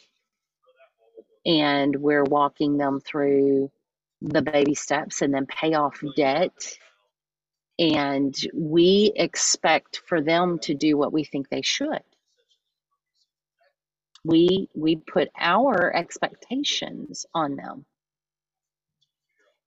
And 1.44 1.94
we're 1.96 2.24
walking 2.24 2.78
them 2.78 3.00
through 3.00 3.70
the 4.20 4.42
baby 4.42 4.74
steps 4.74 5.22
and 5.22 5.34
then 5.34 5.46
pay 5.46 5.74
off 5.74 6.00
debt. 6.16 6.78
And 7.78 8.34
we 8.54 9.12
expect 9.16 10.02
for 10.06 10.20
them 10.20 10.58
to 10.60 10.74
do 10.74 10.96
what 10.96 11.12
we 11.12 11.24
think 11.24 11.48
they 11.48 11.62
should. 11.62 12.02
We 14.24 14.68
we 14.74 14.96
put 14.96 15.30
our 15.36 15.94
expectations 15.94 17.26
on 17.34 17.56
them 17.56 17.86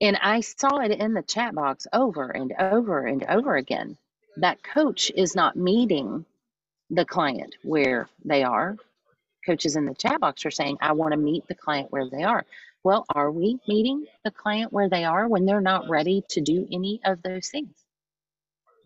and 0.01 0.17
i 0.21 0.41
saw 0.41 0.79
it 0.79 0.91
in 0.91 1.13
the 1.13 1.23
chat 1.23 1.55
box 1.55 1.87
over 1.93 2.29
and 2.31 2.53
over 2.59 3.05
and 3.05 3.23
over 3.25 3.55
again. 3.55 3.97
That 4.37 4.63
coach 4.63 5.11
is 5.15 5.35
not 5.35 5.55
meeting 5.55 6.25
the 6.89 7.05
client 7.05 7.55
where 7.63 8.09
they 8.25 8.43
are. 8.43 8.77
Coaches 9.45 9.75
in 9.75 9.85
the 9.85 9.95
chat 9.95 10.19
box 10.21 10.45
are 10.45 10.51
saying 10.51 10.77
i 10.81 10.93
want 10.93 11.13
to 11.13 11.17
meet 11.17 11.47
the 11.47 11.55
client 11.55 11.91
where 11.91 12.09
they 12.09 12.23
are. 12.23 12.45
Well 12.83 13.05
are 13.09 13.31
we 13.31 13.59
meeting 13.67 14.05
the 14.23 14.31
client 14.31 14.73
where 14.73 14.89
they 14.89 15.05
are 15.05 15.27
when 15.27 15.45
they're 15.45 15.61
not 15.61 15.89
ready 15.89 16.23
to 16.29 16.41
do 16.41 16.67
any 16.71 17.01
of 17.05 17.21
those 17.23 17.49
things? 17.49 17.75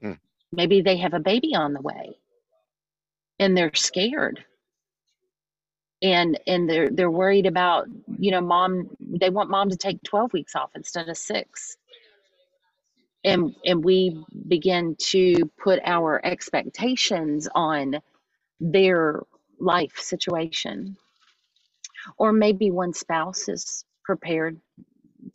Hmm. 0.02 0.14
Maybe 0.52 0.82
they 0.82 0.98
have 0.98 1.14
a 1.14 1.20
baby 1.20 1.56
on 1.56 1.74
the 1.74 1.82
way 1.82 2.18
and 3.40 3.58
they're 3.58 3.74
scared. 3.74 4.46
And 6.02 6.40
and 6.48 6.70
they're 6.70 6.90
they're 6.92 7.12
worried 7.12 7.46
about, 7.48 7.88
you 8.20 8.32
know, 8.32 8.42
mom 8.42 8.90
they 9.02 9.30
want 9.30 9.50
mom 9.50 9.70
to 9.72 9.78
take 9.78 10.04
12 10.04 10.34
weeks 10.34 10.56
off 10.56 10.72
instead 10.76 11.10
of 11.10 11.18
6. 11.18 11.78
And 13.26 13.56
and 13.66 13.84
we 13.84 14.24
begin 14.48 14.96
to 15.12 15.36
put 15.64 15.80
our 15.86 16.26
expectations 16.26 17.50
on 17.56 17.98
their 18.62 19.22
life 19.60 20.00
situation. 20.00 20.98
Or 22.18 22.34
maybe 22.34 22.72
one 22.72 22.94
spouse 22.94 23.50
is 23.50 23.86
prepared 24.06 24.60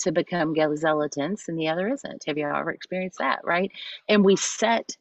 to 0.00 0.12
become 0.12 0.54
gazelle 0.54 1.02
intense 1.02 1.48
and 1.48 1.58
the 1.58 1.68
other 1.68 1.88
isn't. 1.88 2.24
Have 2.26 2.38
you 2.38 2.46
ever 2.48 2.70
experienced 2.72 3.18
that, 3.18 3.40
right? 3.44 3.72
And 4.08 4.24
we 4.24 4.36
set 4.36 4.96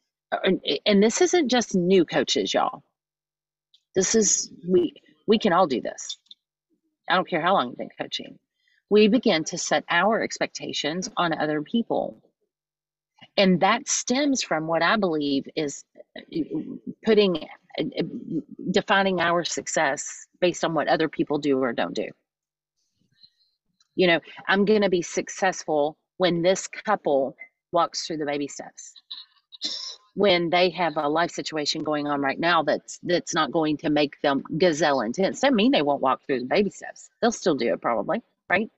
and 0.85 1.03
this 1.03 1.21
isn't 1.21 1.49
just 1.49 1.75
new 1.75 2.05
coaches, 2.05 2.53
y'all. 2.53 2.83
This 3.95 4.15
is 4.15 4.51
we 4.67 4.93
we 5.27 5.39
can 5.39 5.53
all 5.53 5.67
do 5.67 5.81
this. 5.81 6.17
I 7.09 7.15
don't 7.15 7.27
care 7.27 7.41
how 7.41 7.53
long 7.53 7.69
you've 7.69 7.77
been 7.77 7.89
coaching. 7.99 8.39
We 8.89 9.07
begin 9.07 9.43
to 9.45 9.57
set 9.57 9.83
our 9.89 10.21
expectations 10.21 11.09
on 11.17 11.33
other 11.33 11.61
people. 11.61 12.21
And 13.37 13.59
that 13.61 13.87
stems 13.87 14.43
from 14.43 14.67
what 14.67 14.83
I 14.83 14.97
believe 14.97 15.45
is 15.55 15.83
uh, 16.17 16.21
putting 17.03 17.47
uh, 17.79 17.83
defining 18.71 19.19
our 19.19 19.43
success 19.43 20.27
based 20.39 20.63
on 20.63 20.73
what 20.73 20.87
other 20.87 21.09
people 21.09 21.39
do 21.39 21.59
or 21.59 21.73
don't 21.73 21.95
do. 21.95 22.09
You 23.95 24.07
know, 24.07 24.19
I'm 24.47 24.65
going 24.65 24.81
to 24.81 24.89
be 24.89 25.01
successful 25.01 25.97
when 26.17 26.41
this 26.41 26.67
couple 26.67 27.35
walks 27.71 28.05
through 28.05 28.17
the 28.17 28.25
baby 28.25 28.47
steps 28.47 29.02
when 30.15 30.49
they 30.49 30.69
have 30.69 30.97
a 30.97 31.09
life 31.09 31.31
situation 31.31 31.83
going 31.83 32.07
on 32.07 32.21
right 32.21 32.39
now 32.39 32.63
that's 32.63 32.99
that's 33.03 33.33
not 33.33 33.51
going 33.51 33.77
to 33.77 33.89
make 33.89 34.21
them 34.21 34.43
gazelle 34.57 35.01
intense. 35.01 35.39
Doesn't 35.41 35.55
mean 35.55 35.71
they 35.71 35.81
won't 35.81 36.01
walk 36.01 36.21
through 36.25 36.41
the 36.41 36.45
baby 36.45 36.69
steps. 36.69 37.09
They'll 37.21 37.31
still 37.31 37.55
do 37.55 37.73
it 37.73 37.81
probably, 37.81 38.21
right? 38.49 38.69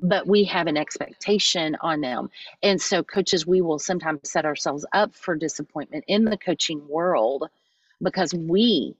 But 0.00 0.26
we 0.26 0.44
have 0.44 0.68
an 0.68 0.78
expectation 0.78 1.76
on 1.82 2.00
them. 2.00 2.30
And 2.62 2.80
so 2.80 3.02
coaches, 3.02 3.46
we 3.46 3.60
will 3.60 3.78
sometimes 3.78 4.20
set 4.30 4.46
ourselves 4.46 4.86
up 4.92 5.14
for 5.14 5.36
disappointment 5.36 6.04
in 6.08 6.24
the 6.24 6.38
coaching 6.38 6.86
world 6.88 7.48
because 8.02 8.32
we 8.34 8.94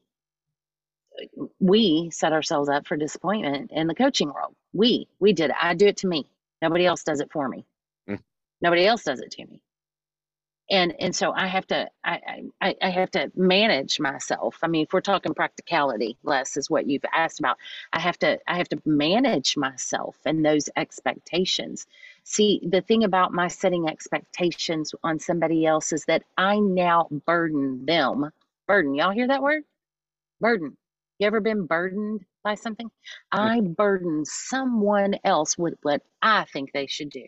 we 1.60 2.10
set 2.12 2.32
ourselves 2.32 2.68
up 2.68 2.86
for 2.86 2.96
disappointment 2.96 3.70
in 3.72 3.86
the 3.86 3.94
coaching 3.94 4.32
world. 4.32 4.54
We 4.74 5.08
we 5.20 5.32
did 5.32 5.50
it. 5.50 5.56
I 5.60 5.74
do 5.74 5.86
it 5.86 5.96
to 5.98 6.06
me. 6.06 6.26
Nobody 6.60 6.84
else 6.84 7.02
does 7.02 7.20
it 7.20 7.32
for 7.32 7.48
me. 7.48 7.64
Mm. 8.08 8.20
Nobody 8.60 8.86
else 8.86 9.04
does 9.04 9.20
it 9.20 9.30
to 9.32 9.46
me 9.46 9.62
and 10.72 10.94
and 11.00 11.16
so 11.16 11.32
I 11.32 11.48
have 11.48 11.66
to 11.68 11.90
I, 12.04 12.44
I 12.62 12.76
I 12.82 12.90
have 12.90 13.12
to 13.12 13.32
manage 13.36 14.00
myself. 14.00 14.58
I 14.64 14.68
mean, 14.68 14.84
if 14.84 14.94
we're 14.94 15.02
talking 15.02 15.34
practicality, 15.34 16.18
less 16.24 16.58
is 16.58 16.70
what 16.70 16.88
you've 16.90 17.06
asked 17.14 17.40
about. 17.40 17.58
I 17.94 18.00
have 18.00 18.18
to 18.20 18.40
I 18.48 18.58
have 18.58 18.70
to 18.70 18.82
manage 18.86 19.56
myself 19.58 20.18
and 20.26 20.44
those 20.46 20.70
expectations. 20.76 21.86
See, 22.24 22.62
the 22.68 22.82
thing 22.82 23.04
about 23.04 23.32
my 23.34 23.48
setting 23.48 23.88
expectations 23.88 24.94
on 25.04 25.20
somebody 25.20 25.66
else 25.66 25.92
is 25.94 26.06
that 26.06 26.24
I 26.38 26.60
now 26.60 27.08
burden 27.26 27.86
them. 27.86 28.32
Burden, 28.68 28.96
y'all 28.96 29.12
hear 29.12 29.28
that 29.28 29.42
word? 29.42 29.64
Burden. 30.40 30.76
You 31.18 31.28
ever 31.28 31.40
been 31.40 31.66
burdened 31.66 32.24
by 32.44 32.56
something? 32.56 32.90
I 33.32 33.60
burden 33.62 34.24
someone 34.26 35.16
else 35.24 35.58
with 35.58 35.76
what 35.82 36.02
I 36.22 36.46
think 36.52 36.72
they 36.72 36.88
should 36.88 37.10
do. 37.10 37.26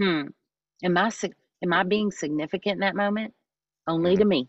Hmm. 0.00 0.28
And 0.82 0.98
I 0.98 1.10
Am 1.62 1.72
I 1.72 1.82
being 1.82 2.12
significant 2.12 2.74
in 2.74 2.80
that 2.80 2.94
moment? 2.94 3.34
Only 3.86 4.16
to 4.16 4.24
me. 4.24 4.48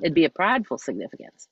It'd 0.00 0.14
be 0.14 0.24
a 0.24 0.30
prideful 0.30 0.78
significance. 0.78 1.48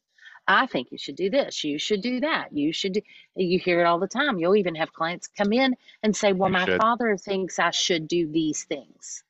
I 0.49 0.67
think 0.67 0.91
you 0.91 0.99
should 0.99 1.17
do 1.17 1.29
this. 1.31 1.63
You 1.63 1.79
should 1.79 2.01
do 2.01 2.21
that. 2.21 2.53
You 2.53 2.73
should 2.73 2.95
do, 2.95 3.03
you 3.37 3.59
hear 3.59 3.81
it 3.81 3.85
all 3.85 3.99
the 3.99 4.09
time. 4.09 4.39
You'll 4.39 4.57
even 4.57 4.75
have 4.77 4.93
clients 4.93 5.27
come 5.29 5.53
in 5.53 5.77
and 6.03 6.17
say, 6.17 6.33
Well, 6.33 6.49
You 6.49 6.55
my 6.55 6.65
should. 6.65 6.81
father 6.81 7.17
thinks 7.17 7.59
I 7.59 7.71
should 7.71 8.09
do 8.09 8.27
these 8.27 8.65
things. 8.65 9.25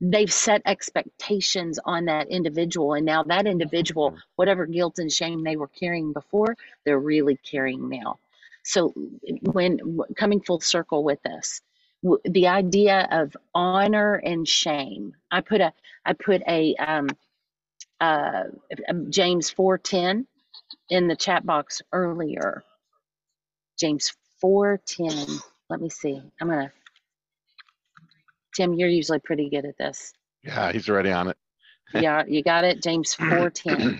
They've 0.00 0.32
set 0.32 0.60
expectations 0.66 1.78
on 1.84 2.06
that 2.06 2.28
individual, 2.28 2.94
and 2.94 3.06
now 3.06 3.22
that 3.22 3.46
individual, 3.46 4.10
Mhm. 4.10 4.18
whatever 4.36 4.66
guilt 4.66 4.98
and 4.98 5.10
shame 5.10 5.44
they 5.44 5.56
were 5.56 5.68
carrying 5.68 6.12
before, 6.12 6.56
they're 6.84 6.98
really 6.98 7.36
carrying 7.36 7.88
now. 7.88 8.18
So, 8.64 8.88
when 9.42 10.00
coming 10.16 10.40
full 10.40 10.60
circle 10.60 11.04
with 11.04 11.22
this, 11.22 11.62
w- 12.04 12.22
the 12.26 12.48
idea 12.48 13.08
of 13.12 13.36
honor 13.54 14.16
and 14.16 14.48
shame, 14.48 15.14
I 15.32 15.42
put 15.42 15.62
a, 15.62 15.74
I 16.06 16.14
put 16.14 16.42
a, 16.48 16.76
um, 16.76 17.08
uh, 18.00 18.44
um, 18.88 19.10
James 19.12 19.50
4:10 19.52 20.26
in 20.90 21.08
the 21.08 21.16
chat 21.16 21.46
box 21.46 21.82
earlier. 21.92 22.64
James 23.78 24.14
4:10. 24.44 25.42
Let 25.70 25.80
me 25.80 25.90
see. 25.90 26.22
I'm 26.40 26.48
gonna. 26.48 26.72
Tim, 28.56 28.74
you're 28.74 28.88
usually 28.88 29.20
pretty 29.20 29.50
good 29.50 29.66
at 29.66 29.78
this. 29.78 30.12
Yeah, 30.44 30.72
he's 30.72 30.88
already 30.88 31.12
on 31.12 31.28
it. 31.28 31.38
Yeah, 31.92 32.24
you 32.28 32.42
got 32.44 32.64
it. 32.64 32.82
James 32.82 33.18
4:10. 33.30 33.98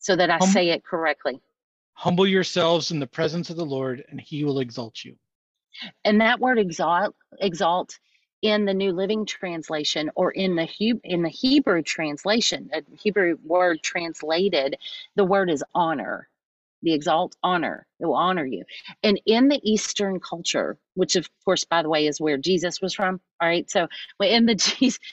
So 0.00 0.16
that 0.16 0.30
I 0.30 0.40
Um, 0.40 0.40
say 0.40 0.70
it 0.70 0.84
correctly. 0.84 1.40
Humble 1.94 2.26
yourselves 2.26 2.90
in 2.92 3.00
the 3.00 3.06
presence 3.08 3.50
of 3.50 3.56
the 3.56 3.66
Lord, 3.66 4.04
and 4.10 4.20
he 4.20 4.44
will 4.44 4.60
exalt 4.60 5.04
you. 5.04 5.16
And 6.04 6.22
that 6.22 6.40
word 6.40 6.58
exalt, 6.58 7.16
exalt 7.40 7.98
in 8.42 8.66
the 8.66 8.74
New 8.74 8.92
Living 8.92 9.26
Translation 9.26 10.10
or 10.16 10.32
in 10.32 10.56
the 10.56 10.66
Heb- 10.66 11.02
in 11.04 11.22
the 11.22 11.30
Hebrew 11.30 11.82
translation, 11.82 12.70
a 12.74 12.82
Hebrew 13.02 13.38
word 13.44 13.82
translated, 13.82 14.76
the 15.16 15.24
word 15.26 15.50
is 15.50 15.64
honor. 15.74 16.28
The 16.82 16.94
exalt 16.94 17.36
honor. 17.42 17.86
It 18.00 18.06
will 18.06 18.14
honor 18.16 18.46
you. 18.46 18.64
And 19.02 19.20
in 19.26 19.48
the 19.48 19.60
Eastern 19.64 20.20
culture, 20.20 20.78
which 20.94 21.16
of 21.16 21.28
course, 21.44 21.64
by 21.64 21.82
the 21.82 21.90
way, 21.90 22.06
is 22.06 22.20
where 22.20 22.38
Jesus 22.38 22.80
was 22.80 22.94
from. 22.94 23.20
All 23.40 23.48
right. 23.48 23.70
So 23.70 23.88
in 24.22 24.46
the 24.46 24.54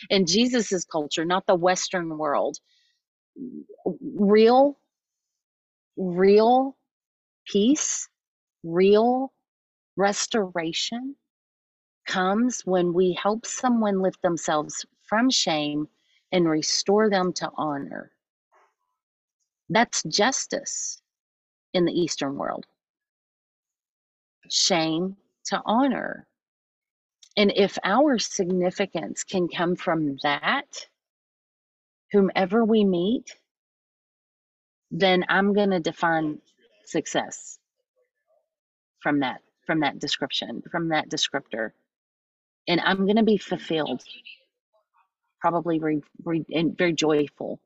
in 0.10 0.26
Jesus's 0.28 0.86
culture, 0.86 1.26
not 1.26 1.47
the 1.47 1.55
Western 1.55 2.18
world, 2.18 2.60
real, 4.01 4.78
real 5.97 6.78
peace, 7.47 8.10
real 8.64 9.32
restoration 9.97 11.15
comes 12.07 12.61
when 12.61 12.93
we 12.93 13.17
help 13.21 13.45
someone 13.45 14.01
lift 14.01 14.21
themselves 14.21 14.85
from 15.03 15.29
shame 15.29 15.87
and 16.31 16.47
restore 16.47 17.09
them 17.09 17.33
to 17.33 17.49
honor. 17.57 18.11
That's 19.69 20.03
justice 20.03 21.01
in 21.73 21.85
the 21.85 21.91
Eastern 21.91 22.35
world. 22.35 22.65
Shame 24.49 25.17
to 25.47 25.61
honor. 25.65 26.27
And 27.35 27.51
if 27.55 27.77
our 27.83 28.17
significance 28.17 29.23
can 29.23 29.47
come 29.47 29.75
from 29.75 30.17
that, 30.23 30.87
whomever 32.11 32.63
we 32.63 32.85
meet, 32.85 33.35
then 34.91 35.25
I'm 35.27 35.53
going 35.53 35.71
to 35.71 35.79
define 35.79 36.39
success 36.85 37.59
from 39.01 39.19
that 39.19 39.41
from 39.68 39.82
that 39.82 39.99
description, 39.99 40.63
from 40.72 40.89
that 40.89 41.09
descriptor. 41.09 41.72
And 42.68 42.82
I'm 42.82 43.05
going 43.05 43.18
to 43.18 43.24
be 43.24 43.38
fulfilled, 43.38 44.03
probably 45.39 45.80
re, 45.80 46.01
re, 46.24 46.43
and 46.51 46.76
very 46.76 46.93
joyful, 46.93 47.59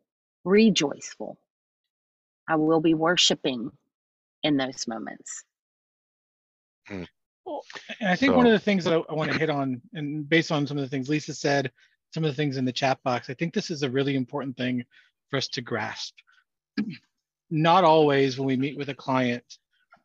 rejoiceful. 0.44 1.38
I 2.50 2.56
will 2.56 2.82
be 2.82 2.96
worshiping 2.96 3.72
in 4.44 4.58
those 4.58 4.88
moments. 4.88 5.46
Hmm. 6.88 7.04
Well, 7.46 7.64
and 8.00 8.10
I 8.10 8.16
think 8.16 8.36
one 8.36 8.46
of 8.46 8.52
the 8.52 8.60
things 8.60 8.84
that 8.84 8.94
I, 8.94 9.02
I 9.10 9.14
want 9.14 9.32
to 9.32 9.38
hit 9.38 9.50
on, 9.50 9.82
and 9.94 10.28
based 10.28 10.52
on 10.52 10.68
some 10.68 10.78
of 10.78 10.84
the 10.84 10.90
things 10.90 11.10
Lisa 11.10 11.34
said, 11.34 11.72
some 12.14 12.24
of 12.24 12.30
the 12.30 12.36
things 12.36 12.58
in 12.58 12.66
the 12.66 12.72
chat 12.72 13.02
box, 13.04 13.30
I 13.30 13.34
think 13.34 13.54
this 13.54 13.72
is 13.72 13.84
a 13.84 13.90
really 13.90 14.16
important 14.16 14.58
thing 14.58 14.84
for 15.30 15.38
us 15.38 15.48
to 15.50 15.62
grasp. 15.62 16.16
Not 17.50 17.84
always 17.84 18.38
when 18.38 18.48
we 18.48 18.58
meet 18.58 18.78
with 18.78 18.90
a 18.90 18.96
client 18.96 19.44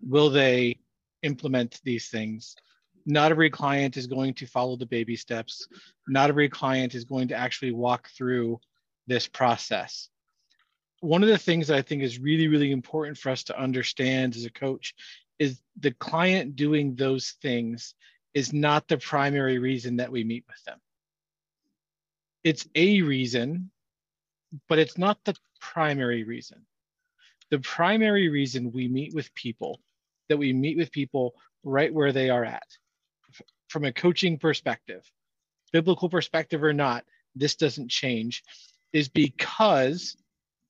will 0.01 0.31
they 0.31 0.79
implement 1.27 1.81
these 1.85 2.09
things. 2.09 2.57
Not 3.05 3.31
every 3.31 3.51
client 3.51 3.97
is 3.97 4.07
going 4.07 4.35
to 4.35 4.47
follow 4.47 4.77
the 4.77 4.87
baby 4.87 5.17
steps. 5.17 5.69
Not 6.09 6.31
every 6.31 6.49
client 6.49 6.95
is 6.95 7.05
going 7.05 7.29
to 7.29 7.37
actually 7.37 7.73
walk 7.73 8.09
through 8.17 8.61
this 9.07 9.29
process. 9.29 10.09
One 11.01 11.23
of 11.23 11.29
the 11.29 11.39
things 11.39 11.69
that 11.69 11.77
I 11.77 11.83
think 11.83 12.03
is 12.03 12.19
really, 12.19 12.49
really 12.49 12.73
important 12.73 13.19
for 13.19 13.31
us 13.31 13.45
to 13.45 13.61
understand 13.61 14.35
as 14.35 14.45
a 14.45 14.51
coach 14.51 14.95
is 15.39 15.61
the 15.79 15.93
client 15.93 16.57
doing 16.57 16.95
those 16.95 17.37
things 17.43 17.95
is 18.35 18.53
not 18.53 18.89
the 18.89 18.99
primary 18.99 19.59
reason 19.59 19.97
that 19.97 20.11
we 20.11 20.25
meet 20.25 20.45
with 20.49 20.63
them. 20.65 20.79
It's 22.43 22.67
a 22.75 23.03
reason, 23.03 23.71
but 24.69 24.79
it's 24.79 24.99
not 24.99 25.19
the 25.25 25.37
primary 25.61 26.25
reason. 26.25 26.67
The 27.51 27.61
primary 27.61 28.29
reason 28.29 28.73
we 28.73 28.89
meet 28.89 29.15
with 29.15 29.35
people, 29.35 29.81
that 30.29 30.37
we 30.37 30.53
meet 30.53 30.77
with 30.77 30.91
people 30.93 31.35
right 31.65 31.93
where 31.93 32.13
they 32.13 32.31
are 32.31 32.45
at, 32.45 32.67
from 33.69 33.85
a 33.85 33.93
coaching 33.93 34.39
perspective, 34.39 35.03
biblical 35.73 36.09
perspective 36.09 36.63
or 36.63 36.73
not, 36.73 37.05
this 37.35 37.57
doesn't 37.57 37.91
change, 37.91 38.43
is 38.93 39.09
because 39.09 40.17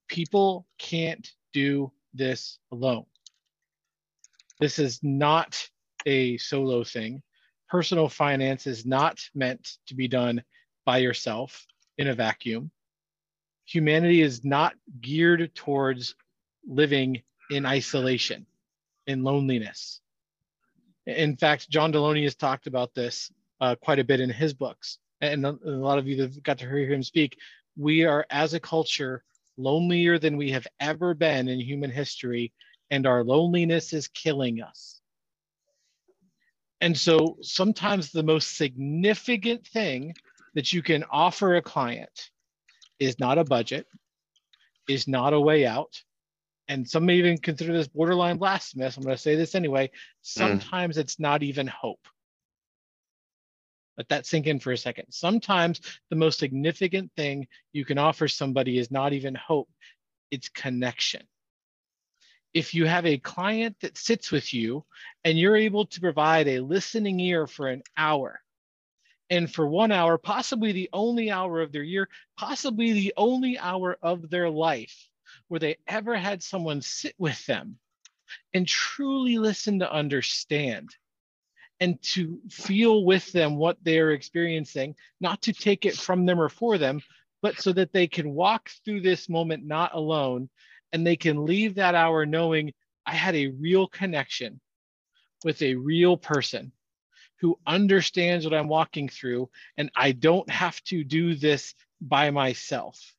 people 0.09 0.66
can't 0.78 1.30
do 1.52 1.92
this 2.14 2.59
alone. 2.72 3.07
This 4.59 4.78
is 4.78 5.00
not 5.02 5.68
a 6.07 6.38
solo 6.38 6.82
thing. 6.84 7.22
Personal 7.68 8.09
finance 8.09 8.66
is 8.66 8.86
not 8.86 9.20
meant 9.34 9.76
to 9.86 9.94
be 9.94 10.09
done 10.09 10.42
by 10.84 10.98
yourself 10.98 11.66
in 11.98 12.09
a 12.09 12.14
vacuum. 12.14 12.70
Humanity 13.66 14.22
is 14.22 14.44
not 14.44 14.74
geared 15.00 15.54
towards 15.54 16.14
living 16.66 17.22
in 17.50 17.66
isolation, 17.66 18.46
in 19.07 19.22
loneliness. 19.22 20.00
In 21.07 21.36
fact, 21.36 21.70
John 21.70 21.92
Deloney 21.92 22.24
has 22.24 22.34
talked 22.34 22.66
about 22.66 22.94
this 22.94 23.30
uh, 23.61 23.76
quite 23.76 23.98
a 23.98 24.04
bit 24.04 24.20
in 24.20 24.30
his 24.30 24.54
books. 24.54 24.98
And 25.20 25.46
a 25.46 25.57
a 25.64 25.70
lot 25.70 25.98
of 25.98 26.07
you 26.07 26.20
have 26.22 26.42
got 26.42 26.59
to 26.59 26.68
hear 26.68 26.86
him 26.86 27.02
speak, 27.02 27.38
we 27.76 28.04
are 28.04 28.26
as 28.30 28.54
a 28.54 28.61
culture 28.61 29.22
lonelier 29.57 30.18
than 30.18 30.36
we 30.36 30.50
have 30.50 30.66
ever 30.80 31.14
been 31.14 31.48
in 31.48 31.61
human 31.61 31.90
history 31.90 32.52
and 32.90 33.07
our 33.07 33.24
loneliness 33.24 33.92
is 33.92 34.09
killing 34.09 34.62
us. 34.62 35.00
And 36.80 36.96
so 36.96 37.38
sometimes 37.40 38.11
the 38.11 38.22
most 38.22 38.57
significant 38.57 39.66
thing 39.66 40.14
that 40.54 40.72
you 40.72 40.82
can 40.82 41.04
offer 41.11 41.57
a 41.57 41.62
client 41.62 42.30
is 42.98 43.18
not 43.18 43.38
a 43.38 43.44
budget, 43.44 43.86
is 44.88 45.09
not 45.09 45.32
a 45.32 45.40
way 45.40 45.66
out. 45.66 46.02
And 46.69 46.89
some 46.89 47.07
may 47.07 47.17
even 47.17 47.39
consider 47.39 47.73
this 47.73 47.89
borderline 47.89 48.39
blasphemous. 48.39 48.97
I'm 48.97 49.05
going 49.05 49.14
to 49.14 49.23
say 49.23 49.37
this 49.37 49.55
anyway. 49.55 49.89
Hmm. 49.89 49.91
Sometimes 50.23 50.99
it's 50.99 51.21
not 51.21 51.43
even 51.43 51.67
hope. 51.67 52.07
Let 53.97 54.09
that 54.11 54.27
sink 54.27 54.47
in 54.47 54.61
for 54.61 54.73
a 54.73 54.77
second. 54.77 55.07
Sometimes 55.11 55.81
the 56.11 56.17
most 56.17 56.39
significant 56.39 57.11
thing 57.17 57.47
you 57.73 57.85
can 57.85 57.99
offer 57.99 58.29
somebody 58.29 58.79
is 58.79 58.91
not 58.91 59.12
even 59.12 59.35
hope, 59.35 59.71
it's 60.31 60.49
connection 60.49 61.23
if 62.57 62.73
you 62.73 62.87
have 62.87 63.05
a 63.05 63.19
client 63.19 63.77
that 63.83 63.99
sits 63.99 64.33
with 64.33 64.55
you 64.55 64.83
and 65.25 65.39
you're 65.39 65.59
able 65.59 65.85
to 65.85 66.01
provide 66.01 66.49
a 66.49 66.61
listening 66.61 67.21
ear 67.21 67.47
for 67.47 67.69
an 67.69 67.83
hour, 67.99 68.41
and 69.29 69.53
for 69.53 69.67
one 69.67 69.93
hour, 69.93 70.17
possibly 70.17 70.73
the 70.73 70.89
only 70.91 71.31
hour 71.31 71.61
of 71.61 71.71
their 71.71 71.83
year, 71.83 72.09
possibly 72.39 72.95
the 72.95 73.12
only 73.19 73.59
hour 73.59 73.99
of 74.01 74.31
their 74.31 74.49
life 74.49 75.07
where 75.49 75.61
they 75.61 75.76
ever 75.86 76.16
had 76.16 76.42
someone 76.42 76.82
sit 76.82 77.14
with 77.18 77.44
them 77.47 77.78
and 78.55 78.66
truly 78.66 79.38
listen 79.38 79.78
to 79.78 79.92
understand 79.92 80.94
and 81.80 82.01
to 82.03 82.40
feel 82.51 83.05
with 83.05 83.30
them 83.32 83.57
what 83.57 83.76
they're 83.82 84.12
experiencing, 84.12 84.94
not 85.20 85.42
to 85.42 85.53
take 85.53 85.84
it 85.84 85.97
from 85.97 86.24
them 86.24 86.40
or 86.40 86.49
for 86.49 86.78
them, 86.78 87.01
but 87.42 87.61
so 87.61 87.72
that 87.72 87.92
they 87.92 88.07
can 88.07 88.34
walk 88.34 88.70
through 88.84 89.01
this 89.01 89.28
moment 89.28 89.64
not 89.64 89.94
alone 89.94 90.49
and 90.92 91.07
they 91.07 91.16
can 91.16 91.44
leave 91.44 91.74
that 91.74 91.94
hour 91.94 92.24
knowing 92.24 92.72
I 93.05 93.14
had 93.14 93.36
a 93.36 93.49
real 93.49 93.86
connection 93.86 94.61
with 95.44 95.62
a 95.62 95.74
real 95.74 96.16
person 96.16 96.72
who 97.40 97.59
understands 97.66 98.44
what 98.44 98.55
I'm 98.55 98.68
walking 98.68 99.09
through, 99.09 99.51
and 99.76 99.90
I 99.94 100.12
don't 100.12 100.49
have 100.51 100.82
to 100.84 101.05
do 101.05 101.34
this 101.34 101.74
by 102.01 102.30
myself. 102.30 103.14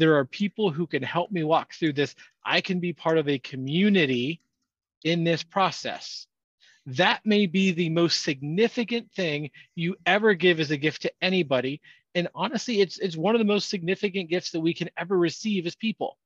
There 0.00 0.16
are 0.18 0.24
people 0.24 0.72
who 0.72 0.86
can 0.88 1.02
help 1.04 1.30
me 1.30 1.44
walk 1.44 1.74
through 1.74 1.92
this. 1.94 2.16
I 2.44 2.60
can 2.62 2.80
be 2.80 2.92
part 2.94 3.18
of 3.18 3.28
a 3.28 3.38
community 3.38 4.40
in 5.04 5.24
this 5.24 5.44
process. 5.44 6.26
that 6.86 7.24
may 7.24 7.46
be 7.46 7.72
the 7.72 7.90
most 7.90 8.22
significant 8.22 9.12
thing 9.12 9.50
you 9.74 9.96
ever 10.06 10.34
give 10.34 10.60
as 10.60 10.70
a 10.70 10.76
gift 10.76 11.02
to 11.02 11.12
anybody. 11.22 11.80
And 12.14 12.28
honestly, 12.34 12.80
it's 12.80 12.98
it's 12.98 13.16
one 13.16 13.34
of 13.34 13.38
the 13.38 13.44
most 13.44 13.68
significant 13.70 14.30
gifts 14.30 14.50
that 14.52 14.60
we 14.60 14.74
can 14.74 14.90
ever 14.96 15.16
receive 15.18 15.66
as 15.66 15.76
people 15.76 16.18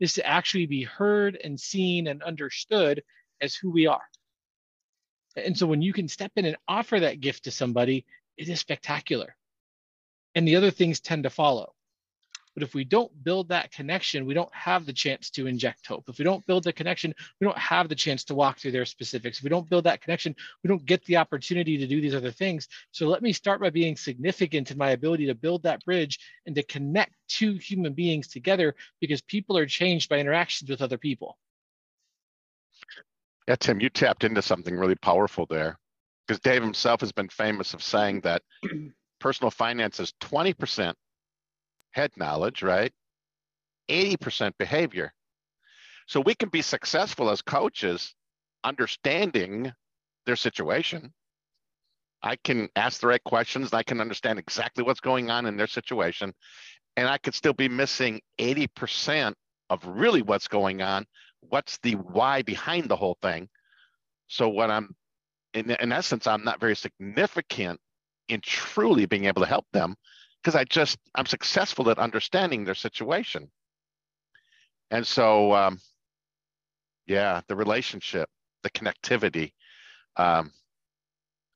is 0.00 0.14
to 0.14 0.26
actually 0.26 0.66
be 0.66 0.84
heard 0.84 1.38
and 1.42 1.60
seen 1.60 2.08
and 2.08 2.22
understood 2.22 3.02
as 3.40 3.54
who 3.54 3.70
we 3.70 3.86
are. 3.86 4.02
And 5.36 5.56
so 5.56 5.66
when 5.66 5.82
you 5.82 5.92
can 5.92 6.08
step 6.08 6.32
in 6.36 6.44
and 6.46 6.56
offer 6.68 7.00
that 7.00 7.20
gift 7.20 7.44
to 7.44 7.50
somebody, 7.50 8.06
it 8.36 8.48
is 8.48 8.60
spectacular. 8.60 9.36
And 10.34 10.46
the 10.46 10.56
other 10.56 10.70
things 10.70 11.00
tend 11.00 11.24
to 11.24 11.30
follow. 11.30 11.74
But 12.54 12.62
if 12.62 12.74
we 12.74 12.84
don't 12.84 13.12
build 13.22 13.48
that 13.48 13.70
connection, 13.72 14.26
we 14.26 14.34
don't 14.34 14.54
have 14.54 14.84
the 14.84 14.92
chance 14.92 15.30
to 15.30 15.46
inject 15.46 15.86
hope. 15.86 16.04
If 16.08 16.18
we 16.18 16.24
don't 16.24 16.44
build 16.46 16.64
the 16.64 16.72
connection, 16.72 17.14
we 17.40 17.44
don't 17.44 17.58
have 17.58 17.88
the 17.88 17.94
chance 17.94 18.24
to 18.24 18.34
walk 18.34 18.58
through 18.58 18.72
their 18.72 18.84
specifics. 18.84 19.38
If 19.38 19.44
we 19.44 19.50
don't 19.50 19.68
build 19.70 19.84
that 19.84 20.00
connection, 20.00 20.34
we 20.62 20.68
don't 20.68 20.84
get 20.84 21.04
the 21.04 21.16
opportunity 21.16 21.78
to 21.78 21.86
do 21.86 22.00
these 22.00 22.14
other 22.14 22.32
things. 22.32 22.68
So 22.90 23.06
let 23.06 23.22
me 23.22 23.32
start 23.32 23.60
by 23.60 23.70
being 23.70 23.96
significant 23.96 24.70
in 24.70 24.78
my 24.78 24.90
ability 24.90 25.26
to 25.26 25.34
build 25.34 25.62
that 25.62 25.84
bridge 25.84 26.18
and 26.46 26.54
to 26.56 26.62
connect 26.64 27.14
two 27.28 27.54
human 27.54 27.94
beings 27.94 28.28
together 28.28 28.74
because 29.00 29.22
people 29.22 29.56
are 29.56 29.66
changed 29.66 30.08
by 30.08 30.18
interactions 30.18 30.70
with 30.70 30.82
other 30.82 30.98
people. 30.98 31.38
Yeah, 33.48 33.56
Tim, 33.56 33.80
you 33.80 33.88
tapped 33.88 34.24
into 34.24 34.42
something 34.42 34.76
really 34.76 34.96
powerful 34.96 35.46
there 35.46 35.78
because 36.26 36.40
Dave 36.40 36.62
himself 36.62 37.00
has 37.00 37.12
been 37.12 37.28
famous 37.28 37.74
of 37.74 37.82
saying 37.82 38.20
that 38.20 38.42
personal 39.20 39.50
finance 39.50 39.98
is 39.98 40.12
20% 40.20 40.94
head 41.92 42.10
knowledge, 42.16 42.62
right? 42.62 42.92
80% 43.88 44.52
behavior. 44.58 45.12
So 46.06 46.20
we 46.20 46.34
can 46.34 46.48
be 46.48 46.62
successful 46.62 47.30
as 47.30 47.42
coaches 47.42 48.14
understanding 48.64 49.72
their 50.26 50.36
situation. 50.36 51.12
I 52.22 52.36
can 52.36 52.68
ask 52.76 53.00
the 53.00 53.06
right 53.06 53.22
questions. 53.24 53.72
I 53.72 53.82
can 53.82 54.00
understand 54.00 54.38
exactly 54.38 54.84
what's 54.84 55.00
going 55.00 55.30
on 55.30 55.46
in 55.46 55.56
their 55.56 55.66
situation. 55.66 56.34
And 56.96 57.08
I 57.08 57.18
could 57.18 57.34
still 57.34 57.52
be 57.52 57.68
missing 57.68 58.20
80% 58.38 59.34
of 59.70 59.86
really 59.86 60.22
what's 60.22 60.48
going 60.48 60.82
on. 60.82 61.06
What's 61.40 61.78
the 61.82 61.92
why 61.92 62.42
behind 62.42 62.88
the 62.88 62.96
whole 62.96 63.16
thing? 63.22 63.48
So, 64.26 64.48
what 64.48 64.70
I'm 64.70 64.94
in, 65.54 65.70
in 65.70 65.92
essence, 65.92 66.26
I'm 66.26 66.44
not 66.44 66.60
very 66.60 66.76
significant 66.76 67.80
in 68.28 68.40
truly 68.42 69.06
being 69.06 69.24
able 69.24 69.42
to 69.42 69.48
help 69.48 69.66
them 69.72 69.96
because 70.42 70.54
I 70.54 70.64
just 70.64 70.98
I'm 71.14 71.26
successful 71.26 71.90
at 71.90 71.98
understanding 71.98 72.64
their 72.64 72.74
situation. 72.74 73.50
And 74.90 75.06
so, 75.06 75.54
um, 75.54 75.78
yeah, 77.06 77.42
the 77.48 77.56
relationship, 77.56 78.28
the 78.62 78.70
connectivity. 78.70 79.52
Um, 80.16 80.52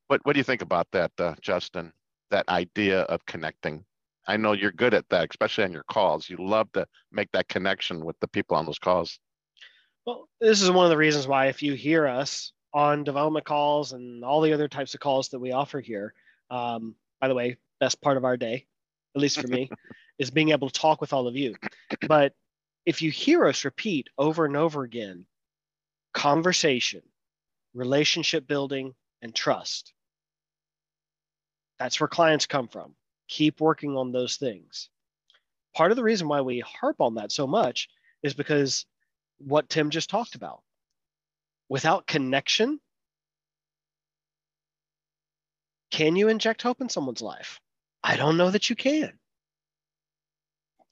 what 0.09 0.21
what 0.25 0.35
do 0.35 0.39
you 0.39 0.45
think 0.45 0.63
about 0.63 0.89
that, 0.93 1.13
uh, 1.19 1.35
Justin? 1.41 1.93
That 2.31 2.49
idea 2.49 3.03
of 3.03 3.25
connecting. 3.27 3.85
I 4.27 4.37
know 4.37 4.53
you're 4.53 4.73
good 4.73 4.95
at 4.95 5.09
that, 5.11 5.29
especially 5.31 5.65
on 5.65 5.73
your 5.73 5.85
calls. 5.85 6.29
You 6.31 6.39
love 6.39 6.73
to 6.73 6.87
make 7.13 7.31
that 7.33 7.49
connection 7.49 8.05
with 8.05 8.19
the 8.21 8.29
people 8.29 8.57
on 8.57 8.65
those 8.65 8.79
calls. 8.79 9.19
Well, 10.07 10.29
this 10.41 10.63
is 10.63 10.71
one 10.71 10.85
of 10.87 10.91
the 10.91 10.97
reasons 10.97 11.27
why 11.27 11.47
if 11.47 11.63
you 11.63 11.75
hear 11.75 12.07
us 12.07 12.53
on 12.73 13.05
development 13.05 13.45
calls 13.45 13.93
and 13.93 14.25
all 14.25 14.41
the 14.41 14.53
other 14.53 14.69
types 14.69 14.95
of 14.95 15.01
calls 15.01 15.29
that 15.29 15.39
we 15.39 15.53
offer 15.53 15.81
here, 15.81 16.15
um, 16.51 16.95
by 17.21 17.29
the 17.29 17.35
way, 17.35 17.57
best 17.81 18.01
part 18.01 18.17
of 18.17 18.25
our 18.25 18.37
day 18.37 18.67
at 19.15 19.21
least 19.21 19.41
for 19.41 19.49
me, 19.49 19.71
is 20.19 20.31
being 20.31 20.51
able 20.51 20.69
to 20.69 20.81
talk 20.81 21.01
with 21.01 21.13
all 21.13 21.27
of 21.27 21.37
you. 21.37 21.55
But 22.07 22.35
if 22.87 23.03
you 23.03 23.11
hear 23.11 23.47
us 23.47 23.65
repeat 23.65 24.09
over 24.19 24.45
and 24.45 24.57
over 24.57 24.83
again, 24.83 25.27
conversation, 26.13 27.03
relationship 27.75 28.47
building, 28.47 28.95
and 29.23 29.35
trust, 29.35 29.93
that's 31.79 31.99
where 31.99 32.09
clients 32.09 32.47
come 32.47 32.69
from. 32.69 32.95
Keep 33.29 33.61
working 33.61 33.97
on 33.97 34.13
those 34.13 34.37
things. 34.37 34.91
Part 35.75 35.91
of 35.91 35.97
the 35.97 36.05
reason 36.05 36.29
why 36.29 36.41
we 36.43 36.61
harp 36.61 37.01
on 37.01 37.15
that 37.15 37.33
so 37.33 37.47
much 37.47 37.89
is 38.23 38.35
because 38.35 38.87
what 39.39 39.69
Tim 39.69 39.91
just 39.91 40.11
talked 40.11 40.35
about. 40.35 40.61
Without 41.69 42.07
connection, 42.07 42.79
can 45.91 46.17
you 46.17 46.29
inject 46.29 46.63
hope 46.63 46.81
in 46.81 46.89
someone's 46.89 47.23
life? 47.23 47.61
I 48.05 48.17
don't 48.17 48.37
know 48.37 48.51
that 48.51 48.69
you 48.69 48.77
can. 48.77 49.19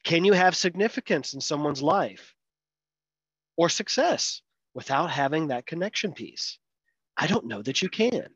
Can 0.02 0.24
you 0.24 0.32
have 0.32 0.56
significance 0.56 1.34
in 1.34 1.42
someone's 1.42 1.82
life 1.82 2.34
or 3.56 3.68
success 3.68 4.40
without 4.72 5.10
having 5.10 5.48
that 5.48 5.66
connection 5.66 6.14
piece? 6.14 6.58
I 7.18 7.26
don't 7.26 7.44
know 7.44 7.60
that 7.62 7.82
you 7.82 7.90
can. 7.90 8.28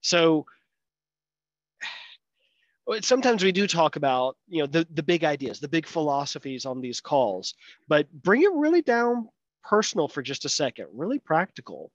So 0.00 0.46
sometimes 3.00 3.42
we 3.42 3.50
do 3.50 3.66
talk 3.66 3.96
about 3.96 4.36
you 4.46 4.60
know 4.60 4.66
the, 4.66 4.86
the 4.94 5.02
big 5.02 5.24
ideas 5.24 5.58
the 5.58 5.68
big 5.68 5.86
philosophies 5.86 6.64
on 6.64 6.80
these 6.80 7.00
calls 7.00 7.54
but 7.88 8.10
bring 8.12 8.42
it 8.42 8.52
really 8.54 8.80
down 8.80 9.28
personal 9.62 10.08
for 10.08 10.22
just 10.22 10.46
a 10.46 10.48
second 10.48 10.86
really 10.94 11.18
practical 11.18 11.90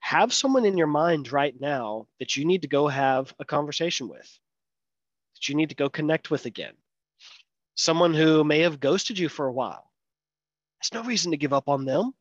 have 0.00 0.34
someone 0.34 0.66
in 0.66 0.76
your 0.76 0.86
mind 0.86 1.32
right 1.32 1.54
now 1.58 2.06
that 2.18 2.36
you 2.36 2.44
need 2.44 2.60
to 2.62 2.68
go 2.68 2.86
have 2.86 3.32
a 3.38 3.44
conversation 3.44 4.08
with 4.08 4.38
that 5.40 5.48
you 5.48 5.54
need 5.54 5.70
to 5.70 5.74
go 5.74 5.88
connect 5.88 6.30
with 6.30 6.44
again. 6.44 6.74
Someone 7.74 8.12
who 8.12 8.44
may 8.44 8.60
have 8.60 8.78
ghosted 8.80 9.18
you 9.18 9.30
for 9.30 9.46
a 9.46 9.52
while. 9.52 9.90
There's 10.80 11.02
no 11.02 11.08
reason 11.08 11.30
to 11.30 11.38
give 11.38 11.54
up 11.54 11.68
on 11.68 11.86
them. 11.86 12.12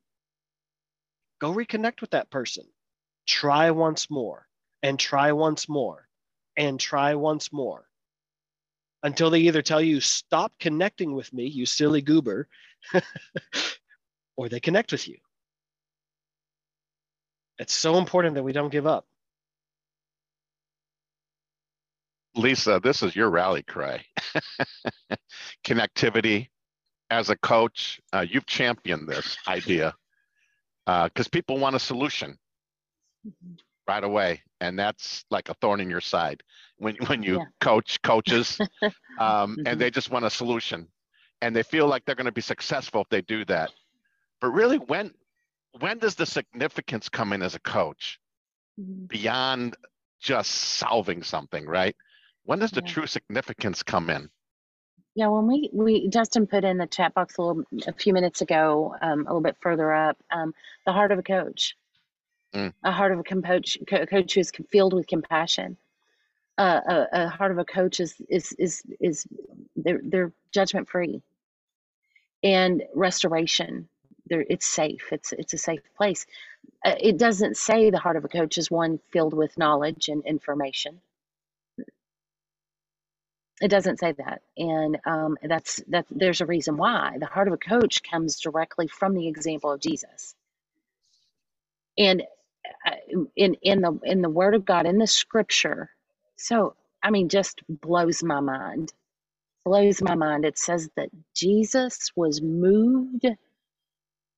Go 1.42 1.54
reconnect 1.54 2.00
with 2.02 2.12
that 2.12 2.30
person. 2.30 2.64
Try 3.28 3.72
once 3.72 4.10
more 4.10 4.48
and 4.82 4.98
try 4.98 5.34
once 5.34 5.68
more 5.68 6.08
and 6.56 6.80
try 6.80 7.16
once 7.16 7.52
more 7.52 7.86
until 9.04 9.30
they 9.30 9.40
either 9.42 9.62
tell 9.62 9.82
you, 9.82 10.00
stop 10.02 10.54
connecting 10.60 11.14
with 11.14 11.32
me, 11.34 11.46
you 11.46 11.66
silly 11.66 12.02
goober, 12.02 12.48
or 14.38 14.50
they 14.50 14.60
connect 14.60 14.92
with 14.92 15.08
you. 15.08 15.18
It's 17.58 17.74
so 17.74 17.98
important 17.98 18.36
that 18.36 18.44
we 18.44 18.54
don't 18.54 18.72
give 18.72 18.88
up. 18.88 19.06
Lisa, 22.36 22.80
this 22.84 23.04
is 23.04 23.16
your 23.16 23.30
rally 23.30 23.64
cry. 23.64 24.04
Connectivity. 25.66 26.50
As 27.12 27.32
a 27.32 27.38
coach, 27.38 28.00
uh, 28.14 28.24
you've 28.30 28.46
championed 28.46 29.10
this 29.10 29.36
idea 29.48 29.96
because 30.86 31.28
uh, 31.28 31.32
people 31.32 31.58
want 31.58 31.76
a 31.76 31.80
solution 31.80 32.38
mm-hmm. 33.28 33.54
right 33.88 34.04
away, 34.04 34.44
and 34.62 34.78
that's 34.78 35.26
like 35.32 35.50
a 35.50 35.56
thorn 35.56 35.80
in 35.80 35.90
your 35.90 36.02
side 36.02 36.44
when 36.80 36.96
when 37.08 37.24
you 37.24 37.38
yeah. 37.38 37.46
coach 37.62 38.02
coaches, 38.02 38.60
um, 38.84 38.92
mm-hmm. 39.20 39.62
and 39.66 39.80
they 39.80 39.92
just 39.92 40.10
want 40.10 40.26
a 40.26 40.30
solution, 40.30 40.88
and 41.42 41.56
they 41.56 41.64
feel 41.64 41.88
like 41.88 42.06
they're 42.06 42.16
going 42.16 42.26
to 42.26 42.32
be 42.32 42.42
successful 42.42 43.02
if 43.02 43.10
they 43.10 43.22
do 43.22 43.46
that. 43.46 43.72
But 44.42 44.50
really, 44.50 44.78
when 44.78 45.14
when 45.80 46.00
does 46.00 46.16
the 46.16 46.26
significance 46.26 47.10
come 47.10 47.34
in 47.34 47.42
as 47.42 47.56
a 47.56 47.60
coach 47.60 48.20
mm-hmm. 48.80 49.06
beyond 49.06 49.78
just 50.20 50.52
solving 50.52 51.24
something, 51.24 51.66
right? 51.66 51.96
When 52.44 52.60
does 52.60 52.72
the 52.72 52.82
yeah. 52.82 52.92
true 52.92 53.08
significance 53.08 53.84
come 53.84 54.10
in? 54.10 54.30
Yeah, 55.16 55.28
when 55.28 55.48
we 55.48 55.70
we 55.74 56.08
Justin 56.08 56.48
put 56.48 56.64
in 56.64 56.78
the 56.78 56.88
chat 56.88 57.14
box 57.14 57.38
a 57.38 57.42
little 57.42 57.64
a 57.88 57.94
few 57.94 58.14
minutes 58.14 58.42
ago, 58.42 58.96
um, 59.02 59.22
a 59.22 59.24
little 59.24 59.42
bit 59.42 59.58
further 59.60 59.94
up, 59.94 60.18
um, 60.32 60.54
the 60.86 60.94
heart 60.94 61.12
of 61.12 61.20
a 61.20 61.24
coach, 61.24 61.76
mm. 62.54 62.74
a 62.84 62.92
heart 62.92 63.12
of 63.12 63.20
a 63.20 63.24
coach, 63.24 63.78
a 63.92 64.08
coach 64.08 64.34
who 64.34 64.40
is 64.40 64.52
filled 64.70 64.94
with 64.94 65.08
compassion. 65.08 65.78
Uh, 66.58 66.80
a, 66.88 67.08
a, 67.24 67.28
heart 67.30 67.52
of 67.52 67.58
a 67.58 67.66
coach 67.66 68.00
is 68.00 68.16
is 68.30 68.54
is 68.54 68.84
is 69.00 69.26
they're 69.76 70.02
they're 70.04 70.32
judgment 70.54 70.88
free, 70.88 71.22
and 72.44 72.84
restoration. 72.94 73.90
They're, 74.28 74.46
it's 74.48 74.68
safe. 74.68 75.08
It's 75.12 75.34
it's 75.34 75.54
a 75.54 75.58
safe 75.58 75.82
place. 75.98 76.26
Uh, 76.86 76.96
it 77.00 77.18
doesn't 77.18 77.58
say 77.58 77.90
the 77.90 78.00
heart 78.00 78.16
of 78.16 78.26
a 78.26 78.30
coach 78.30 78.58
is 78.58 78.70
one 78.70 79.00
filled 79.12 79.34
with 79.34 79.58
knowledge 79.58 80.08
and 80.08 80.24
information 80.26 81.02
it 83.62 83.70
doesn't 83.70 84.00
say 84.00 84.14
that. 84.14 84.42
And 84.58 85.00
um, 85.06 85.38
that's 85.44 85.78
that 85.90 86.06
there's 86.12 86.42
a 86.42 86.46
reason 86.46 86.78
why. 86.78 87.18
The 87.20 87.26
heart 87.26 87.48
of 87.48 87.54
a 87.54 87.58
coach 87.58 88.04
comes 88.04 88.40
directly 88.40 88.88
from 88.88 89.16
the 89.16 89.28
example 89.28 89.72
of 89.72 89.82
jesus. 89.82 90.36
And 91.98 92.24
uh, 92.88 92.92
in 93.36 93.56
in 93.62 93.82
the 93.82 94.00
in 94.04 94.22
the 94.22 94.30
word 94.30 94.56
of 94.56 94.66
god 94.66 94.86
in 94.88 94.98
the 95.00 95.08
scripture 95.08 95.92
so 96.38 96.76
i 97.04 97.12
mean 97.12 97.30
just 97.30 97.62
blows 97.70 98.24
my 98.24 98.40
mind. 98.42 98.94
Blows 99.66 100.02
my 100.02 100.16
mind. 100.16 100.46
It 100.46 100.58
says 100.60 100.90
that 100.98 101.10
jesus 101.36 102.12
was 102.16 102.42
moved 102.42 103.26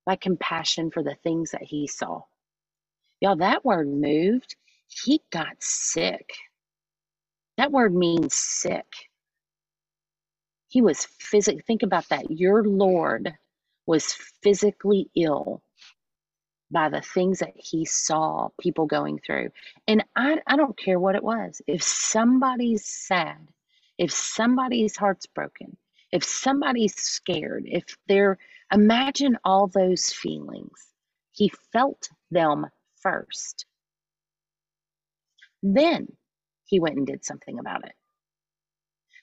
by 0.05 0.17
compassion 0.17 0.91
for 0.91 1.03
the 1.03 1.15
things 1.23 1.51
that 1.51 1.63
he 1.63 1.87
saw. 1.87 2.23
Y'all 3.21 3.37
that 3.37 3.65
word 3.65 3.87
moved 3.89 4.55
he 4.87 5.21
got 5.31 5.55
sick. 5.59 6.31
That 7.57 7.71
word 7.71 7.95
means 7.95 8.35
sick 8.35 8.87
he 10.71 10.81
was 10.81 11.05
physically, 11.19 11.61
think 11.67 11.83
about 11.83 12.07
that. 12.09 12.31
Your 12.31 12.63
Lord 12.63 13.33
was 13.85 14.13
physically 14.41 15.11
ill 15.17 15.61
by 16.71 16.87
the 16.87 17.01
things 17.01 17.39
that 17.39 17.51
he 17.55 17.83
saw 17.83 18.47
people 18.57 18.85
going 18.85 19.19
through. 19.19 19.49
And 19.85 20.05
I, 20.15 20.41
I 20.47 20.55
don't 20.55 20.77
care 20.77 20.97
what 20.97 21.15
it 21.15 21.23
was. 21.23 21.61
If 21.67 21.83
somebody's 21.83 22.85
sad, 22.85 23.49
if 23.97 24.13
somebody's 24.13 24.95
heart's 24.95 25.25
broken, 25.25 25.75
if 26.13 26.23
somebody's 26.23 26.95
scared, 26.95 27.65
if 27.65 27.97
they're, 28.07 28.37
imagine 28.71 29.37
all 29.43 29.67
those 29.67 30.13
feelings. 30.13 30.87
He 31.33 31.51
felt 31.73 32.07
them 32.31 32.67
first. 33.01 33.65
Then 35.61 36.07
he 36.63 36.79
went 36.79 36.95
and 36.95 37.05
did 37.05 37.25
something 37.25 37.59
about 37.59 37.83
it. 37.83 37.93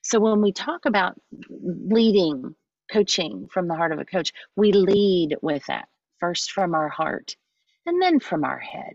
So 0.08 0.20
when 0.20 0.40
we 0.40 0.52
talk 0.52 0.86
about 0.86 1.20
leading, 1.50 2.54
coaching 2.90 3.46
from 3.52 3.68
the 3.68 3.74
heart 3.74 3.92
of 3.92 3.98
a 3.98 4.06
coach, 4.06 4.32
we 4.56 4.72
lead 4.72 5.36
with 5.42 5.66
that 5.66 5.86
first 6.18 6.50
from 6.52 6.74
our 6.74 6.88
heart 6.88 7.36
and 7.84 8.00
then 8.00 8.18
from 8.18 8.42
our 8.42 8.58
head. 8.58 8.94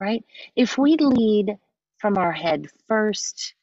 Right? 0.00 0.24
If 0.56 0.76
we 0.76 0.96
lead 0.96 1.56
from 1.98 2.18
our 2.18 2.32
head 2.32 2.66
first, 2.88 3.54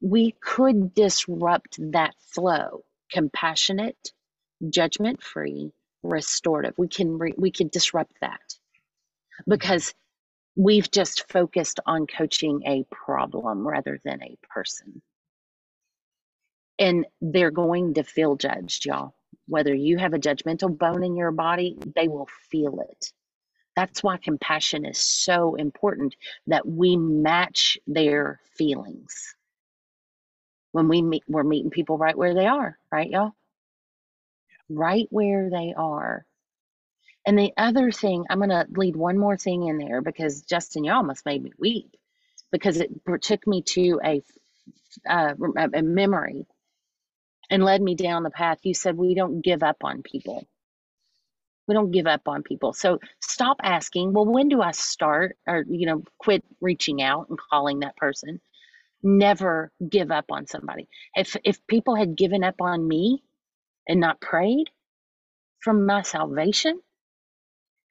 we 0.00 0.34
could 0.40 0.94
disrupt 0.94 1.76
that 1.92 2.14
flow 2.20 2.82
compassionate, 3.12 4.12
judgment 4.70 5.22
free, 5.22 5.70
restorative. 6.02 6.78
We 6.78 6.88
can 6.88 7.18
re- 7.18 7.34
we 7.36 7.50
could 7.50 7.70
disrupt 7.70 8.18
that 8.22 8.54
because 9.46 9.92
we've 10.58 10.90
just 10.90 11.30
focused 11.32 11.80
on 11.86 12.06
coaching 12.08 12.62
a 12.66 12.84
problem 12.90 13.66
rather 13.66 14.00
than 14.04 14.22
a 14.22 14.36
person. 14.50 15.00
And 16.80 17.06
they're 17.20 17.52
going 17.52 17.94
to 17.94 18.02
feel 18.02 18.36
judged, 18.36 18.84
y'all. 18.84 19.14
Whether 19.46 19.74
you 19.74 19.98
have 19.98 20.14
a 20.14 20.18
judgmental 20.18 20.76
bone 20.76 21.04
in 21.04 21.16
your 21.16 21.30
body, 21.30 21.78
they 21.96 22.08
will 22.08 22.28
feel 22.50 22.80
it. 22.90 23.12
That's 23.76 24.02
why 24.02 24.16
compassion 24.18 24.84
is 24.84 24.98
so 24.98 25.54
important 25.54 26.16
that 26.48 26.66
we 26.66 26.96
match 26.96 27.78
their 27.86 28.40
feelings. 28.56 29.36
When 30.72 30.88
we 30.88 31.02
meet, 31.02 31.22
we're 31.28 31.44
meeting 31.44 31.70
people 31.70 31.98
right 31.98 32.18
where 32.18 32.34
they 32.34 32.46
are, 32.46 32.78
right, 32.92 33.08
y'all? 33.08 33.32
Right 34.68 35.06
where 35.10 35.50
they 35.50 35.74
are. 35.76 36.26
And 37.28 37.38
the 37.38 37.52
other 37.58 37.92
thing, 37.92 38.26
I'm 38.30 38.40
going 38.40 38.50
to 38.50 38.66
lead 38.72 38.96
one 38.96 39.18
more 39.18 39.38
thing 39.38 39.68
in 39.68 39.78
there 39.78 40.02
because 40.02 40.42
Justin, 40.42 40.84
you 40.86 40.92
almost 40.92 41.26
made 41.26 41.44
me 41.44 41.52
weep 41.60 41.96
because 42.52 42.78
it 42.78 42.90
took 43.22 43.46
me 43.46 43.62
to 43.62 44.00
a, 44.04 44.22
uh, 45.08 45.34
a 45.74 45.82
memory 45.82 46.46
and 47.50 47.64
led 47.64 47.82
me 47.82 47.94
down 47.96 48.24
the 48.24 48.30
path. 48.30 48.58
You 48.64 48.74
said 48.74 48.96
we 48.96 49.14
don't 49.14 49.42
give 49.42 49.62
up 49.62 49.78
on 49.84 50.02
people. 50.02 50.46
We 51.68 51.74
don't 51.74 51.92
give 51.92 52.06
up 52.08 52.28
on 52.28 52.44
people. 52.44 52.74
So 52.74 53.00
stop 53.22 53.58
asking, 53.62 54.12
well, 54.12 54.26
when 54.26 54.48
do 54.50 54.62
I 54.62 54.72
start 54.72 55.38
or, 55.46 55.64
you 55.68 55.86
know, 55.86 56.04
quit 56.18 56.44
reaching 56.60 57.02
out 57.02 57.28
and 57.30 57.38
calling 57.50 57.80
that 57.80 57.96
person? 57.96 58.40
Never 59.02 59.72
give 59.88 60.10
up 60.12 60.26
on 60.30 60.46
somebody. 60.46 60.88
If, 61.16 61.36
if 61.44 61.66
people 61.68 61.96
had 61.96 62.16
given 62.16 62.44
up 62.44 62.60
on 62.60 62.86
me 62.88 63.24
and 63.88 64.00
not 64.00 64.20
prayed 64.20 64.70
from 65.60 65.86
my 65.86 66.02
salvation, 66.02 66.80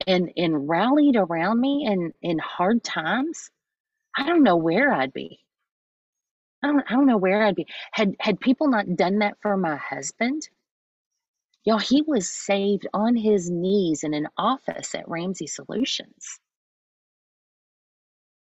and 0.08 0.32
and 0.36 0.68
rallied 0.68 1.16
around 1.16 1.60
me 1.60 1.86
in 1.86 2.14
in 2.22 2.38
hard 2.40 2.82
times, 2.82 3.50
I 4.16 4.26
don't 4.26 4.42
know 4.42 4.56
where 4.56 4.92
I'd 4.92 5.12
be. 5.12 5.40
I 6.62 6.68
don't 6.68 6.84
I 6.90 6.94
don't 6.94 7.06
know 7.06 7.18
where 7.18 7.42
I'd 7.44 7.54
be. 7.56 7.66
Had 7.92 8.16
had 8.20 8.40
people 8.40 8.68
not 8.68 8.96
done 8.96 9.20
that 9.20 9.36
for 9.42 9.56
my 9.56 9.76
husband, 9.76 10.48
y'all, 11.64 11.78
he 11.78 12.02
was 12.02 12.30
saved 12.30 12.86
on 12.94 13.16
his 13.16 13.50
knees 13.50 14.02
in 14.02 14.14
an 14.14 14.28
office 14.38 14.94
at 14.94 15.08
Ramsey 15.08 15.46
Solutions. 15.46 16.40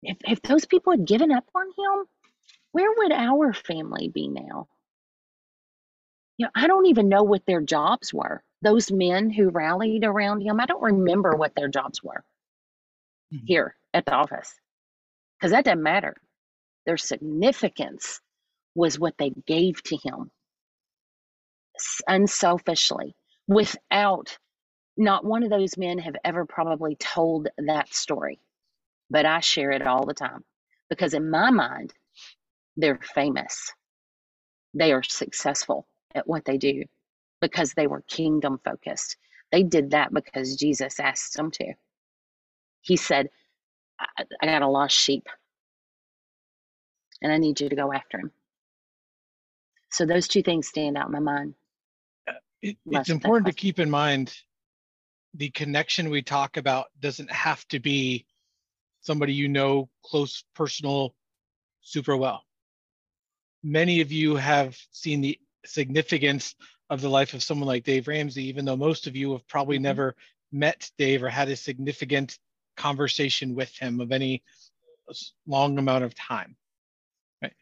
If 0.03 0.17
if 0.27 0.41
those 0.41 0.65
people 0.65 0.91
had 0.91 1.05
given 1.07 1.31
up 1.31 1.49
on 1.55 1.67
him, 1.67 2.05
where 2.73 2.91
would 2.97 3.13
our 3.13 3.53
family 3.53 4.09
be 4.09 4.27
now? 4.27 4.67
You 6.37 6.47
know, 6.47 6.51
I 6.55 6.67
don't 6.67 6.87
even 6.87 7.09
know 7.09 7.23
what 7.23 7.45
their 7.45 7.61
jobs 7.61 8.13
were 8.13 8.43
those 8.63 8.91
men 8.91 9.29
who 9.29 9.49
rallied 9.49 10.03
around 10.03 10.41
him, 10.41 10.59
I 10.59 10.65
don't 10.65 10.81
remember 10.81 11.35
what 11.35 11.53
their 11.55 11.67
jobs 11.67 12.01
were 12.01 12.23
mm-hmm. 13.33 13.45
here 13.45 13.75
at 13.93 14.05
the 14.05 14.13
office 14.13 14.53
because 15.37 15.51
that 15.51 15.65
doesn't 15.65 15.83
matter. 15.83 16.15
Their 16.85 16.97
significance 16.97 18.21
was 18.75 18.99
what 18.99 19.17
they 19.17 19.31
gave 19.45 19.81
to 19.83 19.97
him 19.97 20.31
unselfishly 22.07 23.15
without 23.47 24.37
not 24.95 25.25
one 25.25 25.43
of 25.43 25.49
those 25.49 25.77
men 25.77 25.97
have 25.97 26.15
ever 26.23 26.45
probably 26.45 26.95
told 26.95 27.47
that 27.57 27.91
story 27.93 28.39
but 29.09 29.25
i 29.25 29.39
share 29.39 29.71
it 29.71 29.85
all 29.85 30.05
the 30.05 30.13
time 30.13 30.43
because 30.89 31.13
in 31.13 31.29
my 31.29 31.49
mind 31.49 31.91
they're 32.77 32.99
famous 33.15 33.71
they 34.73 34.93
are 34.93 35.03
successful 35.03 35.87
at 36.13 36.27
what 36.27 36.45
they 36.45 36.57
do 36.57 36.83
because 37.43 37.73
they 37.73 37.87
were 37.87 38.05
kingdom 38.07 38.57
focused. 38.63 39.17
They 39.51 39.63
did 39.63 39.91
that 39.91 40.13
because 40.13 40.55
Jesus 40.55 40.97
asked 40.97 41.35
them 41.35 41.51
to. 41.51 41.73
He 42.79 42.95
said, 42.95 43.27
I, 43.99 44.23
I 44.41 44.45
got 44.45 44.61
a 44.61 44.67
lost 44.69 44.95
sheep 44.95 45.27
and 47.21 47.33
I 47.33 47.37
need 47.37 47.59
you 47.59 47.67
to 47.67 47.75
go 47.75 47.91
after 47.91 48.17
him. 48.17 48.31
So 49.91 50.05
those 50.05 50.29
two 50.29 50.41
things 50.41 50.69
stand 50.69 50.97
out 50.97 51.07
in 51.07 51.11
my 51.11 51.19
mind. 51.19 51.55
Uh, 52.25 52.31
it, 52.61 52.77
it's 52.85 53.09
important 53.09 53.47
to 53.47 53.53
keep 53.53 53.77
in 53.77 53.89
mind 53.89 54.33
the 55.33 55.49
connection 55.49 56.09
we 56.09 56.21
talk 56.21 56.55
about 56.55 56.85
doesn't 57.01 57.29
have 57.29 57.67
to 57.67 57.79
be 57.81 58.25
somebody 59.01 59.33
you 59.33 59.49
know 59.49 59.89
close 60.05 60.45
personal 60.55 61.13
super 61.81 62.15
well 62.15 62.43
many 63.63 63.99
of 63.99 64.11
you 64.11 64.35
have 64.35 64.77
seen 64.91 65.19
the 65.19 65.37
significance 65.65 66.55
of 66.93 67.01
the 67.01 67.09
life 67.09 67.33
of 67.33 67.43
someone 67.43 67.67
like 67.67 67.83
Dave 67.83 68.07
Ramsey, 68.07 68.43
even 68.45 68.65
though 68.65 68.77
most 68.77 69.07
of 69.07 69.15
you 69.15 69.33
have 69.33 69.47
probably 69.47 69.77
mm-hmm. 69.77 69.83
never 69.83 70.15
met 70.51 70.89
Dave 70.97 71.23
or 71.23 71.29
had 71.29 71.49
a 71.49 71.55
significant 71.55 72.37
conversation 72.77 73.55
with 73.55 73.75
him 73.75 73.99
of 73.99 74.11
any 74.11 74.43
long 75.47 75.77
amount 75.77 76.03
of 76.03 76.15
time. 76.15 76.55
Right? 77.41 77.53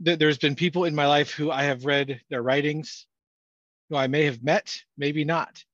There's 0.00 0.38
been 0.38 0.54
people 0.54 0.84
in 0.84 0.94
my 0.94 1.06
life 1.06 1.30
who 1.30 1.50
I 1.50 1.64
have 1.64 1.86
read 1.86 2.20
their 2.28 2.42
writings, 2.42 3.06
who 3.88 3.96
I 3.96 4.06
may 4.06 4.24
have 4.24 4.42
met, 4.42 4.82
maybe 4.96 5.24
not. 5.24 5.64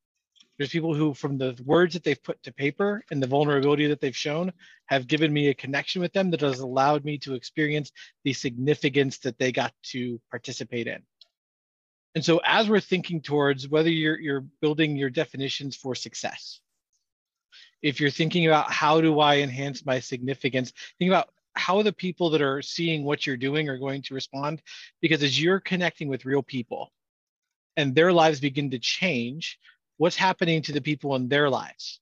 There's 0.56 0.70
people 0.70 0.94
who, 0.94 1.14
from 1.14 1.38
the 1.38 1.60
words 1.64 1.94
that 1.94 2.04
they've 2.04 2.22
put 2.22 2.42
to 2.42 2.52
paper 2.52 3.02
and 3.10 3.22
the 3.22 3.26
vulnerability 3.26 3.86
that 3.86 4.00
they've 4.00 4.16
shown, 4.16 4.52
have 4.86 5.06
given 5.06 5.32
me 5.32 5.48
a 5.48 5.54
connection 5.54 6.02
with 6.02 6.12
them 6.12 6.30
that 6.30 6.42
has 6.42 6.60
allowed 6.60 7.04
me 7.04 7.18
to 7.18 7.34
experience 7.34 7.90
the 8.24 8.34
significance 8.34 9.18
that 9.18 9.38
they 9.38 9.52
got 9.52 9.72
to 9.84 10.20
participate 10.30 10.86
in. 10.86 11.02
And 12.14 12.24
so 12.24 12.40
as 12.44 12.68
we're 12.68 12.80
thinking 12.80 13.20
towards 13.20 13.68
whether 13.68 13.90
you're, 13.90 14.18
you're 14.18 14.44
building 14.60 14.96
your 14.96 15.10
definitions 15.10 15.76
for 15.76 15.94
success, 15.94 16.60
if 17.82 18.00
you're 18.00 18.10
thinking 18.10 18.46
about 18.46 18.70
how 18.70 19.00
do 19.00 19.20
I 19.20 19.38
enhance 19.38 19.86
my 19.86 20.00
significance, 20.00 20.72
think 20.98 21.08
about 21.08 21.30
how 21.54 21.82
the 21.82 21.92
people 21.92 22.30
that 22.30 22.42
are 22.42 22.62
seeing 22.62 23.04
what 23.04 23.26
you're 23.26 23.36
doing 23.36 23.68
are 23.68 23.78
going 23.78 24.02
to 24.02 24.14
respond. 24.14 24.62
Because 25.00 25.22
as 25.22 25.40
you're 25.40 25.60
connecting 25.60 26.08
with 26.08 26.24
real 26.24 26.42
people 26.42 26.92
and 27.76 27.94
their 27.94 28.12
lives 28.12 28.40
begin 28.40 28.70
to 28.70 28.78
change, 28.78 29.58
what's 29.96 30.16
happening 30.16 30.62
to 30.62 30.72
the 30.72 30.80
people 30.80 31.14
in 31.16 31.28
their 31.28 31.48
lives? 31.48 32.00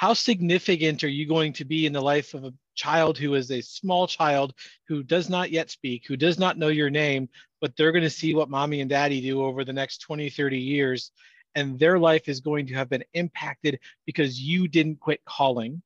How 0.00 0.14
significant 0.14 1.04
are 1.04 1.08
you 1.08 1.26
going 1.26 1.52
to 1.52 1.66
be 1.66 1.84
in 1.84 1.92
the 1.92 2.00
life 2.00 2.32
of 2.32 2.44
a 2.44 2.54
child 2.74 3.18
who 3.18 3.34
is 3.34 3.50
a 3.50 3.60
small 3.60 4.06
child 4.06 4.54
who 4.88 5.02
does 5.02 5.28
not 5.28 5.50
yet 5.50 5.70
speak, 5.70 6.06
who 6.08 6.16
does 6.16 6.38
not 6.38 6.56
know 6.56 6.68
your 6.68 6.88
name, 6.88 7.28
but 7.60 7.76
they're 7.76 7.92
going 7.92 8.04
to 8.04 8.08
see 8.08 8.34
what 8.34 8.48
mommy 8.48 8.80
and 8.80 8.88
daddy 8.88 9.20
do 9.20 9.44
over 9.44 9.62
the 9.62 9.74
next 9.74 9.98
20, 9.98 10.30
30 10.30 10.58
years. 10.58 11.12
And 11.54 11.78
their 11.78 11.98
life 11.98 12.30
is 12.30 12.40
going 12.40 12.68
to 12.68 12.74
have 12.76 12.88
been 12.88 13.04
impacted 13.12 13.78
because 14.06 14.40
you 14.40 14.68
didn't 14.68 15.00
quit 15.00 15.22
calling, 15.26 15.82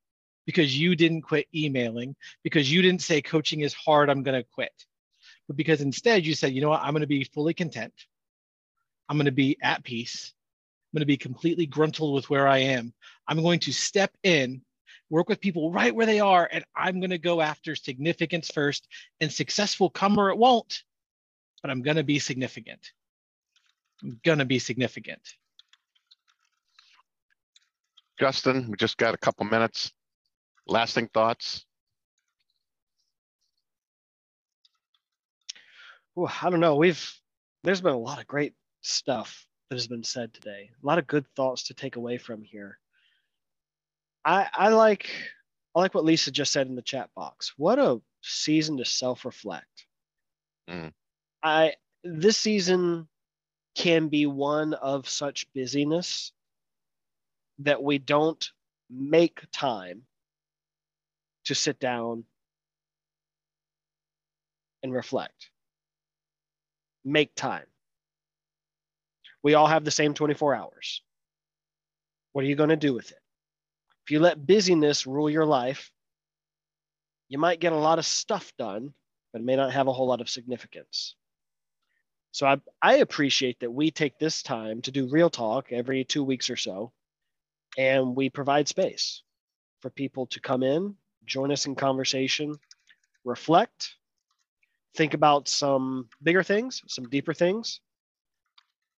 because 0.47 0.79
you 0.79 0.95
didn't 0.95 1.23
quit 1.23 1.49
emailing, 1.53 2.15
because 2.45 2.73
you 2.73 2.83
didn't 2.83 3.03
say 3.03 3.21
coaching 3.21 3.63
is 3.63 3.75
hard, 3.75 4.09
I'm 4.09 4.23
going 4.23 4.41
to 4.41 4.49
quit. 4.49 4.85
But 5.49 5.57
because 5.57 5.81
instead 5.81 6.25
you 6.25 6.35
said, 6.35 6.53
you 6.53 6.61
know 6.61 6.69
what, 6.69 6.83
I'm 6.83 6.93
going 6.93 7.01
to 7.01 7.09
be 7.09 7.25
fully 7.25 7.53
content. 7.53 7.95
I'm 9.09 9.17
going 9.17 9.25
to 9.25 9.33
be 9.33 9.59
at 9.61 9.83
peace. 9.83 10.33
I'm 10.93 10.99
going 10.99 11.03
to 11.03 11.07
be 11.07 11.17
completely 11.17 11.67
gruntled 11.67 12.15
with 12.15 12.31
where 12.31 12.47
I 12.47 12.59
am. 12.59 12.95
I'm 13.27 13.43
going 13.43 13.61
to 13.61 13.73
step 13.73 14.13
in 14.23 14.63
work 15.11 15.29
with 15.29 15.41
people 15.41 15.71
right 15.71 15.95
where 15.95 16.07
they 16.07 16.21
are, 16.21 16.49
and 16.51 16.65
I'm 16.75 17.01
going 17.01 17.11
to 17.11 17.19
go 17.19 17.41
after 17.41 17.77
significance 17.77 18.51
first, 18.51 18.89
and 19.21 19.33
success 19.33 19.79
will 19.79 19.91
come 19.91 20.19
or 20.19 20.31
it 20.31 20.39
won't, 20.39 20.83
but 21.63 21.71
I'm 21.71 21.83
going 21.83 21.97
to 21.97 22.05
be 22.05 22.19
significant. 22.19 22.93
I'm 24.03 24.21
going 24.25 24.39
to 24.39 24.45
be 24.45 24.59
significant. 24.59 25.21
Justin, 28.19 28.71
we 28.71 28.77
just 28.77 28.97
got 28.97 29.15
a 29.15 29.19
couple 29.19 29.45
minutes. 29.47 29.93
Lasting 30.67 31.09
thoughts? 31.09 31.65
Ooh, 36.19 36.27
I 36.27 36.49
don't 36.49 36.61
know. 36.61 36.77
We've 36.77 37.13
there's 37.65 37.81
been 37.81 37.93
a 37.93 37.99
lot 37.99 38.21
of 38.21 38.27
great 38.27 38.55
stuff 38.83 39.47
that 39.69 39.77
has 39.77 39.87
been 39.87 40.05
said 40.05 40.33
today. 40.33 40.71
A 40.83 40.87
lot 40.87 40.99
of 40.99 41.07
good 41.07 41.27
thoughts 41.35 41.65
to 41.65 41.75
take 41.75 41.97
away 41.97 42.19
from 42.19 42.43
here. 42.43 42.79
I, 44.25 44.49
I 44.53 44.69
like 44.69 45.11
I 45.75 45.81
like 45.81 45.95
what 45.95 46.05
Lisa 46.05 46.31
just 46.31 46.53
said 46.53 46.69
in 46.69 46.77
the 46.77 46.83
chat 46.83 47.11
box. 47.17 47.53
What 47.57 47.79
a 47.79 48.01
season 48.23 48.79
to 48.79 48.85
self-reflect. 48.85 49.87
Mm. 50.71 50.93
I 51.43 51.75
this 52.03 52.37
season 52.37 53.09
can 53.75 54.09
be 54.09 54.27
one 54.27 54.75
of 54.75 55.09
such 55.09 55.47
busyness 55.53 56.33
that 57.59 57.83
we 57.83 57.99
don't 57.99 58.45
make 58.91 59.43
time 59.53 60.03
to 61.47 61.55
sit 61.55 61.79
down 61.79 62.25
and 64.83 64.93
reflect. 64.93 65.51
Make 67.05 67.35
time. 67.35 67.67
We 69.43 69.55
all 69.55 69.67
have 69.67 69.85
the 69.85 69.91
same 69.91 70.15
24 70.15 70.55
hours. 70.55 71.03
What 72.33 72.45
are 72.45 72.49
you 72.49 72.57
going 72.57 72.71
to 72.71 72.77
do 72.77 72.95
with 72.95 73.11
it? 73.11 73.19
If 74.05 74.11
you 74.11 74.21
let 74.21 74.47
busyness 74.47 75.07
rule 75.07 75.31
your 75.31 75.47
life, 75.47 75.91
you 77.29 77.39
might 77.39 77.61
get 77.61 77.73
a 77.73 77.77
lot 77.77 77.99
of 77.99 78.05
stuff 78.05 78.53
done, 78.59 78.93
but 79.33 79.41
it 79.41 79.45
may 79.45 79.57
not 79.57 79.73
have 79.73 79.89
a 79.89 79.93
whole 79.93 80.07
lot 80.07 80.21
of 80.21 80.29
significance. 80.29 81.17
So 82.33 82.47
I, 82.47 82.57
I 82.83 82.97
appreciate 82.97 83.61
that 83.61 83.73
we 83.73 83.91
take 83.91 84.19
this 84.19 84.43
time 84.43 84.83
to 84.83 84.91
do 84.91 85.09
real 85.09 85.31
talk 85.31 85.73
every 85.73 86.05
two 86.05 86.23
weeks 86.23 86.51
or 86.51 86.57
so, 86.57 86.93
and 87.79 88.15
we 88.15 88.29
provide 88.29 88.69
space 88.69 89.23
for 89.81 89.91
people 89.91 90.27
to 90.27 90.41
come 90.41 90.63
in, 90.63 90.97
join 91.25 91.51
us 91.51 91.67
in 91.67 91.75
conversation, 91.75 92.57
reflect, 93.25 93.95
think 94.95 95.15
about 95.15 95.49
some 95.49 96.09
bigger 96.23 96.43
things, 96.43 96.83
some 96.89 97.09
deeper 97.09 97.35
things. 97.35 97.81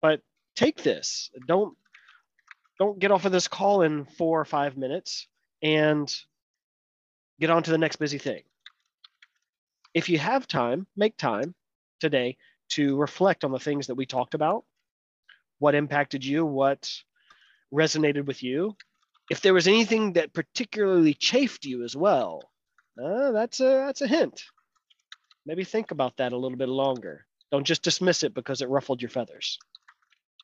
But 0.03 0.21
take 0.57 0.83
this. 0.83 1.31
Don't 1.47 1.77
don't 2.79 2.99
get 2.99 3.11
off 3.11 3.25
of 3.25 3.33
this 3.33 3.49
call 3.49 3.83
in 3.83 4.05
four 4.05 4.41
or 4.41 4.45
five 4.45 4.77
minutes 4.77 5.27
and 5.63 6.15
get 7.41 7.51
on 7.51 7.63
to 7.63 7.71
the 7.71 7.79
next 7.79 7.97
busy 7.97 8.19
thing. 8.19 8.43
If 9.95 10.09
you 10.09 10.19
have 10.19 10.47
time, 10.47 10.87
make 10.97 11.17
time 11.17 11.55
today 12.01 12.37
to 12.71 12.97
reflect 12.97 13.45
on 13.45 13.53
the 13.53 13.59
things 13.59 13.87
that 13.87 13.95
we 13.95 14.07
talked 14.07 14.35
about, 14.35 14.65
what 15.59 15.75
impacted 15.75 16.25
you, 16.25 16.45
what 16.45 16.93
resonated 17.73 18.27
with 18.27 18.43
you. 18.43 18.77
If 19.31 19.41
there 19.41 19.55
was 19.55 19.67
anything 19.67 20.13
that 20.15 20.33
particularly 20.33 21.15
chafed 21.15 21.65
you 21.65 21.83
as 21.83 21.97
well, 21.97 22.43
uh, 23.03 23.33
that's 23.33 23.61
a 23.61 23.85
that's 23.87 24.03
a 24.03 24.07
hint. 24.07 24.45
Maybe 25.45 25.65
think 25.65 25.91
about 25.91 26.17
that 26.19 26.33
a 26.33 26.37
little 26.37 26.59
bit 26.59 26.69
longer. 26.69 27.27
Don't 27.51 27.67
just 27.67 27.83
dismiss 27.83 28.23
it 28.23 28.35
because 28.35 28.63
it 28.63 28.69
ruffled 28.69 29.01
your 29.01 29.09
feathers. 29.09 29.59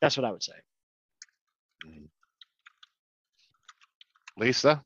That's 0.00 0.16
what 0.16 0.24
I 0.24 0.30
would 0.30 0.42
say. 0.42 0.52
Mm-hmm. 1.86 2.04
Lisa, 4.38 4.82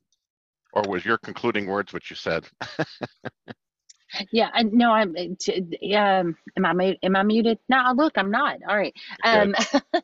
or 0.72 0.84
was 0.88 1.04
your 1.04 1.18
concluding 1.18 1.66
words 1.66 1.92
what 1.92 2.10
you 2.10 2.16
said? 2.16 2.46
yeah, 4.32 4.50
I, 4.52 4.64
no, 4.64 4.92
I'm. 4.92 5.16
Um, 5.16 6.36
am 6.56 6.66
I 6.66 6.72
am 7.02 7.16
I 7.16 7.22
muted? 7.24 7.58
No, 7.68 7.92
look, 7.96 8.14
I'm 8.18 8.30
not. 8.30 8.58
All 8.68 8.76
right. 8.76 8.94
Um, 9.24 9.54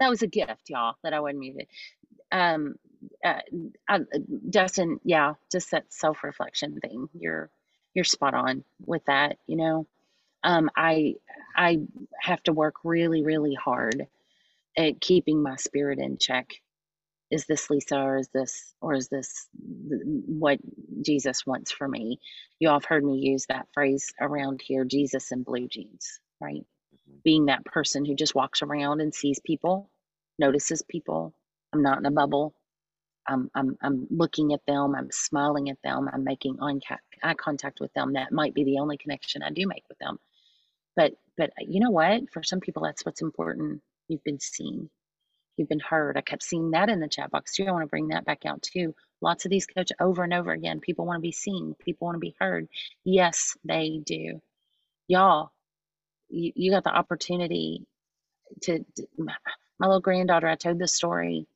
that 0.00 0.08
was 0.10 0.22
a 0.22 0.28
gift, 0.28 0.70
y'all, 0.70 0.96
that 1.04 1.14
I 1.14 1.20
wasn't 1.20 1.40
muted. 1.40 1.68
Um, 2.32 2.76
uh, 3.24 3.40
I, 3.88 4.00
Justin, 4.50 5.00
yeah, 5.04 5.34
just 5.52 5.70
that 5.72 5.92
self 5.92 6.24
reflection 6.24 6.80
thing. 6.80 7.08
You're 7.14 7.50
you're 7.94 8.04
spot 8.04 8.34
on 8.34 8.64
with 8.86 9.04
that. 9.06 9.38
You 9.46 9.56
know, 9.56 9.86
um, 10.44 10.70
I 10.76 11.16
I 11.56 11.80
have 12.20 12.42
to 12.44 12.52
work 12.54 12.76
really 12.84 13.24
really 13.24 13.54
hard 13.54 14.06
at 14.76 15.00
keeping 15.00 15.42
my 15.42 15.56
spirit 15.56 15.98
in 15.98 16.18
check 16.18 16.48
is 17.32 17.46
this 17.46 17.70
Lisa 17.70 17.96
or 17.96 18.18
is 18.18 18.28
this 18.28 18.74
or 18.82 18.94
is 18.94 19.08
this 19.08 19.48
what 19.54 20.58
Jesus 21.00 21.46
wants 21.46 21.72
for 21.72 21.88
me? 21.88 22.20
You 22.60 22.68
all 22.68 22.74
have 22.74 22.84
heard 22.84 23.02
me 23.02 23.18
use 23.18 23.46
that 23.48 23.68
phrase 23.72 24.12
around 24.20 24.60
here, 24.62 24.84
Jesus 24.84 25.32
in 25.32 25.42
blue 25.42 25.66
jeans, 25.66 26.20
right? 26.42 26.60
Mm-hmm. 26.60 27.16
Being 27.24 27.46
that 27.46 27.64
person 27.64 28.04
who 28.04 28.14
just 28.14 28.34
walks 28.34 28.60
around 28.60 29.00
and 29.00 29.14
sees 29.14 29.40
people, 29.44 29.90
notices 30.38 30.82
people. 30.86 31.34
I'm 31.72 31.82
not 31.82 31.98
in 31.98 32.06
a 32.06 32.10
bubble. 32.10 32.54
I'm 33.26 33.50
I'm 33.54 33.78
I'm 33.82 34.06
looking 34.10 34.52
at 34.52 34.66
them. 34.66 34.94
I'm 34.94 35.10
smiling 35.10 35.70
at 35.70 35.78
them. 35.82 36.10
I'm 36.12 36.24
making 36.24 36.58
eye 36.60 37.34
contact 37.34 37.80
with 37.80 37.94
them. 37.94 38.12
That 38.12 38.32
might 38.32 38.52
be 38.52 38.64
the 38.64 38.78
only 38.78 38.98
connection 38.98 39.42
I 39.42 39.50
do 39.50 39.66
make 39.66 39.84
with 39.88 39.98
them. 39.98 40.18
But 40.96 41.14
but 41.38 41.50
you 41.66 41.80
know 41.80 41.90
what? 41.90 42.28
For 42.30 42.42
some 42.42 42.60
people, 42.60 42.82
that's 42.82 43.06
what's 43.06 43.22
important. 43.22 43.80
You've 44.08 44.24
been 44.24 44.40
seen 44.40 44.90
you've 45.56 45.68
been 45.68 45.80
heard. 45.80 46.16
I 46.18 46.22
kept 46.22 46.42
seeing 46.44 46.72
that 46.72 46.90
in 46.90 47.00
the 47.00 47.08
chat 47.08 47.30
box 47.30 47.56
too. 47.56 47.66
I 47.66 47.72
want 47.72 47.84
to 47.84 47.88
bring 47.90 48.08
that 48.08 48.26
back 48.26 48.46
out 48.46 48.62
too. 48.62 48.94
Lots 49.22 49.46
of 49.46 49.50
these 49.52 49.66
coaches 49.66 49.96
over 50.00 50.24
and 50.24 50.34
over 50.34 50.52
again. 50.52 50.80
People 50.80 51.06
want 51.06 51.18
to 51.18 51.22
be 51.22 51.32
seen. 51.32 51.76
People 51.84 52.06
want 52.06 52.16
to 52.16 52.20
be 52.20 52.36
heard. 52.40 52.68
Yes, 53.04 53.56
they 53.64 54.00
do. 54.04 54.40
Y'all, 55.08 55.52
you, 56.30 56.52
you 56.56 56.72
got 56.72 56.84
the 56.84 56.90
opportunity 56.94 57.86
to, 58.62 58.80
to 58.96 59.06
my 59.18 59.34
little 59.88 60.00
granddaughter. 60.00 60.48
I 60.48 60.56
told 60.56 60.78
this 60.78 60.94
story. 60.94 61.46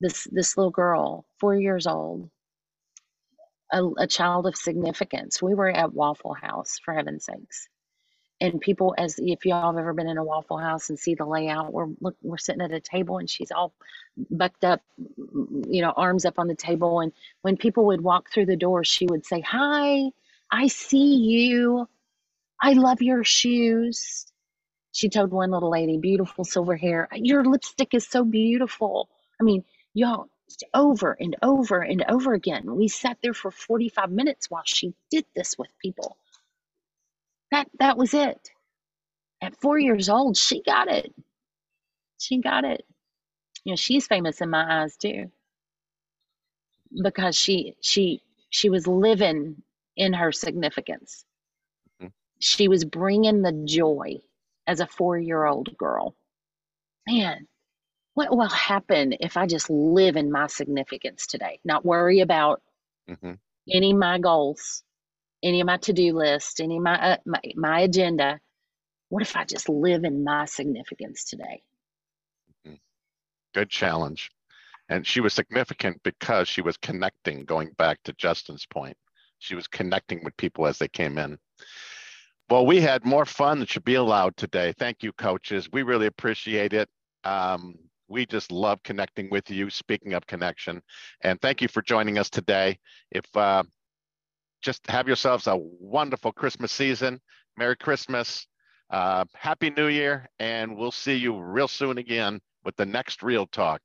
This 0.00 0.24
this 0.32 0.56
little 0.58 0.70
girl, 0.72 1.24
four 1.40 1.56
years 1.56 1.86
old, 1.86 2.28
a, 3.72 3.82
a 3.98 4.06
child 4.08 4.46
of 4.46 4.56
significance. 4.56 5.42
We 5.42 5.54
were 5.54 5.70
at 5.70 5.94
Waffle 5.94 6.34
House 6.34 6.78
for 6.84 6.94
heaven's 6.94 7.26
sakes, 7.26 7.68
and 8.42 8.60
people 8.60 8.94
as 8.98 9.20
if 9.20 9.46
y'all 9.46 9.72
have 9.72 9.78
ever 9.80 9.94
been 9.94 10.08
in 10.08 10.18
a 10.18 10.24
waffle 10.24 10.58
house 10.58 10.90
and 10.90 10.98
see 11.00 11.14
the 11.16 11.26
layout 11.26 11.72
we're 11.72 11.88
look 12.02 12.16
we're 12.22 12.38
sitting 12.38 12.62
at 12.62 12.72
a 12.72 12.80
table 12.80 13.18
and 13.18 13.30
she's 13.30 13.52
all 13.52 13.74
bucked 14.30 14.64
up 14.64 14.82
you 15.68 15.82
know 15.82 15.92
arms 15.96 16.26
up 16.26 16.38
on 16.38 16.48
the 16.48 16.56
table. 16.56 17.00
And 17.00 17.12
when 17.42 17.56
people 17.58 17.86
would 17.86 18.02
walk 18.02 18.30
through 18.32 18.46
the 18.46 18.56
door 18.56 18.84
she 18.84 19.06
would 19.10 19.26
say 19.26 19.40
hi 19.42 20.04
i 20.52 20.68
see 20.68 21.16
you. 21.16 21.88
I 22.62 22.74
love 22.74 23.02
your 23.02 23.24
shoes. 23.24 24.26
She 24.92 25.08
told 25.10 25.32
one 25.32 25.50
little 25.52 25.70
lady 25.70 25.98
beautiful 25.98 26.44
silver 26.44 26.76
hair. 26.76 27.08
Your 27.14 27.44
lipstick 27.44 27.94
is 27.94 28.06
so 28.08 28.24
beautiful. 28.24 29.08
I 29.40 29.44
mean 29.44 29.64
y'all 29.94 30.28
over 30.74 31.16
and 31.20 31.36
over 31.42 31.80
and 31.82 32.04
over 32.08 32.34
again. 32.34 32.76
We 32.76 32.88
sat 32.88 33.18
there 33.22 33.34
for 33.34 33.50
45 33.50 34.10
minutes 34.12 34.50
while 34.50 34.64
she 34.66 34.94
did 35.10 35.26
this 35.36 35.58
with 35.58 35.70
people 35.82 36.16
that 37.52 37.68
that 37.78 37.96
was 37.96 38.14
it. 38.14 38.50
At 39.40 39.60
four 39.60 39.78
years 39.78 40.08
old, 40.08 40.36
she 40.36 40.62
got 40.62 40.88
it. 40.88 41.14
She 42.18 42.38
got 42.38 42.64
it. 42.64 42.84
You 43.64 43.72
know, 43.72 43.76
she's 43.76 44.06
famous 44.06 44.40
in 44.40 44.50
my 44.50 44.82
eyes 44.82 44.96
too. 44.96 45.30
Because 47.02 47.36
she 47.36 47.76
she 47.80 48.22
she 48.50 48.68
was 48.68 48.86
living 48.86 49.62
in 49.96 50.12
her 50.12 50.32
significance. 50.32 51.24
Mm-hmm. 52.00 52.08
She 52.40 52.68
was 52.68 52.84
bringing 52.84 53.42
the 53.42 53.52
joy 53.64 54.16
as 54.66 54.80
a 54.80 54.86
four-year-old 54.86 55.76
girl. 55.76 56.14
Man, 57.08 57.46
what 58.14 58.36
will 58.36 58.48
happen 58.48 59.14
if 59.20 59.36
I 59.36 59.46
just 59.46 59.70
live 59.70 60.16
in 60.16 60.30
my 60.30 60.46
significance 60.46 61.26
today? 61.26 61.58
Not 61.64 61.84
worry 61.84 62.20
about 62.20 62.62
mm-hmm. 63.08 63.32
any 63.70 63.90
of 63.92 63.98
my 63.98 64.18
goals, 64.18 64.82
any 65.42 65.60
of 65.60 65.66
my 65.66 65.76
to-do 65.76 66.14
list, 66.14 66.60
any 66.60 66.76
of 66.76 66.82
my, 66.82 66.98
uh, 66.98 67.16
my 67.26 67.40
my 67.56 67.80
agenda. 67.80 68.40
What 69.08 69.22
if 69.22 69.36
I 69.36 69.44
just 69.44 69.68
live 69.68 70.04
in 70.04 70.24
my 70.24 70.46
significance 70.46 71.24
today? 71.24 71.62
Mm-hmm. 72.66 72.76
Good 73.54 73.68
challenge. 73.68 74.30
And 74.88 75.06
she 75.06 75.20
was 75.20 75.34
significant 75.34 76.00
because 76.02 76.48
she 76.48 76.62
was 76.62 76.76
connecting, 76.76 77.44
going 77.44 77.70
back 77.78 77.98
to 78.04 78.12
Justin's 78.14 78.66
point. 78.66 78.96
She 79.38 79.54
was 79.54 79.66
connecting 79.66 80.22
with 80.24 80.36
people 80.36 80.66
as 80.66 80.78
they 80.78 80.88
came 80.88 81.18
in. 81.18 81.38
Well, 82.48 82.66
we 82.66 82.80
had 82.80 83.04
more 83.04 83.24
fun 83.24 83.58
than 83.58 83.66
should 83.66 83.84
be 83.84 83.94
allowed 83.94 84.36
today. 84.36 84.74
Thank 84.78 85.02
you, 85.02 85.12
coaches. 85.12 85.68
We 85.72 85.82
really 85.82 86.06
appreciate 86.06 86.72
it. 86.72 86.88
Um, 87.24 87.74
we 88.08 88.26
just 88.26 88.52
love 88.52 88.82
connecting 88.82 89.30
with 89.30 89.50
you. 89.50 89.70
Speaking 89.70 90.12
of 90.12 90.26
connection, 90.26 90.82
and 91.22 91.40
thank 91.40 91.62
you 91.62 91.68
for 91.68 91.80
joining 91.82 92.18
us 92.18 92.28
today. 92.28 92.78
If 93.10 93.24
uh, 93.36 93.62
just 94.62 94.88
have 94.88 95.06
yourselves 95.06 95.46
a 95.46 95.56
wonderful 95.56 96.32
Christmas 96.32 96.72
season. 96.72 97.20
Merry 97.56 97.76
Christmas. 97.76 98.46
Uh, 98.90 99.24
Happy 99.34 99.70
New 99.70 99.88
Year. 99.88 100.28
And 100.38 100.76
we'll 100.76 100.92
see 100.92 101.16
you 101.16 101.38
real 101.38 101.68
soon 101.68 101.98
again 101.98 102.40
with 102.64 102.76
the 102.76 102.86
next 102.86 103.22
Real 103.22 103.46
Talk. 103.46 103.80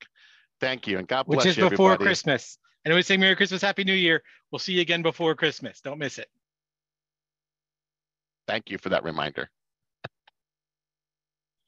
Thank 0.59 0.87
you. 0.87 0.97
And 0.99 1.07
God 1.07 1.25
bless 1.25 1.39
Which 1.39 1.45
is 1.47 1.57
you, 1.57 1.69
before 1.69 1.91
everybody. 1.91 2.07
Christmas. 2.07 2.57
And 2.85 2.93
would 2.93 3.05
say 3.05 3.17
Merry 3.17 3.35
Christmas, 3.35 3.61
Happy 3.61 3.83
New 3.83 3.93
Year. 3.93 4.23
We'll 4.51 4.59
see 4.59 4.73
you 4.73 4.81
again 4.81 5.01
before 5.01 5.35
Christmas. 5.35 5.81
Don't 5.81 5.99
miss 5.99 6.17
it. 6.17 6.29
Thank 8.47 8.69
you 8.69 8.77
for 8.77 8.89
that 8.89 9.03
reminder. 9.03 9.49